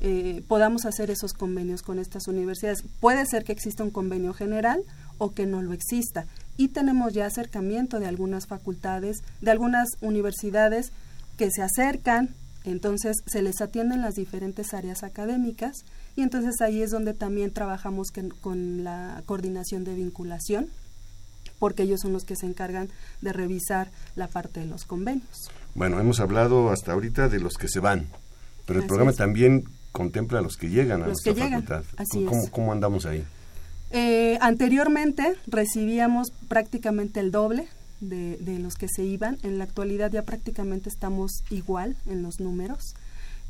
eh, 0.00 0.42
podamos 0.48 0.84
hacer 0.84 1.10
esos 1.10 1.32
convenios 1.32 1.82
con 1.82 1.98
estas 1.98 2.28
universidades. 2.28 2.84
Puede 3.00 3.26
ser 3.26 3.44
que 3.44 3.52
exista 3.52 3.84
un 3.84 3.90
convenio 3.90 4.32
general 4.32 4.82
o 5.18 5.32
que 5.32 5.46
no 5.46 5.62
lo 5.62 5.72
exista. 5.72 6.26
Y 6.56 6.68
tenemos 6.68 7.12
ya 7.12 7.26
acercamiento 7.26 8.00
de 8.00 8.06
algunas 8.06 8.46
facultades, 8.46 9.22
de 9.40 9.50
algunas 9.50 9.88
universidades 10.00 10.92
que 11.36 11.48
se 11.50 11.62
acercan 11.62 12.30
entonces 12.64 13.22
se 13.26 13.42
les 13.42 13.60
atienden 13.60 14.02
las 14.02 14.14
diferentes 14.14 14.74
áreas 14.74 15.02
académicas 15.02 15.84
y 16.16 16.22
entonces 16.22 16.60
ahí 16.60 16.82
es 16.82 16.90
donde 16.90 17.14
también 17.14 17.52
trabajamos 17.52 18.12
con 18.40 18.84
la 18.84 19.22
coordinación 19.26 19.84
de 19.84 19.94
vinculación, 19.94 20.68
porque 21.58 21.84
ellos 21.84 22.00
son 22.00 22.12
los 22.12 22.24
que 22.24 22.36
se 22.36 22.46
encargan 22.46 22.88
de 23.20 23.32
revisar 23.32 23.88
la 24.16 24.28
parte 24.28 24.60
de 24.60 24.66
los 24.66 24.84
convenios. 24.84 25.50
Bueno, 25.74 25.98
hemos 26.00 26.20
hablado 26.20 26.70
hasta 26.70 26.92
ahorita 26.92 27.28
de 27.28 27.40
los 27.40 27.54
que 27.54 27.68
se 27.68 27.80
van, 27.80 28.08
pero 28.66 28.80
el 28.80 28.86
programa 28.86 29.12
también 29.12 29.64
contempla 29.90 30.40
a 30.40 30.42
los 30.42 30.56
que 30.56 30.68
llegan 30.68 31.02
a 31.02 31.06
los 31.06 31.24
nuestra 31.24 31.48
facultad. 31.48 31.84
¿Cómo, 32.50 32.72
andamos 32.72 33.06
ahí? 33.06 33.24
Eh, 33.90 34.38
anteriormente 34.40 35.34
recibíamos 35.46 36.32
prácticamente 36.48 37.20
el 37.20 37.30
doble 37.30 37.68
de, 38.02 38.58
los 38.58 38.74
que 38.74 38.88
se 38.88 39.04
iban. 39.04 39.38
En 39.42 39.58
la 39.58 39.64
actualidad 39.64 40.10
ya 40.10 40.22
prácticamente 40.22 40.88
estamos 40.88 41.42
igual 41.50 41.96
en 42.06 42.22
los 42.22 42.40
números. 42.40 42.94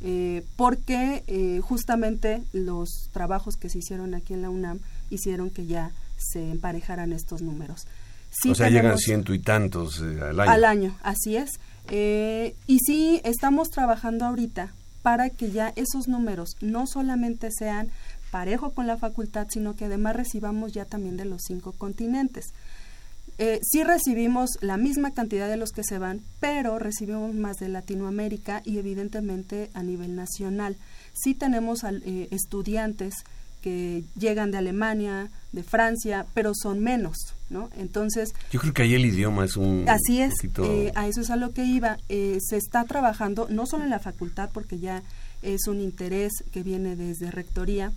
Eh, 0.01 0.43
porque 0.57 1.23
eh, 1.27 1.61
justamente 1.61 2.43
los 2.51 3.09
trabajos 3.13 3.55
que 3.55 3.69
se 3.69 3.79
hicieron 3.79 4.13
aquí 4.15 4.33
en 4.33 4.41
la 4.41 4.49
UNAM 4.49 4.79
hicieron 5.09 5.49
que 5.49 5.65
ya 5.65 5.91
se 6.17 6.51
emparejaran 6.51 7.13
estos 7.13 7.41
números. 7.41 7.87
o 8.45 8.55
sea, 8.55 8.69
llegan 8.69 8.97
ciento 8.97 9.33
y 9.33 9.39
tantos 9.39 10.01
eh, 10.01 10.19
al 10.21 10.39
año. 10.39 10.51
Al 10.51 10.65
año, 10.65 10.97
así 11.03 11.37
es. 11.37 11.51
y 12.67 12.77
sí, 12.85 13.21
estamos 13.23 13.69
trabajando 13.69 14.25
ahorita 14.25 14.73
para 15.03 15.29
que 15.29 15.51
ya 15.51 15.73
esos 15.75 16.07
números 16.07 16.55
no 16.61 16.85
solamente 16.87 17.49
sean 17.51 17.89
parejo 18.31 18.71
con 18.71 18.87
la 18.87 18.97
facultad, 18.97 19.47
sino 19.49 19.75
que 19.75 19.85
además 19.85 20.15
recibamos 20.15 20.73
ya 20.73 20.85
también 20.85 21.17
de 21.17 21.25
los 21.25 21.43
cinco 21.45 21.71
continentes. 21.71 22.45
Eh, 23.45 23.59
sí 23.61 23.83
recibimos 23.83 24.51
la 24.61 24.77
misma 24.77 25.11
cantidad 25.11 25.49
de 25.49 25.57
los 25.57 25.71
que 25.71 25.83
se 25.83 25.97
van, 25.97 26.21
pero 26.39 26.79
recibimos 26.79 27.35
más 27.35 27.57
de 27.57 27.67
Latinoamérica 27.67 28.61
y 28.63 28.77
evidentemente 28.77 29.69
a 29.73 29.83
nivel 29.83 30.15
nacional. 30.15 30.77
Sí 31.11 31.33
tenemos 31.33 31.83
eh, 31.83 32.29
estudiantes 32.31 33.15
que 33.61 34.05
llegan 34.17 34.51
de 34.51 34.59
Alemania, 34.59 35.29
de 35.51 35.63
Francia, 35.63 36.25
pero 36.33 36.53
son 36.55 36.79
menos, 36.79 37.17
¿no? 37.49 37.69
Entonces... 37.77 38.29
Yo 38.49 38.61
creo 38.61 38.73
que 38.73 38.83
ahí 38.83 38.93
el 38.93 39.05
idioma 39.05 39.43
es 39.43 39.57
un... 39.57 39.89
Así 39.89 40.21
es, 40.21 40.33
eh, 40.59 40.93
a 40.95 41.09
eso 41.09 41.19
es 41.19 41.29
a 41.29 41.35
lo 41.35 41.51
que 41.51 41.65
iba. 41.65 41.97
Eh, 42.07 42.37
se 42.39 42.55
está 42.55 42.85
trabajando, 42.85 43.47
no 43.49 43.65
solo 43.65 43.83
en 43.83 43.89
la 43.89 43.99
facultad, 43.99 44.51
porque 44.53 44.79
ya 44.79 45.03
es 45.41 45.67
un 45.67 45.81
interés 45.81 46.31
que 46.53 46.63
viene 46.63 46.95
desde 46.95 47.29
Rectoría, 47.29 47.91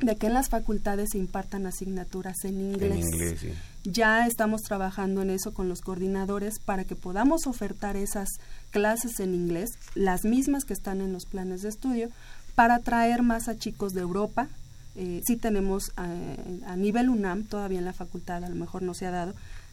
de 0.00 0.16
que 0.16 0.28
en 0.28 0.32
las 0.32 0.48
facultades 0.48 1.10
se 1.12 1.18
impartan 1.18 1.66
asignaturas 1.66 2.44
en 2.44 2.60
inglés. 2.62 2.92
En 2.92 2.98
inglés, 2.98 3.40
sí. 3.40 3.52
Ya 3.84 4.26
estamos 4.26 4.60
trabajando 4.60 5.22
en 5.22 5.30
eso 5.30 5.54
con 5.54 5.70
los 5.70 5.80
coordinadores 5.80 6.58
para 6.58 6.84
que 6.84 6.96
podamos 6.96 7.46
ofertar 7.46 7.96
esas 7.96 8.28
clases 8.70 9.20
en 9.20 9.34
inglés, 9.34 9.70
las 9.94 10.24
mismas 10.24 10.64
que 10.64 10.74
están 10.74 11.00
en 11.00 11.14
los 11.14 11.24
planes 11.24 11.62
de 11.62 11.70
estudio, 11.70 12.10
para 12.54 12.74
atraer 12.74 13.22
más 13.22 13.48
a 13.48 13.56
chicos 13.56 13.94
de 13.94 14.02
Europa, 14.02 14.48
eh, 14.96 15.22
sí 15.26 15.36
tenemos 15.36 15.92
eh, 15.96 16.60
a 16.66 16.76
nivel 16.76 17.08
UNAM, 17.08 17.44
todavía 17.44 17.78
en 17.78 17.86
la 17.86 17.94
facultad, 17.94 18.44
a 18.44 18.50
lo 18.50 18.54
mejor 18.54 18.82
no 18.82 18.92
se 18.92 19.06
ha 19.06 19.10
dado, 19.10 19.32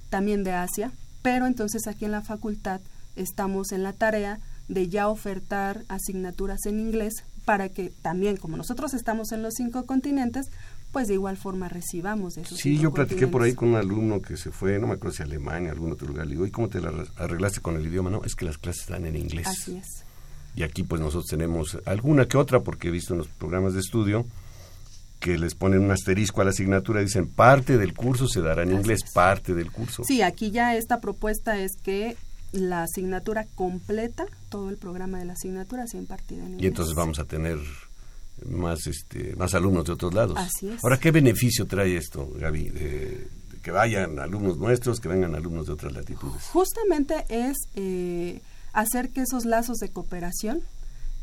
también 0.09 0.45
de 0.45 0.53
Asia, 0.53 0.91
pero 1.21 1.45
entonces 1.45 1.85
aquí 1.85 2.05
en 2.05 2.11
la 2.11 2.21
facultad 2.21 2.79
estamos 3.17 3.73
en 3.73 3.83
la 3.83 3.91
tarea 3.91 4.39
de 4.69 4.87
ya 4.87 5.09
ofertar 5.09 5.83
asignaturas 5.89 6.65
en 6.65 6.79
inglés 6.79 7.25
para 7.43 7.67
que 7.67 7.91
también, 8.01 8.37
como 8.37 8.55
nosotros 8.55 8.93
estamos 8.93 9.33
en 9.33 9.41
los 9.41 9.55
cinco 9.55 9.85
continentes, 9.85 10.47
pues 10.97 11.09
de 11.09 11.13
igual 11.13 11.37
forma 11.37 11.69
recibamos 11.69 12.33
de 12.33 12.41
esos 12.41 12.57
Sí, 12.57 12.79
yo 12.79 12.91
platiqué 12.91 13.27
por 13.27 13.43
ahí 13.43 13.53
con 13.53 13.69
un 13.69 13.75
alumno 13.75 14.19
que 14.19 14.35
se 14.35 14.49
fue, 14.49 14.79
no 14.79 14.87
me 14.87 14.93
acuerdo 14.93 15.15
si 15.15 15.21
a 15.21 15.25
Alemania, 15.25 15.69
algún 15.69 15.91
otro 15.91 16.07
lugar, 16.07 16.25
le 16.25 16.31
digo, 16.31 16.47
¿y 16.47 16.49
cómo 16.49 16.69
te 16.69 16.81
la 16.81 16.91
arreglaste 17.17 17.59
con 17.59 17.75
el 17.75 17.85
idioma? 17.85 18.09
No, 18.09 18.23
es 18.23 18.33
que 18.33 18.45
las 18.45 18.57
clases 18.57 18.81
están 18.81 19.05
en 19.05 19.15
inglés. 19.15 19.45
Así 19.45 19.75
es. 19.75 20.03
Y 20.55 20.63
aquí 20.63 20.81
pues 20.81 20.99
nosotros 20.99 21.27
tenemos 21.27 21.77
alguna 21.85 22.27
que 22.27 22.35
otra, 22.35 22.61
porque 22.61 22.87
he 22.87 22.91
visto 22.91 23.13
en 23.13 23.19
los 23.19 23.27
programas 23.27 23.75
de 23.75 23.81
estudio, 23.81 24.25
que 25.19 25.37
les 25.37 25.53
ponen 25.53 25.81
un 25.81 25.91
asterisco 25.91 26.41
a 26.41 26.45
la 26.45 26.49
asignatura, 26.49 27.01
dicen 27.01 27.27
parte 27.27 27.77
del 27.77 27.93
curso 27.93 28.27
se 28.27 28.41
dará 28.41 28.63
en 28.63 28.71
inglés, 28.71 29.01
parte 29.13 29.53
del 29.53 29.71
curso. 29.71 30.03
Sí, 30.03 30.23
aquí 30.23 30.49
ya 30.49 30.75
esta 30.75 30.99
propuesta 30.99 31.59
es 31.59 31.73
que 31.75 32.17
la 32.51 32.81
asignatura 32.81 33.45
completa, 33.53 34.25
todo 34.49 34.71
el 34.71 34.77
programa 34.77 35.19
de 35.19 35.25
la 35.25 35.33
asignatura 35.33 35.85
sea 35.85 35.99
impartida 35.99 36.39
en 36.39 36.53
inglés. 36.53 36.63
Y 36.63 36.65
entonces 36.65 36.95
vamos 36.95 37.19
a 37.19 37.25
tener 37.25 37.59
más 38.45 38.87
este 38.87 39.35
más 39.35 39.53
alumnos 39.53 39.85
de 39.85 39.93
otros 39.93 40.13
lados. 40.13 40.37
Así 40.37 40.69
es. 40.69 40.83
Ahora, 40.83 40.99
¿qué 40.99 41.11
beneficio 41.11 41.65
trae 41.65 41.97
esto, 41.97 42.29
Gaby? 42.35 42.69
De, 42.69 43.27
que 43.61 43.71
vayan 43.71 44.19
alumnos 44.19 44.57
nuestros, 44.57 44.99
que 44.99 45.09
vengan 45.09 45.35
alumnos 45.35 45.67
de 45.67 45.73
otras 45.73 45.91
latitudes. 45.93 46.41
Justamente 46.53 47.25
es 47.29 47.57
eh, 47.75 48.41
hacer 48.71 49.09
que 49.09 49.21
esos 49.21 49.45
lazos 49.45 49.77
de 49.79 49.89
cooperación 49.89 50.61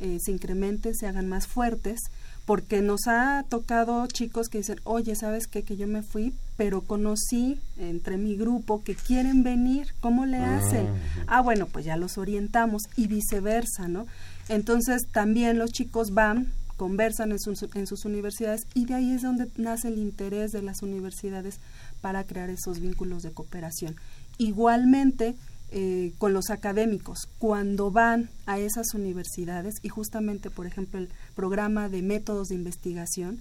eh, 0.01 0.19
se 0.21 0.33
incrementen, 0.33 0.95
se 0.95 1.07
hagan 1.07 1.29
más 1.29 1.47
fuertes 1.47 2.01
porque 2.45 2.83
nos 2.83 3.07
ha 3.07 3.45
tocado 3.49 4.07
chicos 4.07 4.49
que 4.49 4.59
dicen, 4.59 4.81
oye, 4.85 5.17
¿sabes 5.17 5.47
qué? 5.47 5.63
Que 5.63 5.77
yo 5.77 5.87
me 5.87 6.03
fui, 6.03 6.35
pero 6.57 6.83
conocí 6.83 7.59
entre 7.79 8.19
mi 8.19 8.37
grupo 8.37 8.83
que 8.85 8.95
quieren 8.95 9.43
venir, 9.43 9.95
¿cómo 10.01 10.27
le 10.27 10.39
hacen? 10.39 10.89
Ah, 11.27 11.41
bueno, 11.41 11.67
pues 11.67 11.85
ya 11.87 11.97
los 11.97 12.19
orientamos 12.19 12.83
y 12.97 13.07
viceversa, 13.07 13.89
¿no? 13.89 14.07
Entonces 14.49 15.07
también 15.11 15.59
los 15.59 15.71
chicos 15.71 16.13
van, 16.13 16.53
conversan 16.77 17.33
en 17.33 17.39
sus, 17.39 17.63
en 17.75 17.87
sus 17.87 18.05
universidades 18.05 18.67
y 18.75 18.87
de 18.87 18.95
ahí 18.95 19.13
es 19.13 19.23
donde 19.23 19.49
nace 19.57 19.89
el 19.89 19.99
interés 19.99 20.53
de 20.53 20.63
las 20.63 20.83
universidades 20.83 21.61
para 22.01 22.25
crear 22.25 22.51
esos 22.51 22.81
vínculos 22.81 23.23
de 23.23 23.33
cooperación. 23.33 23.97
Igualmente, 24.39 25.37
eh, 25.77 26.13
con 26.19 26.33
los 26.33 26.51
académicos 26.51 27.29
cuando 27.39 27.91
van 27.91 28.29
a 28.47 28.59
esas 28.59 28.95
universidades 28.95 29.75
y 29.83 29.89
justamente, 29.89 30.51
por 30.51 30.67
ejemplo, 30.67 31.01
el 31.01 31.09
programa 31.35 31.89
de 31.89 32.03
métodos 32.03 32.49
de 32.49 32.55
investigación, 32.55 33.41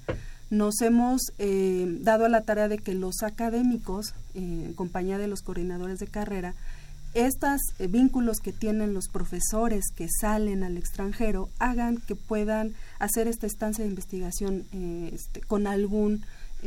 nos 0.49 0.81
hemos 0.81 1.21
eh, 1.37 1.99
dado 2.01 2.25
a 2.25 2.29
la 2.29 2.41
tarea 2.41 2.67
de 2.67 2.77
que 2.77 2.93
los 2.93 3.23
académicos, 3.23 4.13
eh, 4.33 4.63
en 4.65 4.73
compañía 4.73 5.17
de 5.17 5.27
los 5.27 5.41
coordinadores 5.41 5.99
de 5.99 6.07
carrera, 6.07 6.55
estos 7.13 7.61
vínculos 7.77 8.39
que 8.39 8.53
tienen 8.53 8.93
los 8.93 9.07
profesores 9.07 9.85
que 9.95 10.07
salen 10.09 10.63
al 10.63 10.77
extranjero 10.77 11.49
hagan 11.59 11.97
que 11.97 12.15
puedan 12.15 12.73
hacer 12.99 13.27
esta 13.27 13.47
estancia 13.47 13.83
de 13.83 13.89
investigación 13.89 14.65
este, 15.11 15.41
con 15.41 15.67
algún 15.67 16.23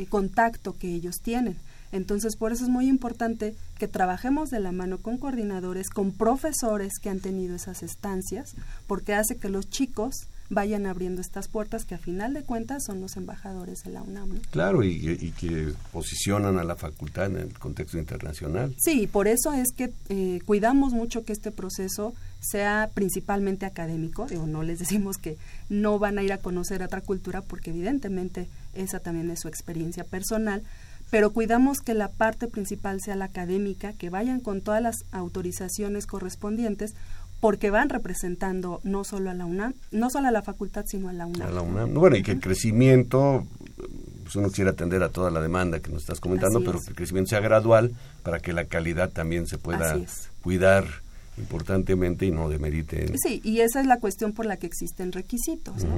contacto 0.08 0.76
que 0.76 0.94
ellos 0.94 1.16
tienen. 1.22 1.56
Entonces, 1.92 2.36
por 2.36 2.52
eso 2.52 2.64
es 2.64 2.70
muy 2.70 2.88
importante 2.88 3.54
que 3.78 3.88
trabajemos 3.88 4.50
de 4.50 4.60
la 4.60 4.72
mano 4.72 4.98
con 4.98 5.18
coordinadores, 5.18 5.88
con 5.88 6.12
profesores 6.12 6.98
que 7.00 7.08
han 7.08 7.20
tenido 7.20 7.56
esas 7.56 7.82
estancias, 7.82 8.54
porque 8.86 9.14
hace 9.14 9.36
que 9.36 9.48
los 9.48 9.70
chicos 9.70 10.26
vayan 10.50 10.86
abriendo 10.86 11.20
estas 11.20 11.48
puertas 11.48 11.84
que 11.84 11.94
a 11.94 11.98
final 11.98 12.34
de 12.34 12.42
cuentas 12.42 12.84
son 12.84 13.00
los 13.00 13.16
embajadores 13.16 13.82
de 13.84 13.90
la 13.90 14.02
UNAM. 14.02 14.40
Claro, 14.50 14.82
y, 14.82 15.32
que 15.38 15.72
posicionan 15.92 16.58
a 16.58 16.64
la 16.64 16.76
facultad 16.76 17.26
en 17.26 17.36
el 17.36 17.58
contexto 17.58 17.98
internacional. 17.98 18.74
Sí, 18.78 19.06
por 19.06 19.28
eso 19.28 19.52
es 19.52 19.72
que 19.76 19.92
eh, 20.08 20.40
cuidamos 20.44 20.92
mucho 20.92 21.24
que 21.24 21.32
este 21.32 21.50
proceso 21.50 22.14
sea 22.40 22.90
principalmente 22.94 23.66
académico, 23.66 24.26
digo, 24.26 24.46
no 24.46 24.62
les 24.62 24.78
decimos 24.78 25.16
que 25.16 25.36
no 25.68 25.98
van 25.98 26.18
a 26.18 26.22
ir 26.22 26.32
a 26.32 26.38
conocer 26.38 26.82
otra 26.82 27.00
cultura 27.00 27.42
porque 27.42 27.70
evidentemente 27.70 28.48
esa 28.74 29.00
también 29.00 29.30
es 29.30 29.40
su 29.40 29.48
experiencia 29.48 30.04
personal, 30.04 30.62
pero 31.10 31.32
cuidamos 31.32 31.78
que 31.80 31.94
la 31.94 32.08
parte 32.08 32.48
principal 32.48 33.00
sea 33.00 33.16
la 33.16 33.26
académica, 33.26 33.92
que 33.92 34.10
vayan 34.10 34.40
con 34.40 34.60
todas 34.60 34.82
las 34.82 34.96
autorizaciones 35.12 36.06
correspondientes, 36.06 36.94
porque 37.40 37.70
van 37.70 37.88
representando 37.88 38.80
no 38.82 39.04
solo 39.04 39.30
a 39.30 39.34
la 39.34 39.44
UNAM, 39.44 39.74
no 39.90 40.10
solo 40.10 40.28
a 40.28 40.30
la 40.30 40.42
facultad, 40.42 40.84
sino 40.86 41.08
a 41.08 41.12
la 41.12 41.26
UNAM. 41.26 41.48
A 41.48 41.50
la 41.50 41.62
UNAM. 41.62 41.94
Bueno, 41.94 42.16
y 42.16 42.22
que 42.22 42.32
el 42.32 42.40
crecimiento, 42.40 43.46
pues 44.24 44.36
uno 44.36 44.50
quiere 44.50 44.70
atender 44.70 45.02
a 45.02 45.10
toda 45.10 45.30
la 45.30 45.40
demanda 45.40 45.80
que 45.80 45.90
nos 45.90 46.02
estás 46.02 46.20
comentando, 46.20 46.60
pero 46.60 46.80
que 46.80 46.90
el 46.90 46.96
crecimiento 46.96 47.30
sea 47.30 47.40
gradual 47.40 47.92
para 48.22 48.40
que 48.40 48.52
la 48.52 48.64
calidad 48.64 49.10
también 49.10 49.46
se 49.46 49.58
pueda 49.58 49.98
cuidar 50.42 50.86
importantemente 51.38 52.26
y 52.26 52.30
no 52.30 52.48
demerite. 52.48 53.12
Sí, 53.18 53.40
y 53.44 53.60
esa 53.60 53.80
es 53.80 53.86
la 53.86 53.98
cuestión 53.98 54.32
por 54.32 54.46
la 54.46 54.56
que 54.56 54.66
existen 54.66 55.12
requisitos, 55.12 55.84
¿no? 55.84 55.96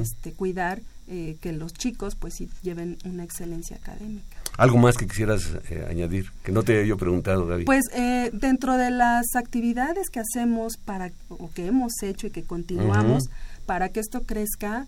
este, 0.00 0.32
cuidar 0.32 0.80
eh, 1.08 1.36
que 1.40 1.52
los 1.52 1.72
chicos 1.72 2.16
pues 2.16 2.34
sí 2.34 2.48
lleven 2.62 2.98
una 3.04 3.24
excelencia 3.24 3.76
académica. 3.76 4.39
¿Algo 4.56 4.78
más 4.78 4.96
que 4.96 5.06
quisieras 5.06 5.50
eh, 5.70 5.86
añadir? 5.88 6.30
Que 6.42 6.52
no 6.52 6.62
te 6.62 6.76
haya 6.76 6.84
yo 6.84 6.96
preguntado, 6.96 7.46
Gaby. 7.46 7.64
Pues 7.64 7.84
eh, 7.94 8.30
dentro 8.32 8.76
de 8.76 8.90
las 8.90 9.34
actividades 9.34 10.10
que 10.10 10.20
hacemos 10.20 10.76
para, 10.76 11.12
o 11.28 11.50
que 11.50 11.66
hemos 11.66 11.92
hecho 12.02 12.26
y 12.26 12.30
que 12.30 12.42
continuamos 12.42 13.30
para 13.66 13.88
que 13.88 14.00
esto 14.00 14.22
crezca, 14.22 14.86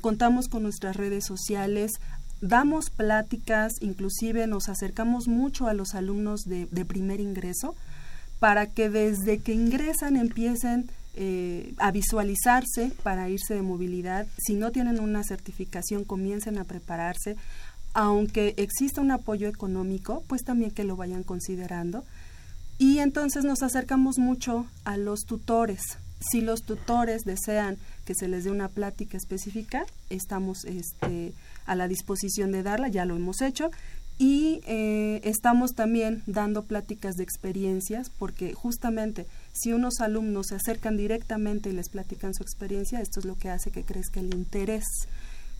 contamos 0.00 0.48
con 0.48 0.62
nuestras 0.62 0.96
redes 0.96 1.24
sociales, 1.24 1.92
damos 2.40 2.90
pláticas, 2.90 3.72
inclusive 3.80 4.46
nos 4.46 4.68
acercamos 4.68 5.28
mucho 5.28 5.66
a 5.66 5.74
los 5.74 5.94
alumnos 5.94 6.42
de, 6.42 6.66
de 6.70 6.84
primer 6.84 7.20
ingreso 7.20 7.74
para 8.38 8.66
que 8.66 8.90
desde 8.90 9.38
que 9.38 9.54
ingresan 9.54 10.16
empiecen 10.16 10.90
eh, 11.14 11.74
a 11.76 11.92
visualizarse 11.92 12.90
para 13.02 13.28
irse 13.28 13.54
de 13.54 13.62
movilidad. 13.62 14.26
Si 14.38 14.54
no 14.54 14.72
tienen 14.72 14.98
una 14.98 15.22
certificación, 15.22 16.04
comiencen 16.04 16.58
a 16.58 16.64
prepararse. 16.64 17.36
Aunque 17.94 18.54
exista 18.56 19.00
un 19.00 19.10
apoyo 19.10 19.48
económico, 19.48 20.24
pues 20.26 20.42
también 20.44 20.70
que 20.70 20.84
lo 20.84 20.96
vayan 20.96 21.22
considerando. 21.22 22.04
Y 22.78 22.98
entonces 22.98 23.44
nos 23.44 23.62
acercamos 23.62 24.18
mucho 24.18 24.66
a 24.84 24.96
los 24.96 25.20
tutores. 25.20 25.82
Si 26.20 26.40
los 26.40 26.62
tutores 26.62 27.24
desean 27.24 27.76
que 28.04 28.14
se 28.14 28.28
les 28.28 28.44
dé 28.44 28.50
una 28.50 28.68
plática 28.68 29.16
específica, 29.16 29.84
estamos 30.08 30.64
este, 30.64 31.32
a 31.66 31.74
la 31.74 31.88
disposición 31.88 32.52
de 32.52 32.62
darla, 32.62 32.88
ya 32.88 33.04
lo 33.04 33.16
hemos 33.16 33.40
hecho 33.42 33.70
y 34.18 34.60
eh, 34.66 35.20
estamos 35.24 35.74
también 35.74 36.22
dando 36.26 36.62
pláticas 36.62 37.16
de 37.16 37.24
experiencias 37.24 38.10
porque 38.18 38.54
justamente 38.54 39.26
si 39.52 39.72
unos 39.72 40.00
alumnos 40.00 40.48
se 40.48 40.54
acercan 40.54 40.96
directamente 40.96 41.70
y 41.70 41.72
les 41.72 41.88
platican 41.88 42.34
su 42.34 42.42
experiencia, 42.42 43.00
esto 43.00 43.20
es 43.20 43.26
lo 43.26 43.36
que 43.36 43.50
hace 43.50 43.70
que 43.70 43.82
crezca 43.82 44.20
el 44.20 44.32
interés. 44.34 44.84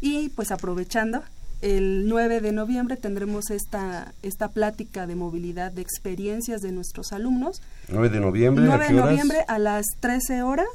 Y 0.00 0.28
pues 0.30 0.50
aprovechando, 0.50 1.22
el 1.62 2.08
9 2.08 2.40
de 2.40 2.52
noviembre 2.52 2.96
tendremos 2.96 3.50
esta, 3.50 4.12
esta 4.22 4.48
plática 4.48 5.06
de 5.06 5.14
movilidad 5.14 5.72
de 5.72 5.80
experiencias 5.82 6.60
de 6.60 6.72
nuestros 6.72 7.12
alumnos. 7.12 7.62
9 7.88 8.08
de 8.10 8.20
noviembre. 8.20 8.64
9 8.66 8.88
de 8.88 8.92
noviembre 8.92 9.38
a 9.48 9.58
las 9.58 9.86
13 10.00 10.42
horas 10.42 10.66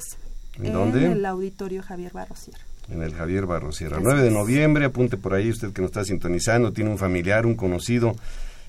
¿En, 0.55 0.65
el 0.65 1.25
auditorio 1.25 1.83
Javier 1.83 2.13
Barrosier 2.13 2.57
en 2.89 3.01
el 3.01 3.13
Javier 3.13 3.45
Barrosierra. 3.45 3.99
9 4.01 4.21
de 4.21 4.31
noviembre, 4.31 4.85
apunte 4.85 5.17
por 5.17 5.33
ahí 5.33 5.49
usted 5.49 5.73
que 5.73 5.81
nos 5.81 5.89
está 5.89 6.05
sintonizando, 6.05 6.71
tiene 6.71 6.89
un 6.89 6.97
familiar, 6.97 7.45
un 7.45 7.55
conocido 7.55 8.15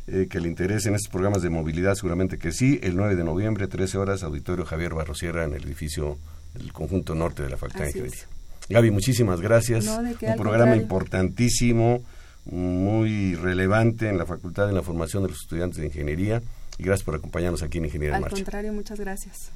eh, 0.09 0.27
que 0.29 0.41
le 0.41 0.49
interese 0.49 0.89
en 0.89 0.97
estos 0.97 1.11
programas 1.11 1.43
de 1.43 1.51
movilidad, 1.51 1.95
seguramente 1.95 2.37
que 2.37 2.51
sí. 2.51 2.81
El 2.83 2.97
9 2.97 3.15
de 3.15 3.25
noviembre, 3.25 3.69
13 3.69 3.97
horas, 3.97 4.25
Auditorio 4.25 4.65
Javier 4.65 4.95
Barrosierra 4.95 5.45
en 5.45 5.55
el 5.55 5.65
edificio 5.65 6.19
del 6.55 6.73
conjunto 6.73 7.15
norte 7.15 7.45
de 7.45 7.51
la 7.51 7.57
Facultad 7.57 7.85
de 7.85 7.91
Ingeniería. 7.91 8.38
Gaby, 8.69 8.91
muchísimas 8.91 9.41
gracias. 9.41 9.87
un 9.87 10.37
programa 10.37 10.77
importantísimo, 10.77 12.03
muy 12.45 13.35
relevante 13.35 14.09
en 14.09 14.19
la 14.19 14.27
facultad, 14.27 14.69
en 14.69 14.75
la 14.75 14.83
formación 14.83 15.23
de 15.23 15.31
los 15.31 15.41
estudiantes 15.41 15.79
de 15.79 15.87
ingeniería. 15.87 16.43
y 16.79 16.85
gracias 16.85 17.05
por 17.05 17.17
acompañarnos 17.17 17.63
aquí 17.63 17.79
en 17.79 17.87
Ingeniería 17.87 18.11
en 18.11 18.15
Al 18.17 18.21
Marcha. 18.21 18.37
contrario, 18.37 18.73
muchas 18.73 19.01
gracias. 19.01 19.51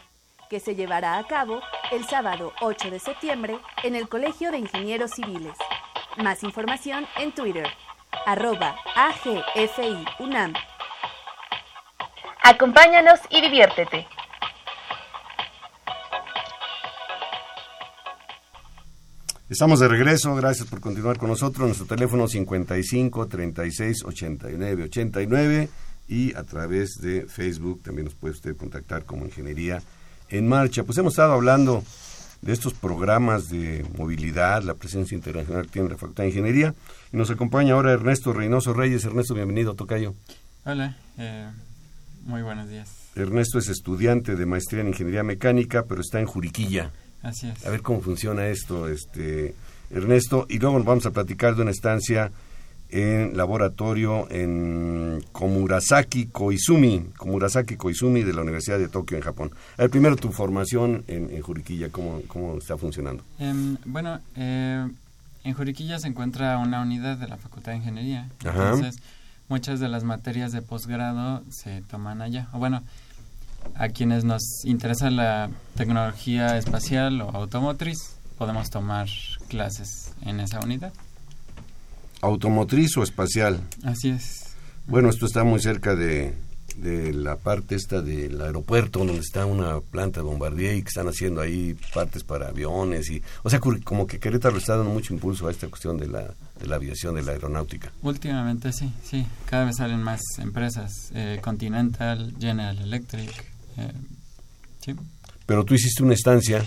que 0.50 0.62
se 0.62 0.76
llevará 0.76 1.18
a 1.18 1.28
cabo 1.28 1.60
el 1.92 2.06
sábado 2.06 2.54
8 2.62 2.92
de 2.92 3.00
septiembre 3.00 3.60
en 3.84 3.96
el 3.96 4.08
Colegio 4.08 4.52
de 4.52 4.60
Ingenieros 4.60 5.12
Civiles. 5.12 5.58
Más 6.18 6.44
información 6.44 7.06
en 7.18 7.34
Twitter, 7.34 7.68
arroba. 8.26 8.78
Acompáñanos 12.44 13.20
y 13.30 13.40
diviértete. 13.40 14.08
Estamos 19.48 19.80
de 19.80 19.88
regreso, 19.88 20.34
gracias 20.34 20.68
por 20.68 20.80
continuar 20.80 21.18
con 21.18 21.30
nosotros. 21.30 21.68
Nuestro 21.68 21.86
teléfono 21.86 22.28
55 22.28 23.28
36 23.28 24.06
89 24.06 24.84
89 24.84 25.70
y 26.08 26.34
a 26.36 26.44
través 26.44 27.02
de 27.02 27.28
Facebook 27.28 27.84
también 27.84 28.06
nos 28.06 28.16
puede 28.16 28.34
usted 28.34 28.58
contactar 28.58 29.06
como 29.06 29.26
Ingeniería 29.26 29.82
en 30.30 30.48
Marcha. 30.48 30.84
Pues 30.84 30.98
hemos 30.98 31.14
estado 31.14 31.34
hablando 31.34 31.84
de 32.42 32.54
estos 32.54 32.74
programas 32.74 33.50
de 33.50 33.86
movilidad, 33.98 34.64
la 34.64 34.74
presencia 34.74 35.16
internacional 35.16 35.66
que 35.66 35.74
tiene 35.74 35.90
la 35.90 35.98
Facultad 35.98 36.24
de 36.24 36.30
Ingeniería. 36.30 36.74
Y 37.14 37.18
nos 37.18 37.30
acompaña 37.30 37.76
ahora 37.76 37.92
Ernesto 37.92 38.34
Reynoso 38.34 38.74
Reyes. 38.74 39.06
Ernesto, 39.06 39.36
bienvenido, 39.36 39.76
Tocayo. 39.76 40.16
Hola, 40.66 40.98
eh, 41.18 41.50
muy 42.26 42.42
buenos 42.42 42.70
días. 42.70 42.90
Ernesto 43.16 43.60
es 43.60 43.70
estudiante 43.70 44.36
de 44.36 44.46
maestría 44.46 44.82
en 44.82 44.88
Ingeniería 44.90 45.24
Mecánica, 45.24 45.84
pero 45.84 46.02
está 46.02 46.20
en 46.20 46.26
Juriquilla. 46.26 46.92
Así 47.22 47.48
es. 47.48 47.66
A 47.66 47.70
ver 47.70 47.82
cómo 47.82 48.02
funciona 48.02 48.48
esto, 48.48 48.88
este 48.88 49.54
Ernesto. 49.90 50.46
Y 50.50 50.60
luego 50.60 50.78
nos 50.78 50.86
vamos 50.86 51.06
a 51.06 51.12
platicar 51.12 51.56
de 51.56 51.62
una 51.62 51.72
estancia 51.72 52.32
en 52.90 53.38
laboratorio 53.38 54.30
en 54.30 55.24
Komurasaki 55.32 56.28
Koizumi, 56.28 57.06
Komurasaki 57.18 57.78
Koizumi 57.78 58.24
de 58.24 58.34
la 58.34 58.42
Universidad 58.42 58.80
de 58.80 58.90
Tokio 58.90 59.18
en 59.18 59.24
Japón. 59.24 59.52
A 59.78 59.84
ver, 59.84 59.90
primero 59.90 60.16
tu 60.18 60.32
formación 60.32 61.04
en, 61.08 61.30
en 61.32 61.42
Juriquilla, 61.42 61.90
¿cómo, 61.90 62.22
¿cómo 62.28 62.58
está 62.58 62.78
funcionando? 62.78 63.24
Em, 63.40 63.78
bueno, 63.86 64.20
eh, 64.36 64.88
en 65.44 65.54
Juriquilla 65.54 66.00
se 66.00 66.08
encuentra 66.08 66.58
una 66.58 66.82
unidad 66.82 67.18
de 67.18 67.28
la 67.28 67.38
Facultad 67.38 67.72
de 67.72 67.78
Ingeniería. 67.78 68.30
Ajá. 68.46 68.76
Muchas 69.52 69.82
de 69.82 69.90
las 69.90 70.06
materias 70.06 70.54
de 70.54 70.62
posgrado 70.62 71.44
se 71.50 71.82
toman 71.82 72.22
allá. 72.22 72.48
O 72.54 72.58
bueno, 72.58 72.84
a 73.76 73.90
quienes 73.90 74.24
nos 74.24 74.64
interesa 74.64 75.10
la 75.10 75.50
tecnología 75.76 76.58
espacial 76.58 77.20
o 77.20 77.32
automotriz, 77.32 77.98
podemos 78.38 78.70
tomar 78.70 79.10
clases 79.50 80.14
en 80.22 80.40
esa 80.40 80.62
unidad. 80.62 80.94
¿Automotriz 82.22 82.96
o 82.96 83.04
espacial? 83.04 83.60
Así 83.84 84.12
es. 84.12 84.56
Bueno, 84.88 85.10
esto 85.10 85.26
está 85.26 85.44
muy 85.44 85.60
cerca 85.60 85.96
de, 85.96 86.34
de 86.78 87.14
la 87.14 87.36
parte 87.38 87.76
esta 87.76 88.02
del 88.02 88.40
aeropuerto, 88.42 89.00
donde 89.00 89.18
está 89.20 89.46
una 89.46 89.80
planta 89.80 90.20
de 90.20 90.26
Bombardier 90.26 90.76
y 90.76 90.82
que 90.82 90.88
están 90.90 91.08
haciendo 91.08 91.42
ahí 91.42 91.76
partes 91.94 92.24
para 92.24 92.50
aviones. 92.50 93.10
y 93.10 93.22
O 93.44 93.50
sea, 93.50 93.60
como 93.60 94.08
que 94.08 94.20
Querétaro 94.20 94.58
está 94.58 94.76
dando 94.78 94.92
mucho 94.92 95.14
impulso 95.14 95.48
a 95.48 95.52
esta 95.52 95.68
cuestión 95.68 95.98
de 95.98 96.08
la, 96.08 96.34
de 96.60 96.68
la 96.68 96.76
aviación, 96.76 97.16
de 97.16 97.24
la 97.24 97.32
aeronáutica. 97.34 97.92
Últimamente 98.02 98.72
sí, 98.74 98.92
sí. 99.04 99.26
Cada 99.46 99.66
vez 99.66 99.78
salen 99.78 100.02
más 100.02 100.22
empresas. 100.40 101.12
eh, 101.14 101.40
Continental, 101.42 102.34
General 102.40 102.78
Electric. 102.78 103.30
eh, 103.78 103.92
sí, 104.84 104.96
Pero 105.46 105.64
tú 105.66 105.74
hiciste 105.76 106.04
una 106.04 106.14
estancia 106.14 106.64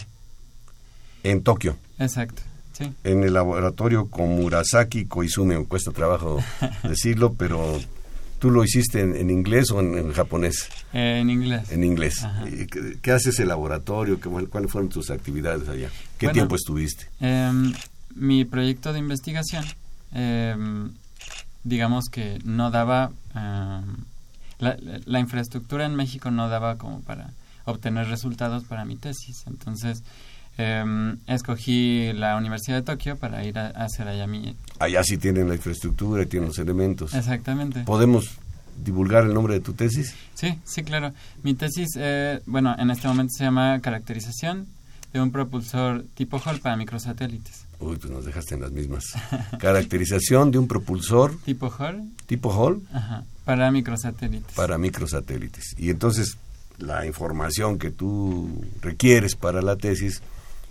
en 1.23 1.43
Tokio, 1.43 1.77
exacto. 1.99 2.43
Sí. 2.73 2.93
en 3.05 3.23
el 3.23 3.35
laboratorio 3.35 4.11
Komurasaki 4.11 5.07
Koizumi. 5.07 5.57
Me 5.57 5.65
cuesta 5.65 5.93
trabajo 5.93 6.43
decirlo, 6.83 7.33
pero 7.39 7.79
tú 8.45 8.51
lo 8.51 8.63
hiciste 8.63 9.01
en, 9.01 9.17
en 9.17 9.31
inglés 9.31 9.71
o 9.71 9.81
en, 9.81 9.97
en 9.97 10.13
japonés. 10.13 10.69
Eh, 10.93 11.21
en 11.23 11.31
inglés. 11.31 11.73
En 11.73 11.83
inglés. 11.83 12.23
Ajá. 12.25 12.47
¿Y 12.47 12.67
¿Qué, 12.67 12.99
qué 13.01 13.11
hace 13.13 13.31
ese 13.31 13.47
laboratorio? 13.47 14.21
¿Qué, 14.21 14.29
¿Cuáles 14.29 14.71
fueron 14.71 14.91
tus 14.91 15.09
actividades 15.09 15.67
allá? 15.67 15.89
¿Qué 16.19 16.27
Bueno, 16.27 16.35
tiempo 16.35 16.55
estuviste? 16.55 17.09
Em, 17.21 17.73
mi 18.15 18.45
proyecto 18.45 18.93
de 18.93 18.99
investigación, 18.99 19.65
em, 20.13 20.91
digamos 21.63 22.05
que 22.13 22.39
no 22.45 22.71
daba, 22.71 23.13
em, 23.35 23.97
la- 24.59 24.77
la 25.07 25.21
infraestructura 25.21 25.87
en 25.87 25.95
México 25.95 26.31
no 26.31 26.51
daba 26.51 26.77
como 26.77 27.01
para 27.01 27.31
obtener 27.65 28.09
resultados 28.09 28.65
para 28.65 28.85
mi 28.85 28.97
tesis. 28.97 29.45
Entonces, 29.47 30.03
em, 30.59 31.17
escogí 31.27 32.13
la 32.13 32.37
Universidad 32.37 32.77
de 32.77 32.83
Tokio 32.83 33.17
para 33.17 33.45
ir 33.45 33.59
a, 33.59 33.67
a 33.69 33.85
hacer 33.85 34.09
allá 34.09 34.27
mi... 34.27 34.57
Allá 34.79 35.03
sí 35.05 35.17
tienen 35.19 35.49
la 35.49 35.55
infraestructura 35.55 36.23
y 36.23 36.27
tienen 36.27 36.49
los 36.49 36.59
elementos. 36.59 37.15
Exactamente. 37.15 37.81
¿Podemos 37.85 38.31
divulgar 38.83 39.25
el 39.25 39.35
nombre 39.35 39.55
de 39.55 39.61
tu 39.61 39.73
tesis? 39.75 40.15
Sí, 40.35 40.59
sí, 40.65 40.83
claro. 40.83 41.13
Mi 41.43 41.55
tesis, 41.55 41.91
eh, 41.97 42.41
bueno, 42.47 42.75
en 42.79 42.91
este 42.91 43.07
momento 43.09 43.33
se 43.37 43.45
llama 43.45 43.81
Caracterización 43.81 44.67
de 45.13 45.21
un 45.21 45.31
propulsor 45.31 46.05
tipo 46.15 46.39
Hall 46.45 46.59
para 46.61 46.77
microsatélites. 46.77 47.65
Uy, 47.79 47.97
pues 47.97 48.13
nos 48.13 48.25
dejaste 48.25 48.55
en 48.55 48.63
las 48.63 48.73
mismas. 48.73 49.05
Caracterización 49.59 50.51
de 50.51 50.59
un 50.59 50.67
propulsor 50.69 51.37
Tipo 51.45 51.71
Hall 51.71 52.03
tipo 52.27 52.51
Hall 52.51 52.83
ajá, 52.93 53.25
para 53.45 53.71
microsatélites. 53.71 54.55
para 54.55 54.79
microsatélites. 54.79 55.75
Y 55.79 55.91
entonces 55.91 56.37
la 56.79 57.07
información 57.07 57.79
que 57.79 57.91
tú 57.91 58.65
requieres 58.81 59.37
para 59.37 59.63
la 59.63 59.77
tesis, 59.77 60.23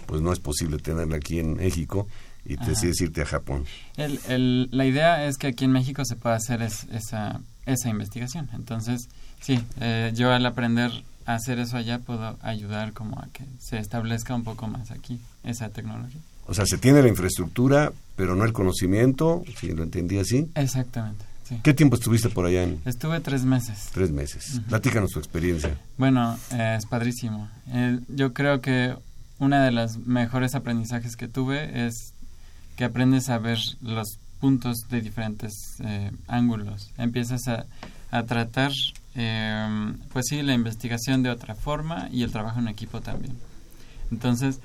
pues 0.06 0.22
no 0.22 0.32
es 0.34 0.39
posible 0.39 0.78
tenerla 0.80 1.18
aquí 1.18 1.39
en 1.39 1.56
México 1.56 2.08
y 2.45 2.58
te 2.58 2.66
decides 2.68 2.99
irte 3.01 3.22
a 3.22 3.26
Japón. 3.26 3.66
El, 3.97 4.20
el- 4.28 4.70
la 4.72 4.86
idea 4.86 5.26
es 5.26 5.38
que 5.38 5.47
aquí 5.47 5.66
en 5.66 5.72
México 5.72 6.04
se 6.06 6.16
pueda 6.16 6.36
hacer 6.36 6.62
es- 6.62 6.86
esa, 6.91 7.39
esa 7.66 7.89
investigación. 7.89 8.49
Entonces, 8.54 9.08
sí, 9.41 9.60
eh, 9.80 10.12
yo 10.16 10.32
al 10.32 10.45
aprender 10.45 10.91
a 11.26 11.36
hacer 11.36 11.60
eso 11.60 11.78
allá 11.78 11.99
puedo 11.99 12.38
ayudar 12.41 12.91
como 12.91 13.18
a 13.20 13.28
que 13.32 13.45
se 13.60 13.78
establezca 13.78 14.36
un 14.36 14.43
poco 14.43 14.68
más 14.68 14.91
aquí 14.91 15.20
esa 15.45 15.70
tecnología. 15.70 16.20
O 16.45 16.54
sea, 16.54 16.66
se 16.66 16.78
tiene 16.78 17.01
la 17.01 17.08
infraestructura, 17.08 17.93
pero 18.18 18.36
no 18.36 18.43
el 18.43 18.51
conocimiento, 18.51 19.43
si 19.58 19.72
lo 19.72 19.84
entendí 19.84 20.18
así. 20.18 20.49
Exactamente, 20.56 21.24
sí. 21.47 21.58
¿Qué 21.64 21.74
tiempo 21.74 21.95
estuviste 21.95 22.28
por 22.30 22.45
allá 22.45 22.64
en 22.64 22.82
Estuve 22.84 23.22
tres 23.22 23.45
meses. 23.45 23.88
tres 23.93 24.12
meses? 24.12 24.56
Ujú. 24.56 24.64
Platícanos 24.64 25.12
tu 25.12 25.20
experiencia. 25.20 25.78
Bueno, 25.97 26.38
eh, 26.51 26.76
es 26.78 26.86
padrísimo. 26.86 27.47
Eh, 27.70 27.99
yo 28.10 28.34
creo 28.34 28.60
que 28.60 28.93
una 29.44 29.64
de 29.64 29.72
las 29.72 29.98
mejores 29.98 30.56
aprendizajes 30.56 31.16
que 31.16 31.28
tuve 31.28 31.86
es 31.86 32.14
que 32.76 32.86
aprendes 32.86 33.30
a 33.30 33.38
ver 33.38 33.60
los 33.82 34.18
puntos 34.39 34.78
de 34.89 35.02
diferentes 35.02 35.54
eh, 35.84 36.12
ángulos. 36.28 36.91
Empiezas 36.98 37.48
a, 37.48 37.66
a 38.12 38.24
tratar, 38.24 38.72
eh, 39.16 39.94
pues 40.12 40.26
sí, 40.30 40.41
la 40.41 40.54
investigación 40.54 41.24
de 41.24 41.30
otra 41.30 41.56
forma 41.56 42.10
y 42.12 42.24
el 42.24 42.32
trabajo 42.32 42.60
en 42.60 42.68
equipo 42.68 43.02
también. 43.02 43.38
Entonces, 44.12 44.60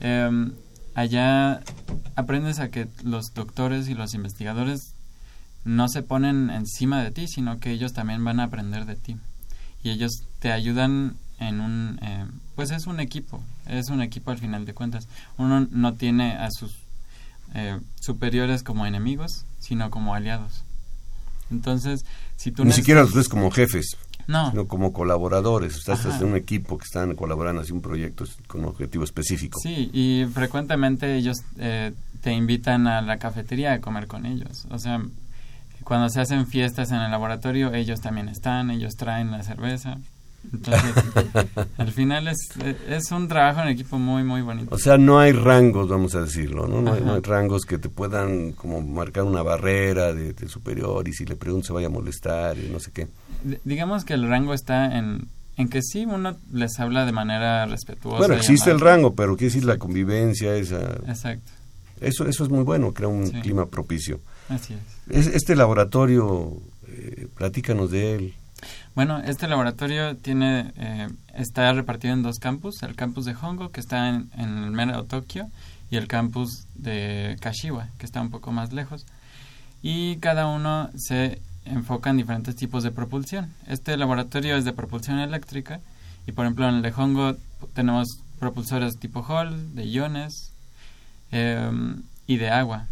eh, 0.00 0.50
allá 0.94 1.62
aprendes 2.16 2.58
a 2.58 2.70
que 2.70 2.88
los 3.04 3.32
doctores 3.34 3.88
y 3.88 3.94
los 3.94 4.14
investigadores 4.14 4.94
no 5.64 5.88
se 5.88 6.02
ponen 6.02 6.50
encima 6.50 7.02
de 7.02 7.10
ti, 7.10 7.28
sino 7.28 7.58
que 7.58 7.70
ellos 7.70 7.92
también 7.92 8.24
van 8.24 8.40
a 8.40 8.44
aprender 8.44 8.84
de 8.86 8.96
ti. 8.96 9.16
Y 9.82 9.90
ellos 9.90 10.24
te 10.40 10.52
ayudan 10.52 11.16
en 11.48 11.60
un... 11.60 11.98
eh, 12.02 12.26
pues 12.56 12.70
es 12.70 12.86
un 12.86 13.00
equipo, 13.00 13.42
es 13.66 13.88
un 13.88 14.02
equipo 14.02 14.30
al 14.30 14.38
final 14.38 14.64
de 14.64 14.74
cuentas. 14.74 15.08
Uno 15.38 15.66
no 15.70 15.94
tiene 15.94 16.32
a 16.36 16.48
sus 16.50 16.76
eh, 17.54 17.78
superiores 18.00 18.62
como 18.62 18.86
enemigos, 18.86 19.44
sino 19.58 19.90
como 19.90 20.14
aliados. 20.14 20.64
Entonces, 21.50 22.04
si 22.36 22.50
tú 22.50 22.64
Ni 22.64 22.72
siquiera 22.72 23.02
los 23.02 23.12
ves 23.14 23.28
como 23.28 23.50
jefes, 23.50 23.96
No. 24.26 24.50
sino 24.50 24.66
como 24.66 24.92
colaboradores. 24.92 25.76
Estás 25.76 26.04
en 26.06 26.28
un 26.28 26.36
equipo 26.36 26.78
que 26.78 26.84
están 26.84 27.14
colaborando 27.14 27.60
hacia 27.62 27.74
un 27.74 27.82
proyecto 27.82 28.24
con 28.46 28.62
un 28.62 28.68
objetivo 28.68 29.04
específico. 29.04 29.58
Sí, 29.62 29.90
y 29.92 30.24
frecuentemente 30.32 31.14
ellos 31.16 31.38
eh, 31.58 31.92
te 32.22 32.32
invitan 32.32 32.86
a 32.86 33.02
la 33.02 33.18
cafetería 33.18 33.72
a 33.74 33.80
comer 33.80 34.06
con 34.06 34.24
ellos. 34.24 34.66
O 34.70 34.78
sea, 34.78 35.02
cuando 35.84 36.08
se 36.08 36.20
hacen 36.20 36.46
fiestas 36.46 36.90
en 36.90 36.98
el 36.98 37.10
laboratorio, 37.10 37.74
ellos 37.74 38.00
también 38.00 38.28
están, 38.28 38.70
ellos 38.70 38.94
traen 38.96 39.30
la 39.30 39.42
cerveza. 39.42 39.98
Entonces, 40.52 40.94
al 41.78 41.92
final 41.92 42.28
es, 42.28 42.48
es 42.88 43.10
un 43.10 43.28
trabajo 43.28 43.60
en 43.62 43.68
equipo 43.68 43.98
muy, 43.98 44.22
muy 44.24 44.42
bonito. 44.42 44.74
O 44.74 44.78
sea, 44.78 44.96
no 44.98 45.18
hay 45.18 45.32
rangos, 45.32 45.88
vamos 45.88 46.14
a 46.14 46.22
decirlo, 46.22 46.66
¿no? 46.66 46.80
No 46.82 46.92
hay, 46.94 47.00
no 47.02 47.14
hay 47.14 47.20
rangos 47.20 47.62
que 47.64 47.78
te 47.78 47.88
puedan 47.88 48.52
como 48.52 48.80
marcar 48.82 49.24
una 49.24 49.42
barrera 49.42 50.12
de, 50.12 50.32
de 50.32 50.48
superior 50.48 51.06
y 51.08 51.12
si 51.12 51.24
le 51.24 51.36
preguntas 51.36 51.68
se 51.68 51.72
vaya 51.72 51.86
a 51.86 51.90
molestar 51.90 52.58
y 52.58 52.68
no 52.68 52.80
sé 52.80 52.90
qué. 52.92 53.08
D- 53.44 53.60
digamos 53.64 54.04
que 54.04 54.14
el 54.14 54.28
rango 54.28 54.52
está 54.54 54.98
en, 54.98 55.28
en 55.56 55.68
que 55.68 55.80
sí, 55.82 56.04
uno 56.06 56.36
les 56.52 56.78
habla 56.80 57.06
de 57.06 57.12
manera 57.12 57.64
respetuosa. 57.66 58.18
Bueno, 58.18 58.34
existe 58.34 58.70
el 58.70 58.80
rango, 58.80 59.14
pero 59.14 59.36
quiere 59.36 59.52
decir 59.54 59.64
la 59.64 59.78
convivencia, 59.78 60.54
esa... 60.56 60.80
Exacto. 61.06 61.50
Eso, 62.00 62.26
eso 62.26 62.42
es 62.42 62.50
muy 62.50 62.64
bueno, 62.64 62.92
crea 62.92 63.08
un 63.08 63.28
Sí. 63.28 63.40
clima 63.42 63.66
propicio. 63.66 64.20
Así 64.48 64.74
es. 64.74 65.26
Es- 65.28 65.34
Este 65.34 65.54
laboratorio, 65.54 66.60
eh, 66.88 67.28
platícanos 67.36 67.90
de 67.92 68.14
él. 68.16 68.34
Bueno, 68.94 69.20
este 69.20 69.48
laboratorio 69.48 70.16
tiene 70.16 70.72
eh, 70.76 71.08
está 71.34 71.72
repartido 71.72 72.12
en 72.12 72.22
dos 72.22 72.38
campus, 72.38 72.82
el 72.82 72.94
campus 72.94 73.24
de 73.24 73.34
Hongo, 73.34 73.70
que 73.70 73.80
está 73.80 74.10
en, 74.10 74.30
en 74.36 74.64
el 74.64 74.70
mero 74.70 75.04
Tokio, 75.04 75.48
y 75.90 75.96
el 75.96 76.08
campus 76.08 76.66
de 76.74 77.36
Kashiwa, 77.40 77.88
que 77.96 78.04
está 78.04 78.20
un 78.20 78.30
poco 78.30 78.52
más 78.52 78.72
lejos. 78.74 79.06
Y 79.82 80.16
cada 80.16 80.46
uno 80.46 80.90
se 80.94 81.40
enfoca 81.64 82.10
en 82.10 82.18
diferentes 82.18 82.54
tipos 82.54 82.82
de 82.82 82.90
propulsión. 82.90 83.54
Este 83.66 83.96
laboratorio 83.96 84.56
es 84.56 84.66
de 84.66 84.74
propulsión 84.74 85.20
eléctrica, 85.20 85.80
y 86.26 86.32
por 86.32 86.44
ejemplo 86.44 86.68
en 86.68 86.76
el 86.76 86.82
de 86.82 86.92
Hongo 86.94 87.36
tenemos 87.72 88.08
propulsores 88.38 88.98
tipo 88.98 89.22
Hall, 89.22 89.74
de 89.74 89.86
iones 89.86 90.52
eh, 91.30 91.70
y 92.26 92.36
de 92.36 92.50
agua. 92.50 92.88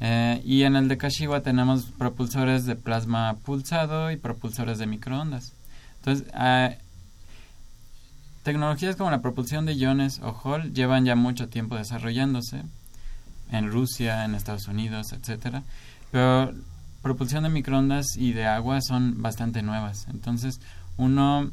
Eh, 0.00 0.42
y 0.44 0.62
en 0.62 0.76
el 0.76 0.88
de 0.88 0.98
Kashiwa 0.98 1.42
tenemos 1.42 1.84
propulsores 1.84 2.66
de 2.66 2.76
plasma 2.76 3.36
pulsado 3.44 4.10
y 4.10 4.16
propulsores 4.16 4.78
de 4.78 4.86
microondas. 4.86 5.54
Entonces, 6.00 6.26
ah, 6.34 6.70
tecnologías 8.42 8.96
como 8.96 9.10
la 9.10 9.22
propulsión 9.22 9.66
de 9.66 9.74
iones 9.74 10.20
o 10.22 10.32
Hall 10.32 10.72
llevan 10.72 11.04
ya 11.04 11.16
mucho 11.16 11.48
tiempo 11.48 11.76
desarrollándose 11.76 12.62
en 13.50 13.72
Rusia, 13.72 14.24
en 14.24 14.34
Estados 14.34 14.68
Unidos, 14.68 15.12
etcétera. 15.12 15.62
Pero 16.12 16.52
propulsión 17.02 17.44
de 17.44 17.50
microondas 17.50 18.16
y 18.16 18.32
de 18.32 18.46
agua 18.46 18.80
son 18.82 19.22
bastante 19.22 19.62
nuevas. 19.62 20.06
Entonces, 20.08 20.60
uno 20.96 21.50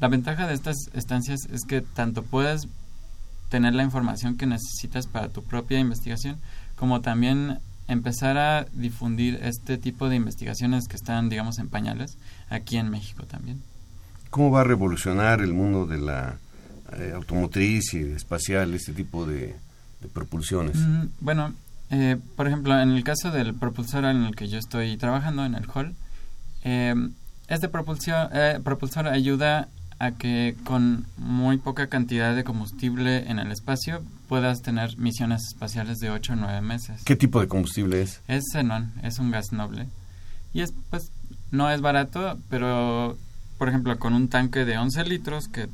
la 0.00 0.06
ventaja 0.06 0.46
de 0.46 0.54
estas 0.54 0.76
estancias 0.94 1.40
es 1.52 1.64
que 1.64 1.80
tanto 1.80 2.22
puedes 2.22 2.68
tener 3.48 3.74
la 3.74 3.82
información 3.82 4.36
que 4.36 4.46
necesitas 4.46 5.08
para 5.08 5.28
tu 5.28 5.42
propia 5.42 5.80
investigación, 5.80 6.38
como 6.76 7.00
también 7.00 7.58
empezar 7.88 8.36
a 8.36 8.66
difundir 8.72 9.40
este 9.42 9.78
tipo 9.78 10.08
de 10.08 10.16
investigaciones 10.16 10.86
que 10.86 10.96
están, 10.96 11.28
digamos, 11.28 11.58
en 11.58 11.68
pañales 11.68 12.18
aquí 12.50 12.76
en 12.76 12.90
México 12.90 13.24
también. 13.24 13.62
¿Cómo 14.30 14.50
va 14.50 14.60
a 14.60 14.64
revolucionar 14.64 15.40
el 15.40 15.54
mundo 15.54 15.86
de 15.86 15.98
la 15.98 16.36
eh, 16.92 17.12
automotriz 17.14 17.94
y 17.94 18.00
espacial 18.12 18.74
este 18.74 18.92
tipo 18.92 19.26
de, 19.26 19.56
de 20.02 20.08
propulsiones? 20.12 20.76
Mm, 20.76 21.06
bueno, 21.20 21.54
eh, 21.90 22.18
por 22.36 22.46
ejemplo, 22.46 22.78
en 22.78 22.90
el 22.90 23.02
caso 23.04 23.30
del 23.30 23.54
propulsor 23.54 24.04
en 24.04 24.24
el 24.24 24.36
que 24.36 24.48
yo 24.48 24.58
estoy 24.58 24.98
trabajando, 24.98 25.46
en 25.46 25.54
el 25.54 25.66
Hall, 25.72 25.94
eh, 26.64 26.94
este 27.48 27.70
propulsor, 27.70 28.28
propulsor 28.62 29.08
ayuda 29.08 29.68
a 29.98 30.12
que 30.12 30.54
con 30.64 31.06
muy 31.16 31.56
poca 31.56 31.88
cantidad 31.88 32.36
de 32.36 32.44
combustible 32.44 33.30
en 33.30 33.38
el 33.38 33.50
espacio 33.50 34.02
puedas 34.28 34.62
tener 34.62 34.96
misiones 34.98 35.42
espaciales 35.48 35.98
de 35.98 36.10
8 36.10 36.34
o 36.34 36.36
9 36.36 36.60
meses. 36.60 37.02
¿Qué 37.04 37.16
tipo 37.16 37.40
de 37.40 37.48
combustible 37.48 38.02
es? 38.02 38.20
Es 38.28 38.44
xenón, 38.52 38.92
es 39.02 39.18
un 39.18 39.30
gas 39.30 39.52
noble. 39.52 39.88
Y 40.52 40.60
es, 40.60 40.72
pues, 40.90 41.10
no 41.50 41.70
es 41.70 41.80
barato, 41.80 42.38
pero, 42.48 43.16
por 43.56 43.68
ejemplo, 43.68 43.98
con 43.98 44.14
un 44.14 44.28
tanque 44.28 44.64
de 44.64 44.78
11 44.78 45.04
litros 45.04 45.48
que 45.48 45.68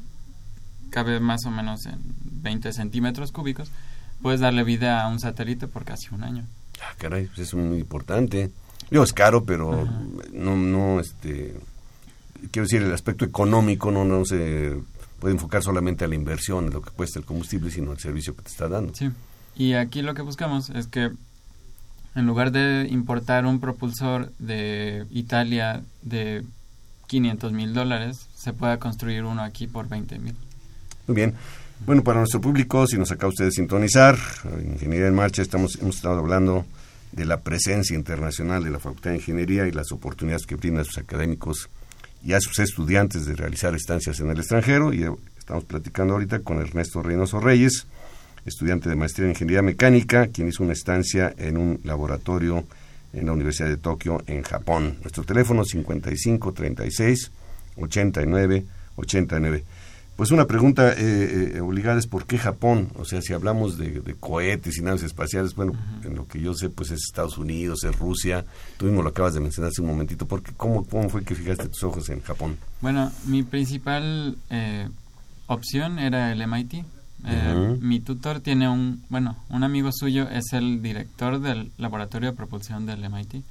cabe 0.90 1.18
más 1.20 1.44
o 1.44 1.50
menos 1.50 1.84
en 1.86 1.98
20 2.42 2.72
centímetros 2.72 3.32
cúbicos, 3.32 3.70
puedes 4.22 4.40
darle 4.40 4.62
vida 4.62 5.02
a 5.02 5.08
un 5.08 5.18
satélite 5.18 5.66
por 5.66 5.84
casi 5.84 6.14
un 6.14 6.22
año. 6.22 6.46
Ah, 6.80 6.94
caray, 6.98 7.26
pues 7.26 7.40
es 7.40 7.54
muy 7.54 7.78
importante. 7.78 8.50
Yo 8.90 9.02
es 9.02 9.12
caro, 9.12 9.44
pero 9.44 9.88
no, 10.32 10.56
no, 10.56 11.00
este, 11.00 11.56
quiero 12.50 12.66
decir, 12.66 12.82
el 12.82 12.92
aspecto 12.92 13.24
económico 13.24 13.90
no, 13.90 14.04
no 14.04 14.24
se 14.24 14.76
puede 15.24 15.36
enfocar 15.36 15.62
solamente 15.62 16.04
a 16.04 16.08
la 16.08 16.16
inversión, 16.16 16.68
lo 16.68 16.82
que 16.82 16.90
cuesta 16.90 17.18
el 17.18 17.24
combustible, 17.24 17.70
sino 17.70 17.92
al 17.92 17.98
servicio 17.98 18.36
que 18.36 18.42
te 18.42 18.50
está 18.50 18.68
dando. 18.68 18.94
Sí. 18.94 19.10
Y 19.56 19.72
aquí 19.72 20.02
lo 20.02 20.12
que 20.12 20.20
buscamos 20.20 20.68
es 20.68 20.86
que 20.86 21.12
en 22.14 22.26
lugar 22.26 22.52
de 22.52 22.86
importar 22.90 23.46
un 23.46 23.58
propulsor 23.58 24.30
de 24.38 25.06
Italia 25.08 25.82
de 26.02 26.44
500 27.06 27.52
mil 27.54 27.72
dólares, 27.72 28.28
se 28.34 28.52
pueda 28.52 28.78
construir 28.78 29.24
uno 29.24 29.42
aquí 29.42 29.66
por 29.66 29.88
20 29.88 30.18
mil. 30.18 30.34
Muy 31.06 31.14
bien. 31.14 31.32
Bueno, 31.86 32.04
para 32.04 32.18
nuestro 32.18 32.42
público, 32.42 32.86
si 32.86 32.98
nos 32.98 33.10
acaba 33.10 33.30
usted 33.30 33.46
de 33.46 33.52
sintonizar, 33.52 34.18
en 34.44 34.72
Ingeniería 34.72 35.06
en 35.06 35.14
Marcha, 35.14 35.40
estamos, 35.40 35.78
hemos 35.80 35.96
estado 35.96 36.18
hablando 36.18 36.66
de 37.12 37.24
la 37.24 37.40
presencia 37.40 37.96
internacional 37.96 38.62
de 38.62 38.68
la 38.68 38.78
Facultad 38.78 39.12
de 39.12 39.16
Ingeniería 39.16 39.66
y 39.66 39.70
las 39.70 39.90
oportunidades 39.90 40.44
que 40.44 40.56
brinda 40.56 40.82
a 40.82 40.84
sus 40.84 40.98
académicos 40.98 41.70
y 42.24 42.32
a 42.32 42.40
sus 42.40 42.58
estudiantes 42.58 43.26
de 43.26 43.36
realizar 43.36 43.74
estancias 43.74 44.18
en 44.20 44.30
el 44.30 44.38
extranjero. 44.38 44.92
Y 44.92 45.04
eh, 45.04 45.10
estamos 45.38 45.64
platicando 45.64 46.14
ahorita 46.14 46.40
con 46.40 46.58
Ernesto 46.58 47.02
Reynoso 47.02 47.40
Reyes, 47.40 47.86
estudiante 48.46 48.88
de 48.88 48.96
maestría 48.96 49.26
en 49.26 49.32
Ingeniería 49.32 49.62
Mecánica, 49.62 50.28
quien 50.28 50.48
hizo 50.48 50.62
una 50.62 50.72
estancia 50.72 51.34
en 51.36 51.58
un 51.58 51.80
laboratorio 51.84 52.64
en 53.12 53.26
la 53.26 53.32
Universidad 53.32 53.68
de 53.68 53.76
Tokio, 53.76 54.22
en 54.26 54.42
Japón. 54.42 54.96
Nuestro 55.02 55.24
teléfono 55.24 55.64
55 55.64 56.52
36 56.52 57.30
89 57.76 58.64
89. 58.96 59.64
Pues 60.16 60.30
una 60.30 60.46
pregunta 60.46 60.92
eh, 60.92 61.54
eh, 61.56 61.60
obligada 61.60 61.98
es 61.98 62.06
¿por 62.06 62.24
qué 62.24 62.38
Japón? 62.38 62.90
O 62.96 63.04
sea, 63.04 63.20
si 63.20 63.32
hablamos 63.32 63.76
de, 63.78 64.00
de 64.00 64.14
cohetes 64.14 64.78
y 64.78 64.82
naves 64.82 65.02
espaciales, 65.02 65.56
bueno, 65.56 65.72
en 66.04 66.14
lo 66.14 66.28
que 66.28 66.40
yo 66.40 66.54
sé, 66.54 66.70
pues 66.70 66.92
es 66.92 67.00
Estados 67.04 67.36
Unidos, 67.36 67.82
es 67.82 67.98
Rusia. 67.98 68.44
Tú 68.76 68.86
mismo 68.86 69.02
lo 69.02 69.08
acabas 69.08 69.34
de 69.34 69.40
mencionar 69.40 69.70
hace 69.70 69.82
un 69.82 69.88
momentito. 69.88 70.26
¿Por 70.26 70.42
qué, 70.42 70.52
cómo, 70.56 70.84
¿Cómo 70.84 71.08
fue 71.08 71.24
que 71.24 71.34
fijaste 71.34 71.68
tus 71.68 71.82
ojos 71.82 72.08
en 72.10 72.20
Japón? 72.20 72.56
Bueno, 72.80 73.10
mi 73.26 73.42
principal 73.42 74.36
eh, 74.50 74.88
opción 75.48 75.98
era 75.98 76.30
el 76.30 76.46
MIT. 76.46 76.84
Eh. 77.26 77.78
Mi 77.80 77.98
tutor 77.98 78.38
tiene 78.38 78.68
un, 78.68 79.02
bueno, 79.08 79.36
un 79.48 79.64
amigo 79.64 79.90
suyo 79.92 80.28
es 80.28 80.52
el 80.52 80.80
director 80.80 81.40
del 81.40 81.72
laboratorio 81.76 82.30
de 82.30 82.36
propulsión 82.36 82.86
del 82.86 83.08
MIT, 83.10 83.42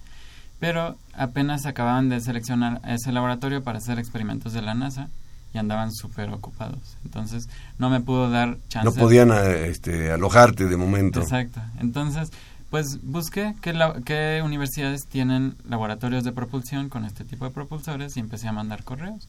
pero 0.59 0.95
apenas 1.13 1.65
acababan 1.65 2.07
de 2.07 2.21
seleccionar 2.21 2.79
ese 2.87 3.11
laboratorio 3.11 3.63
para 3.63 3.79
hacer 3.79 3.99
experimentos 3.99 4.53
de 4.53 4.61
la 4.61 4.75
NASA 4.75 5.09
y 5.53 5.57
andaban 5.57 5.91
súper 5.93 6.29
ocupados. 6.29 6.97
Entonces 7.05 7.47
no 7.77 7.89
me 7.89 8.01
pudo 8.01 8.29
dar 8.29 8.57
chance. 8.69 8.85
No 8.85 8.93
podían 8.93 9.31
eh, 9.31 9.67
este, 9.67 10.11
alojarte 10.11 10.65
de 10.67 10.77
momento. 10.77 11.21
Exacto. 11.21 11.61
Entonces, 11.79 12.31
pues 12.69 12.99
busqué 13.03 13.53
qué, 13.61 13.73
la- 13.73 14.01
qué 14.03 14.41
universidades 14.43 15.05
tienen 15.07 15.55
laboratorios 15.69 16.23
de 16.23 16.31
propulsión 16.31 16.89
con 16.89 17.05
este 17.05 17.23
tipo 17.23 17.45
de 17.45 17.51
propulsores 17.51 18.17
y 18.17 18.19
empecé 18.19 18.47
a 18.47 18.51
mandar 18.51 18.83
correos. 18.83 19.27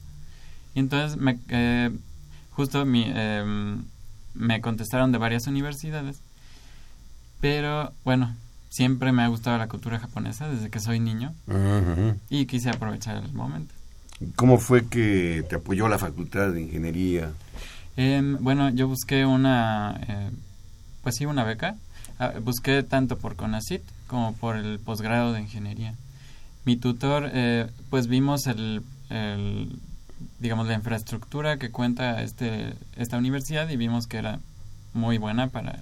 Y 0.74 0.80
entonces, 0.80 1.18
me, 1.18 1.38
eh, 1.48 1.90
justo 2.52 2.84
mi, 2.86 3.04
em, 3.06 3.84
me 4.34 4.60
contestaron 4.60 5.12
de 5.12 5.18
varias 5.18 5.46
universidades. 5.46 6.20
Pero 7.40 7.92
bueno, 8.04 8.34
siempre 8.70 9.12
me 9.12 9.22
ha 9.22 9.28
gustado 9.28 9.58
la 9.58 9.68
cultura 9.68 9.98
japonesa 9.98 10.48
desde 10.48 10.70
que 10.70 10.80
soy 10.80 10.98
niño 11.00 11.34
y 12.30 12.46
quise 12.46 12.70
aprovechar 12.70 13.22
el 13.22 13.32
momento. 13.32 13.74
¿Cómo 14.36 14.58
fue 14.58 14.86
que 14.86 15.44
te 15.48 15.56
apoyó 15.56 15.88
la 15.88 15.98
Facultad 15.98 16.52
de 16.52 16.62
Ingeniería? 16.62 17.32
Em, 17.96 18.38
bueno, 18.40 18.70
yo 18.70 18.88
busqué 18.88 19.24
una, 19.24 20.00
eh, 20.08 20.30
pues 21.02 21.16
sí, 21.16 21.26
una 21.26 21.44
beca. 21.44 21.76
Ah, 22.18 22.32
busqué 22.42 22.82
tanto 22.82 23.18
por 23.18 23.36
CONACIT 23.36 23.82
como 24.06 24.34
por 24.34 24.56
el 24.56 24.78
posgrado 24.78 25.32
de 25.32 25.40
ingeniería. 25.40 25.94
Mi 26.64 26.76
tutor, 26.76 27.30
eh, 27.32 27.68
pues 27.90 28.06
vimos 28.06 28.46
el, 28.46 28.82
digamos, 30.38 30.66
la 30.66 30.74
infraestructura 30.74 31.58
que 31.58 31.70
cuenta 31.70 32.22
este, 32.22 32.74
esta 32.96 33.18
universidad 33.18 33.68
y 33.68 33.76
vimos 33.76 34.06
que 34.06 34.18
era 34.18 34.38
muy 34.92 35.18
buena 35.18 35.48
para 35.48 35.80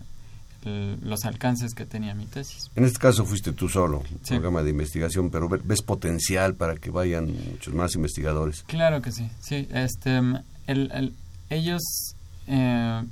los 0.65 1.25
alcances 1.25 1.75
que 1.75 1.87
tenía 1.87 2.15
mi 2.15 2.27
tesis. 2.27 2.71
En 2.77 2.85
este 2.85 2.99
caso 2.99 3.25
fuiste 3.25 3.53
tú 3.53 3.69
solo, 3.69 3.99
un 3.99 4.07
Sí. 4.23 4.35
programa 4.35 4.63
de 4.63 4.71
investigación, 4.71 5.31
pero 5.31 5.49
ve- 5.49 5.61
ves 5.65 5.83
potencial 5.83 6.55
para 6.55 6.77
que 6.77 6.91
vayan 6.91 7.33
muchos 7.51 7.75
más 7.75 7.95
investigadores. 7.95 8.63
Claro 8.67 9.03
que 9.03 9.13
sí, 9.13 9.29
sí. 9.41 9.69
Este, 9.73 10.21
mm, 10.21 10.37
el, 10.67 10.91
el- 10.93 11.15
ellos 11.51 11.83
eh, 12.47 13.03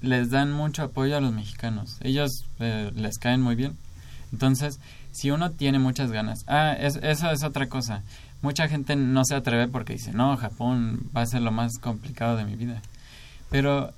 les 0.00 0.30
dan 0.30 0.52
mucho 0.52 0.82
apoyo 0.82 1.16
a 1.16 1.20
los 1.20 1.32
mexicanos. 1.32 1.96
Ellos 2.00 2.30
eh, 2.58 2.90
les 2.94 3.18
caen 3.18 3.40
muy 3.40 3.54
bien. 3.54 3.76
Entonces, 4.32 4.80
si 5.12 5.30
uno 5.30 5.50
tiene 5.50 5.78
muchas 5.78 6.10
ganas, 6.10 6.40
ah, 6.48 6.72
es, 6.78 6.96
eso 6.96 7.30
es 7.30 7.42
otra 7.44 7.68
cosa. 7.68 8.02
Mucha 8.40 8.66
gente 8.68 8.96
no 8.96 9.24
se 9.24 9.34
atreve 9.36 9.68
porque 9.68 9.92
dice, 9.92 10.12
no, 10.12 10.36
Japón 10.36 11.08
va 11.16 11.20
a 11.22 11.26
ser 11.26 11.42
lo 11.42 11.52
más 11.52 11.78
complicado 11.78 12.36
de 12.36 12.44
mi 12.44 12.56
vida. 12.56 12.82
Pero 13.50 13.92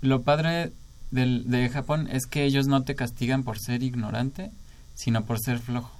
lo 0.00 0.22
padre 0.22 0.72
del, 1.10 1.48
de 1.50 1.68
Japón 1.68 2.08
es 2.10 2.26
que 2.26 2.44
ellos 2.44 2.66
no 2.66 2.82
te 2.82 2.94
castigan 2.94 3.42
por 3.42 3.58
ser 3.58 3.82
ignorante, 3.82 4.50
sino 4.94 5.24
por 5.24 5.38
ser 5.38 5.58
flojo. 5.58 5.98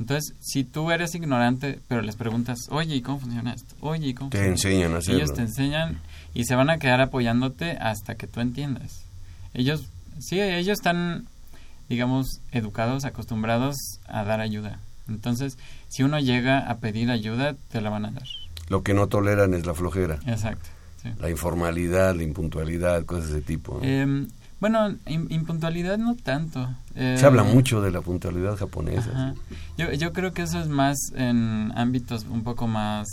Entonces, 0.00 0.34
si 0.40 0.64
tú 0.64 0.90
eres 0.90 1.14
ignorante, 1.14 1.78
pero 1.86 2.00
les 2.00 2.16
preguntas, 2.16 2.58
oye, 2.70 2.96
¿y 2.96 3.02
cómo 3.02 3.20
funciona 3.20 3.52
esto? 3.52 3.74
Oye, 3.80 4.08
¿y 4.08 4.14
cómo 4.14 4.30
Te 4.30 4.38
funciona 4.38 4.76
enseñan 4.76 4.94
a 4.94 4.98
hacerlo. 4.98 5.18
Ellos 5.20 5.34
te 5.34 5.42
enseñan 5.42 5.98
y 6.32 6.44
se 6.44 6.54
van 6.54 6.70
a 6.70 6.78
quedar 6.78 7.02
apoyándote 7.02 7.72
hasta 7.72 8.14
que 8.14 8.26
tú 8.26 8.40
entiendas. 8.40 9.04
Ellos, 9.52 9.90
sí, 10.18 10.40
ellos 10.40 10.78
están, 10.78 11.26
digamos, 11.90 12.40
educados, 12.50 13.04
acostumbrados 13.04 13.76
a 14.06 14.24
dar 14.24 14.40
ayuda. 14.40 14.80
Entonces, 15.06 15.58
si 15.88 16.02
uno 16.02 16.18
llega 16.18 16.58
a 16.60 16.78
pedir 16.78 17.10
ayuda, 17.10 17.54
te 17.70 17.82
la 17.82 17.90
van 17.90 18.06
a 18.06 18.10
dar. 18.10 18.26
Lo 18.68 18.82
que 18.82 18.94
no 18.94 19.08
toleran 19.08 19.52
es 19.52 19.66
la 19.66 19.74
flojera. 19.74 20.18
Exacto. 20.26 20.70
sí. 21.02 21.10
La 21.18 21.28
informalidad, 21.28 22.14
la 22.14 22.22
impuntualidad, 22.22 23.04
cosas 23.04 23.30
de 23.30 23.38
ese 23.38 23.46
tipo. 23.46 23.80
¿no? 23.82 23.84
Em, 23.84 24.28
bueno, 24.60 24.90
im- 25.06 25.26
impuntualidad 25.30 25.98
no 25.98 26.14
tanto. 26.16 26.68
Se 26.94 27.14
Eh, 27.14 27.24
habla 27.24 27.42
mucho 27.44 27.80
de 27.80 27.90
la 27.90 28.00
puntualidad 28.02 28.56
japonesa. 28.56 29.10
Ajá. 29.10 29.34
Yo, 29.78 29.92
yo 29.92 30.12
creo 30.12 30.32
que 30.32 30.42
eso 30.42 30.60
es 30.60 30.68
más 30.68 30.98
en 31.14 31.72
ámbitos 31.76 32.24
un 32.28 32.42
poco 32.44 32.66
más 32.66 33.06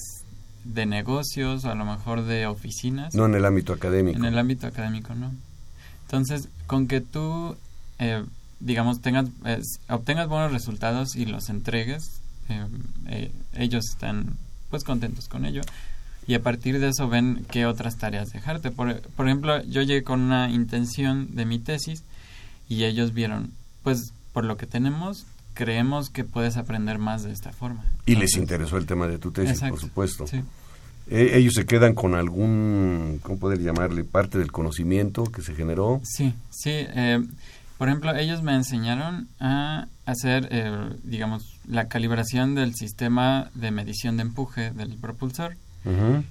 de 0.65 0.85
negocios 0.85 1.63
o 1.65 1.71
a 1.71 1.75
lo 1.75 1.85
mejor 1.85 2.23
de 2.25 2.45
oficinas. 2.47 3.13
No 3.15 3.25
en 3.25 3.35
el 3.35 3.45
ámbito 3.45 3.71
académico. 3.73 4.17
En 4.17 4.25
el 4.25 4.37
ámbito 4.37 4.67
académico, 4.67 5.15
no. 5.15 5.31
Entonces, 6.03 6.49
con 6.67 6.87
que 6.87 6.99
tú, 7.01 7.55
eh, 7.99 8.23
digamos, 8.59 9.01
tengas, 9.01 9.27
eh, 9.45 9.61
obtengas 9.89 10.27
buenos 10.27 10.51
resultados 10.51 11.15
y 11.15 11.25
los 11.25 11.49
entregues, 11.49 12.21
eh, 12.49 12.65
eh, 13.07 13.31
ellos 13.55 13.85
están 13.89 14.37
pues 14.69 14.83
contentos 14.83 15.27
con 15.29 15.45
ello. 15.45 15.61
Y 16.27 16.33
a 16.33 16.41
partir 16.43 16.79
de 16.79 16.89
eso 16.89 17.07
ven 17.07 17.45
qué 17.49 17.65
otras 17.65 17.97
tareas 17.97 18.31
dejarte. 18.33 18.69
Por, 18.69 19.01
por 19.01 19.27
ejemplo, 19.27 19.63
yo 19.63 19.81
llegué 19.81 20.03
con 20.03 20.21
una 20.21 20.49
intención 20.49 21.35
de 21.35 21.45
mi 21.45 21.57
tesis 21.57 22.03
y 22.67 22.83
ellos 22.83 23.13
vieron, 23.13 23.51
pues 23.83 24.11
por 24.33 24.43
lo 24.43 24.57
que 24.57 24.65
tenemos, 24.67 25.25
creemos 25.53 26.09
que 26.09 26.25
puedes 26.25 26.57
aprender 26.57 26.99
más 26.99 27.23
de 27.23 27.31
esta 27.31 27.53
forma. 27.53 27.85
Y 28.05 28.15
les 28.15 28.35
interesó 28.35 28.77
el 28.77 28.85
tema 28.85 29.07
de 29.07 29.17
tu 29.19 29.31
tesis, 29.31 29.51
Exacto, 29.51 29.75
por 29.75 29.81
supuesto. 29.81 30.27
sí. 30.27 30.41
Eh, 31.09 31.37
ellos 31.37 31.53
se 31.55 31.65
quedan 31.65 31.93
con 31.95 32.15
algún, 32.15 33.21
¿cómo 33.23 33.39
poder 33.39 33.61
llamarle? 33.61 34.03
Parte 34.03 34.37
del 34.39 34.51
conocimiento 34.51 35.23
que 35.23 35.41
se 35.41 35.55
generó. 35.55 36.01
Sí, 36.03 36.33
sí. 36.49 36.71
eh, 36.73 37.25
por 37.77 37.87
ejemplo, 37.87 38.13
ellos 38.13 38.41
me 38.41 38.53
enseñaron 38.53 39.29
a 39.39 39.87
hacer, 40.05 40.49
eh, 40.51 40.89
digamos, 41.03 41.59
la 41.65 41.87
calibración 41.87 42.55
del 42.55 42.75
sistema 42.75 43.49
de 43.53 43.71
medición 43.71 44.17
de 44.17 44.23
empuje 44.23 44.71
del 44.71 44.97
propulsor 44.97 45.55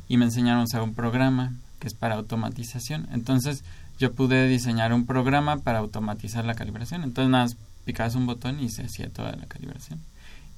Y 0.09 0.17
me 0.17 0.27
enseñaron 0.27 0.61
a 0.61 0.65
usar 0.65 0.83
un 0.83 0.95
programa 0.95 1.55
que 1.79 1.89
es 1.89 1.95
para 1.95 2.17
automatización. 2.17 3.09
Entonces, 3.13 3.65
yo 3.99 4.13
pude 4.13 4.49
diseñar 4.49 4.93
un 4.93 5.07
programa 5.07 5.59
para 5.59 5.79
automatizar 5.79 6.45
la 6.45 6.55
calibración. 6.55 7.03
Entonces, 7.03 7.31
nada, 7.31 7.45
más 7.45 7.57
picabas 7.85 8.15
un 8.15 8.27
botón 8.27 8.61
y 8.61 8.69
se 8.69 8.83
hacía 8.83 9.09
toda 9.09 9.33
la 9.33 9.47
calibración. 9.47 10.01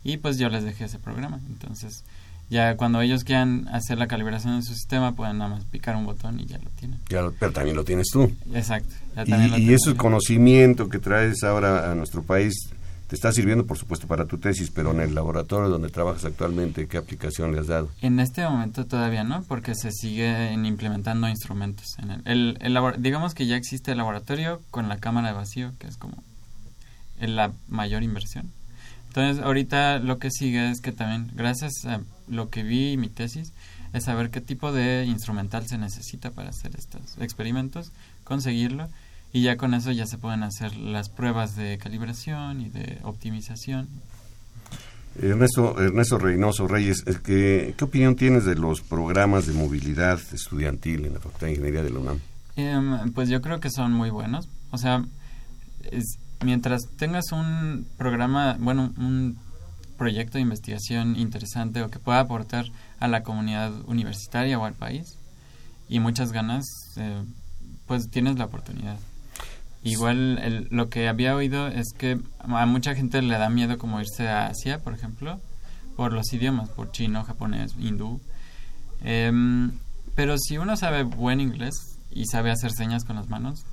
Y 0.02 0.16
pues 0.16 0.38
yo 0.38 0.48
les 0.48 0.64
dejé 0.64 0.84
ese 0.84 0.98
programa. 0.98 1.40
Entonces, 1.48 2.04
ya 2.50 2.76
cuando 2.76 3.00
ellos 3.02 3.24
quieran 3.24 3.68
hacer 3.68 3.98
la 3.98 4.06
calibración 4.06 4.56
de 4.56 4.62
su 4.62 4.74
sistema, 4.74 5.14
pueden 5.14 5.38
nada 5.38 5.50
más 5.50 5.64
picar 5.64 5.96
un 5.96 6.06
botón 6.06 6.40
y 6.40 6.46
ya 6.46 6.58
lo 6.58 6.70
tienen. 6.70 6.98
Ya 7.10 7.30
pero 7.38 7.52
también 7.52 7.76
lo 7.76 7.84
tienes 7.84 8.06
tú. 8.10 8.32
Exacto. 8.54 8.94
ya 9.14 9.24
Y, 9.58 9.64
y 9.64 9.74
ese 9.74 9.94
conocimiento 9.94 10.88
que 10.88 10.98
traes 10.98 11.42
ahora 11.44 11.92
a 11.92 11.94
nuestro 11.94 12.22
país 12.22 12.70
te 13.08 13.16
está 13.16 13.32
sirviendo, 13.32 13.66
por 13.66 13.78
supuesto, 13.78 14.06
para 14.06 14.26
tu 14.26 14.38
tesis, 14.38 14.70
pero 14.70 14.92
en 14.92 15.00
el 15.00 15.14
laboratorio 15.14 15.68
donde 15.70 15.88
trabajas 15.88 16.24
actualmente, 16.24 16.86
¿qué 16.86 16.98
aplicación 16.98 17.52
le 17.52 17.60
has 17.60 17.66
dado? 17.66 17.88
En 18.02 18.20
este 18.20 18.44
momento 18.44 18.84
todavía 18.86 19.24
no, 19.24 19.42
porque 19.44 19.74
se 19.74 19.90
siguen 19.92 20.64
implementando 20.66 21.28
instrumentos. 21.28 21.86
En 21.98 22.10
el, 22.10 22.22
el- 22.26 22.76
el 22.76 23.02
digamos 23.02 23.34
que 23.34 23.46
ya 23.46 23.56
existe 23.56 23.92
el 23.92 23.98
laboratorio 23.98 24.60
con 24.70 24.88
la 24.88 24.98
cámara 24.98 25.28
de 25.28 25.34
vacío, 25.34 25.72
que 25.78 25.86
es 25.88 25.96
como 25.96 26.22
la 27.20 27.50
mayor 27.68 28.02
inversión. 28.02 28.50
Entonces, 29.08 29.42
ahorita 29.42 29.98
lo 29.98 30.18
que 30.18 30.30
sigue 30.30 30.70
es 30.70 30.80
que 30.80 30.92
también, 30.92 31.30
gracias 31.34 31.72
a 31.86 32.00
lo 32.28 32.50
que 32.50 32.62
vi 32.62 32.96
mi 32.98 33.08
tesis, 33.08 33.52
es 33.94 34.04
saber 34.04 34.28
qué 34.30 34.40
tipo 34.42 34.70
de 34.70 35.04
instrumental 35.06 35.66
se 35.66 35.78
necesita 35.78 36.30
para 36.30 36.50
hacer 36.50 36.72
estos 36.76 37.16
experimentos, 37.18 37.90
conseguirlo, 38.24 38.88
y 39.32 39.42
ya 39.42 39.56
con 39.56 39.74
eso 39.74 39.90
ya 39.92 40.06
se 40.06 40.18
pueden 40.18 40.42
hacer 40.42 40.76
las 40.76 41.08
pruebas 41.08 41.54
de 41.56 41.78
calibración 41.78 42.60
y 42.60 42.68
de 42.68 42.98
optimización. 43.02 43.88
Ernesto, 45.20 45.80
Ernesto 45.80 46.18
Reynoso 46.18 46.68
Reyes, 46.68 47.02
es 47.06 47.18
que, 47.18 47.74
¿qué 47.76 47.84
opinión 47.84 48.14
tienes 48.14 48.44
de 48.44 48.54
los 48.54 48.80
programas 48.82 49.46
de 49.46 49.52
movilidad 49.52 50.20
estudiantil 50.32 51.06
en 51.06 51.14
la 51.14 51.18
Facultad 51.20 51.46
de 51.48 51.52
Ingeniería 51.52 51.82
de 51.82 51.90
la 51.90 51.98
UNAM? 51.98 52.18
Em, 52.56 53.12
pues 53.12 53.28
yo 53.28 53.40
creo 53.40 53.58
que 53.58 53.70
son 53.70 53.92
muy 53.92 54.10
buenos. 54.10 54.48
O 54.70 54.78
sea, 54.78 55.04
es- 55.90 56.18
mientras 56.44 56.82
tengas 56.96 57.32
un 57.32 57.86
programa, 57.96 58.56
bueno, 58.60 58.92
un 58.96 59.36
proyecto 59.96 60.38
de 60.38 60.42
investigación 60.42 61.16
interesante 61.16 61.82
o 61.82 61.90
que 61.90 61.98
pueda 61.98 62.20
aportar 62.20 62.66
a 63.00 63.08
la 63.08 63.24
comunidad 63.24 63.72
universitaria 63.86 64.56
o 64.58 64.64
al 64.64 64.74
país 64.74 65.16
y 65.88 65.98
muchas 65.98 66.30
ganas, 66.30 66.64
eh, 66.96 67.24
pues 67.86 68.08
tienes 68.08 68.38
la 68.38 68.44
oportunidad. 68.44 68.98
Igual 69.84 70.38
el- 70.38 70.68
lo 70.70 70.88
que 70.88 71.08
había 71.08 71.34
oído 71.36 71.68
es 71.68 71.92
que 71.96 72.18
a 72.40 72.66
mucha 72.66 72.94
gente 72.94 73.22
le 73.22 73.38
da 73.38 73.48
miedo 73.48 73.78
como 73.78 74.00
irse 74.00 74.28
a 74.28 74.46
Asia, 74.48 74.78
por 74.80 74.92
ejemplo, 74.94 75.40
por 75.96 76.12
los 76.12 76.32
idiomas, 76.32 76.68
por 76.70 76.90
chino, 76.92 77.24
japonés, 77.24 77.74
hindú. 77.78 78.20
Em, 79.02 79.72
pero 80.14 80.36
si 80.38 80.58
uno 80.58 80.76
sabe 80.76 81.04
buen 81.04 81.40
inglés 81.40 81.74
y 82.10 82.26
sabe 82.26 82.50
hacer 82.50 82.72
señas 82.72 83.04
con 83.04 83.16
las 83.16 83.28
manos, 83.28 83.64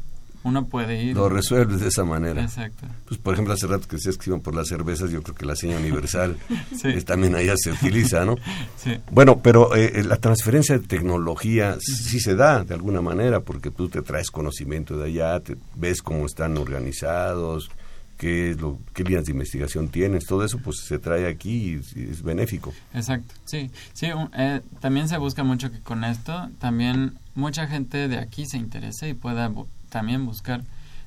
uno 0.46 0.68
puede 0.68 1.04
ir. 1.04 1.16
Lo 1.16 1.28
resuelves 1.28 1.82
de 1.82 1.90
esa 1.90 2.06
manera. 2.06 2.42
Exacto. 2.42 2.88
Pues, 3.08 3.20
por 3.20 3.34
ejemplo, 3.34 3.54
hace 3.54 3.68
rato 3.68 3.88
que 3.88 3.98
decías 3.98 4.18
que 4.18 4.30
iban 4.30 4.40
por 4.40 4.56
las 4.56 4.68
cervezas, 4.70 5.12
yo 5.12 5.22
creo 5.22 5.36
que 5.36 5.46
la 5.46 5.56
seña 5.56 5.78
universal 5.78 6.38
Sí. 6.82 6.94
también 7.04 7.36
allá 7.36 7.56
se 7.58 7.72
utiliza, 7.72 8.24
¿no? 8.26 8.36
Sí. 8.78 8.98
Bueno, 9.12 9.40
pero 9.42 9.76
eh, 9.76 10.04
la 10.04 10.18
transferencia 10.18 10.78
de 10.78 10.88
tecnología 10.88 11.76
sí, 11.80 12.20
se 12.20 12.36
da 12.36 12.64
de 12.64 12.74
alguna 12.76 13.02
manera, 13.02 13.42
porque 13.42 13.72
tú 13.72 13.90
te 13.90 14.02
traes 14.02 14.32
conocimiento 14.32 14.98
de 14.98 15.06
allá, 15.08 15.40
te 15.42 15.58
ves 15.76 16.02
cómo 16.02 16.26
están 16.26 16.56
organizados, 16.58 17.70
qué, 18.18 18.52
es 18.52 18.62
lo, 18.62 18.78
qué 18.94 19.04
líneas 19.04 19.26
de 19.26 19.32
investigación 19.32 19.90
tienes, 19.90 20.26
todo 20.26 20.46
eso 20.46 20.60
pues 20.60 20.78
se 20.88 21.00
trae 21.00 21.28
aquí 21.28 21.82
y, 21.96 22.00
y 22.00 22.10
es 22.12 22.22
benéfico. 22.22 22.74
Exacto, 22.94 23.34
sí. 23.46 23.70
sí 23.94 24.12
un- 24.12 24.30
eh, 24.38 24.62
también 24.80 25.10
se 25.10 25.18
busca 25.18 25.44
mucho 25.44 25.72
que 25.72 25.80
con 25.80 26.04
esto 26.04 26.50
también 26.60 27.16
mucha 27.34 27.68
gente 27.68 28.08
de 28.08 28.18
aquí 28.18 28.46
se 28.46 28.58
interese 28.58 29.10
y 29.10 29.14
pueda 29.16 29.52
también 29.90 30.26
buscar. 30.26 30.62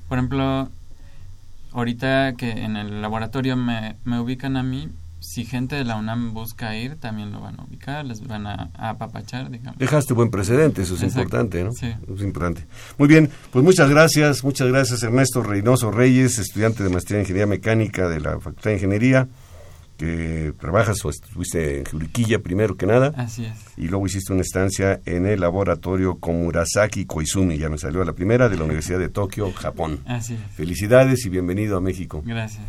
Por 0.07 0.17
ejemplo, 0.17 0.69
ahorita 1.71 2.33
que 2.33 2.51
en 2.51 2.77
el 2.77 3.01
laboratorio 3.01 3.55
me, 3.55 3.95
me 4.03 4.19
ubican 4.19 4.57
a 4.57 4.63
mí, 4.63 4.89
si 5.19 5.45
gente 5.45 5.75
de 5.75 5.83
la 5.83 5.97
UNAM 5.97 6.33
busca 6.33 6.75
ir, 6.77 6.95
también 6.95 7.31
lo 7.31 7.41
van 7.41 7.59
a 7.59 7.63
ubicar, 7.63 8.05
les 8.05 8.25
van 8.25 8.47
a, 8.47 8.69
a 8.73 8.89
apapachar, 8.91 9.51
digamos. 9.51 9.77
Dejaste 9.77 10.13
buen 10.13 10.31
precedente, 10.31 10.81
eso 10.81 10.95
es 10.95 11.03
Exacto, 11.03 11.21
importante, 11.21 11.63
¿no? 11.63 11.71
sí. 11.73 11.93
Es 12.15 12.21
importante. 12.21 12.65
Muy 12.97 13.07
bien, 13.07 13.29
pues 13.51 13.63
muchas 13.63 13.89
gracias, 13.89 14.43
muchas 14.43 14.69
gracias 14.69 15.03
Ernesto 15.03 15.43
Reynoso 15.43 15.91
Reyes, 15.91 16.39
estudiante 16.39 16.83
de 16.83 16.89
maestría 16.89 17.17
en 17.17 17.23
Ingeniería 17.23 17.47
Mecánica 17.47 18.07
de 18.07 18.21
la 18.21 18.39
Facultad 18.39 18.71
de 18.71 18.75
Ingeniería, 18.75 19.27
que 19.99 20.53
trabajas 20.57 21.03
o 21.03 21.09
estuviste 21.09 21.79
en 21.79 21.85
Juriquilla 21.85 22.39
primero 22.39 22.77
que 22.77 22.85
nada. 22.85 23.11
Así 23.17 23.43
es. 23.43 23.53
Y 23.75 23.89
luego 23.89 24.07
hiciste 24.07 24.31
una 24.31 24.43
estancia 24.43 25.01
en 25.05 25.25
el 25.25 25.41
laboratorio 25.41 26.19
Komurasaki 26.19 27.05
Koizumi, 27.05 27.57
ya 27.57 27.67
me 27.67 27.77
salió 27.77 28.05
la 28.05 28.13
primera, 28.13 28.47
de 28.47 28.57
la 28.57 28.63
Universidad 28.63 28.97
de 28.97 29.09
Tokio, 29.09 29.51
Japón. 29.51 29.99
Así 30.05 30.35
es. 30.35 30.55
Felicidades 30.55 31.25
y 31.25 31.29
bienvenido 31.29 31.75
a 31.75 31.81
México. 31.81 32.23
Gracias. 32.25 32.63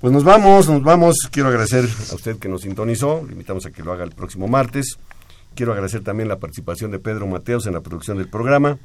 Pues 0.00 0.10
nos 0.10 0.24
vamos, 0.24 0.70
nos 0.70 0.82
vamos. 0.82 1.16
Quiero 1.30 1.50
agradecer 1.50 1.84
a 2.10 2.14
usted 2.14 2.38
que 2.38 2.48
nos 2.48 2.62
sintonizó. 2.62 3.22
Le 3.26 3.32
invitamos 3.32 3.66
a 3.66 3.70
que 3.70 3.82
lo 3.82 3.92
haga 3.92 4.04
el 4.04 4.12
próximo 4.12 4.48
martes. 4.48 4.96
Quiero 5.54 5.72
agradecer 5.72 6.02
también 6.02 6.30
la 6.30 6.38
participación 6.38 6.90
de 6.90 6.98
Pedro 6.98 7.26
Mateos 7.26 7.66
en 7.66 7.74
la 7.74 7.82
producción 7.82 8.16
del 8.16 8.28
programa, 8.28 8.78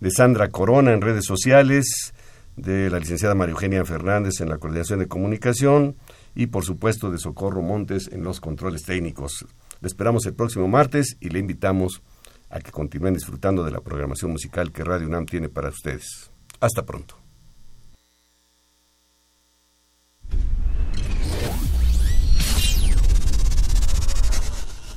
de 0.00 0.10
Sandra 0.10 0.48
Corona 0.48 0.92
en 0.92 1.02
redes 1.02 1.24
sociales, 1.24 2.12
de 2.56 2.90
la 2.90 2.98
licenciada 2.98 3.36
María 3.36 3.52
Eugenia 3.52 3.84
Fernández 3.84 4.40
en 4.40 4.48
la 4.48 4.58
coordinación 4.58 4.98
de 4.98 5.06
comunicación 5.06 5.94
y 6.38 6.46
por 6.46 6.64
supuesto 6.64 7.10
de 7.10 7.18
Socorro 7.18 7.62
Montes 7.62 8.08
en 8.12 8.22
los 8.22 8.40
controles 8.40 8.84
técnicos. 8.84 9.44
Le 9.80 9.88
esperamos 9.88 10.24
el 10.24 10.34
próximo 10.34 10.68
martes 10.68 11.16
y 11.18 11.30
le 11.30 11.40
invitamos 11.40 12.00
a 12.48 12.60
que 12.60 12.70
continúen 12.70 13.14
disfrutando 13.14 13.64
de 13.64 13.72
la 13.72 13.80
programación 13.80 14.30
musical 14.30 14.70
que 14.70 14.84
Radio 14.84 15.08
UNAM 15.08 15.26
tiene 15.26 15.48
para 15.48 15.70
ustedes. 15.70 16.30
Hasta 16.60 16.86
pronto. 16.86 17.16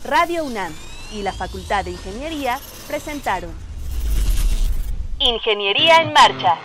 Radio 0.05 0.45
UNAM 0.45 0.71
y 1.11 1.23
la 1.23 1.33
Facultad 1.33 1.85
de 1.85 1.91
Ingeniería 1.91 2.59
presentaron 2.87 3.49
Ingeniería 5.17 6.03
en 6.03 6.13
Marcha. 6.13 6.59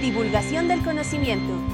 Divulgación 0.00 0.68
del 0.68 0.84
conocimiento. 0.84 1.73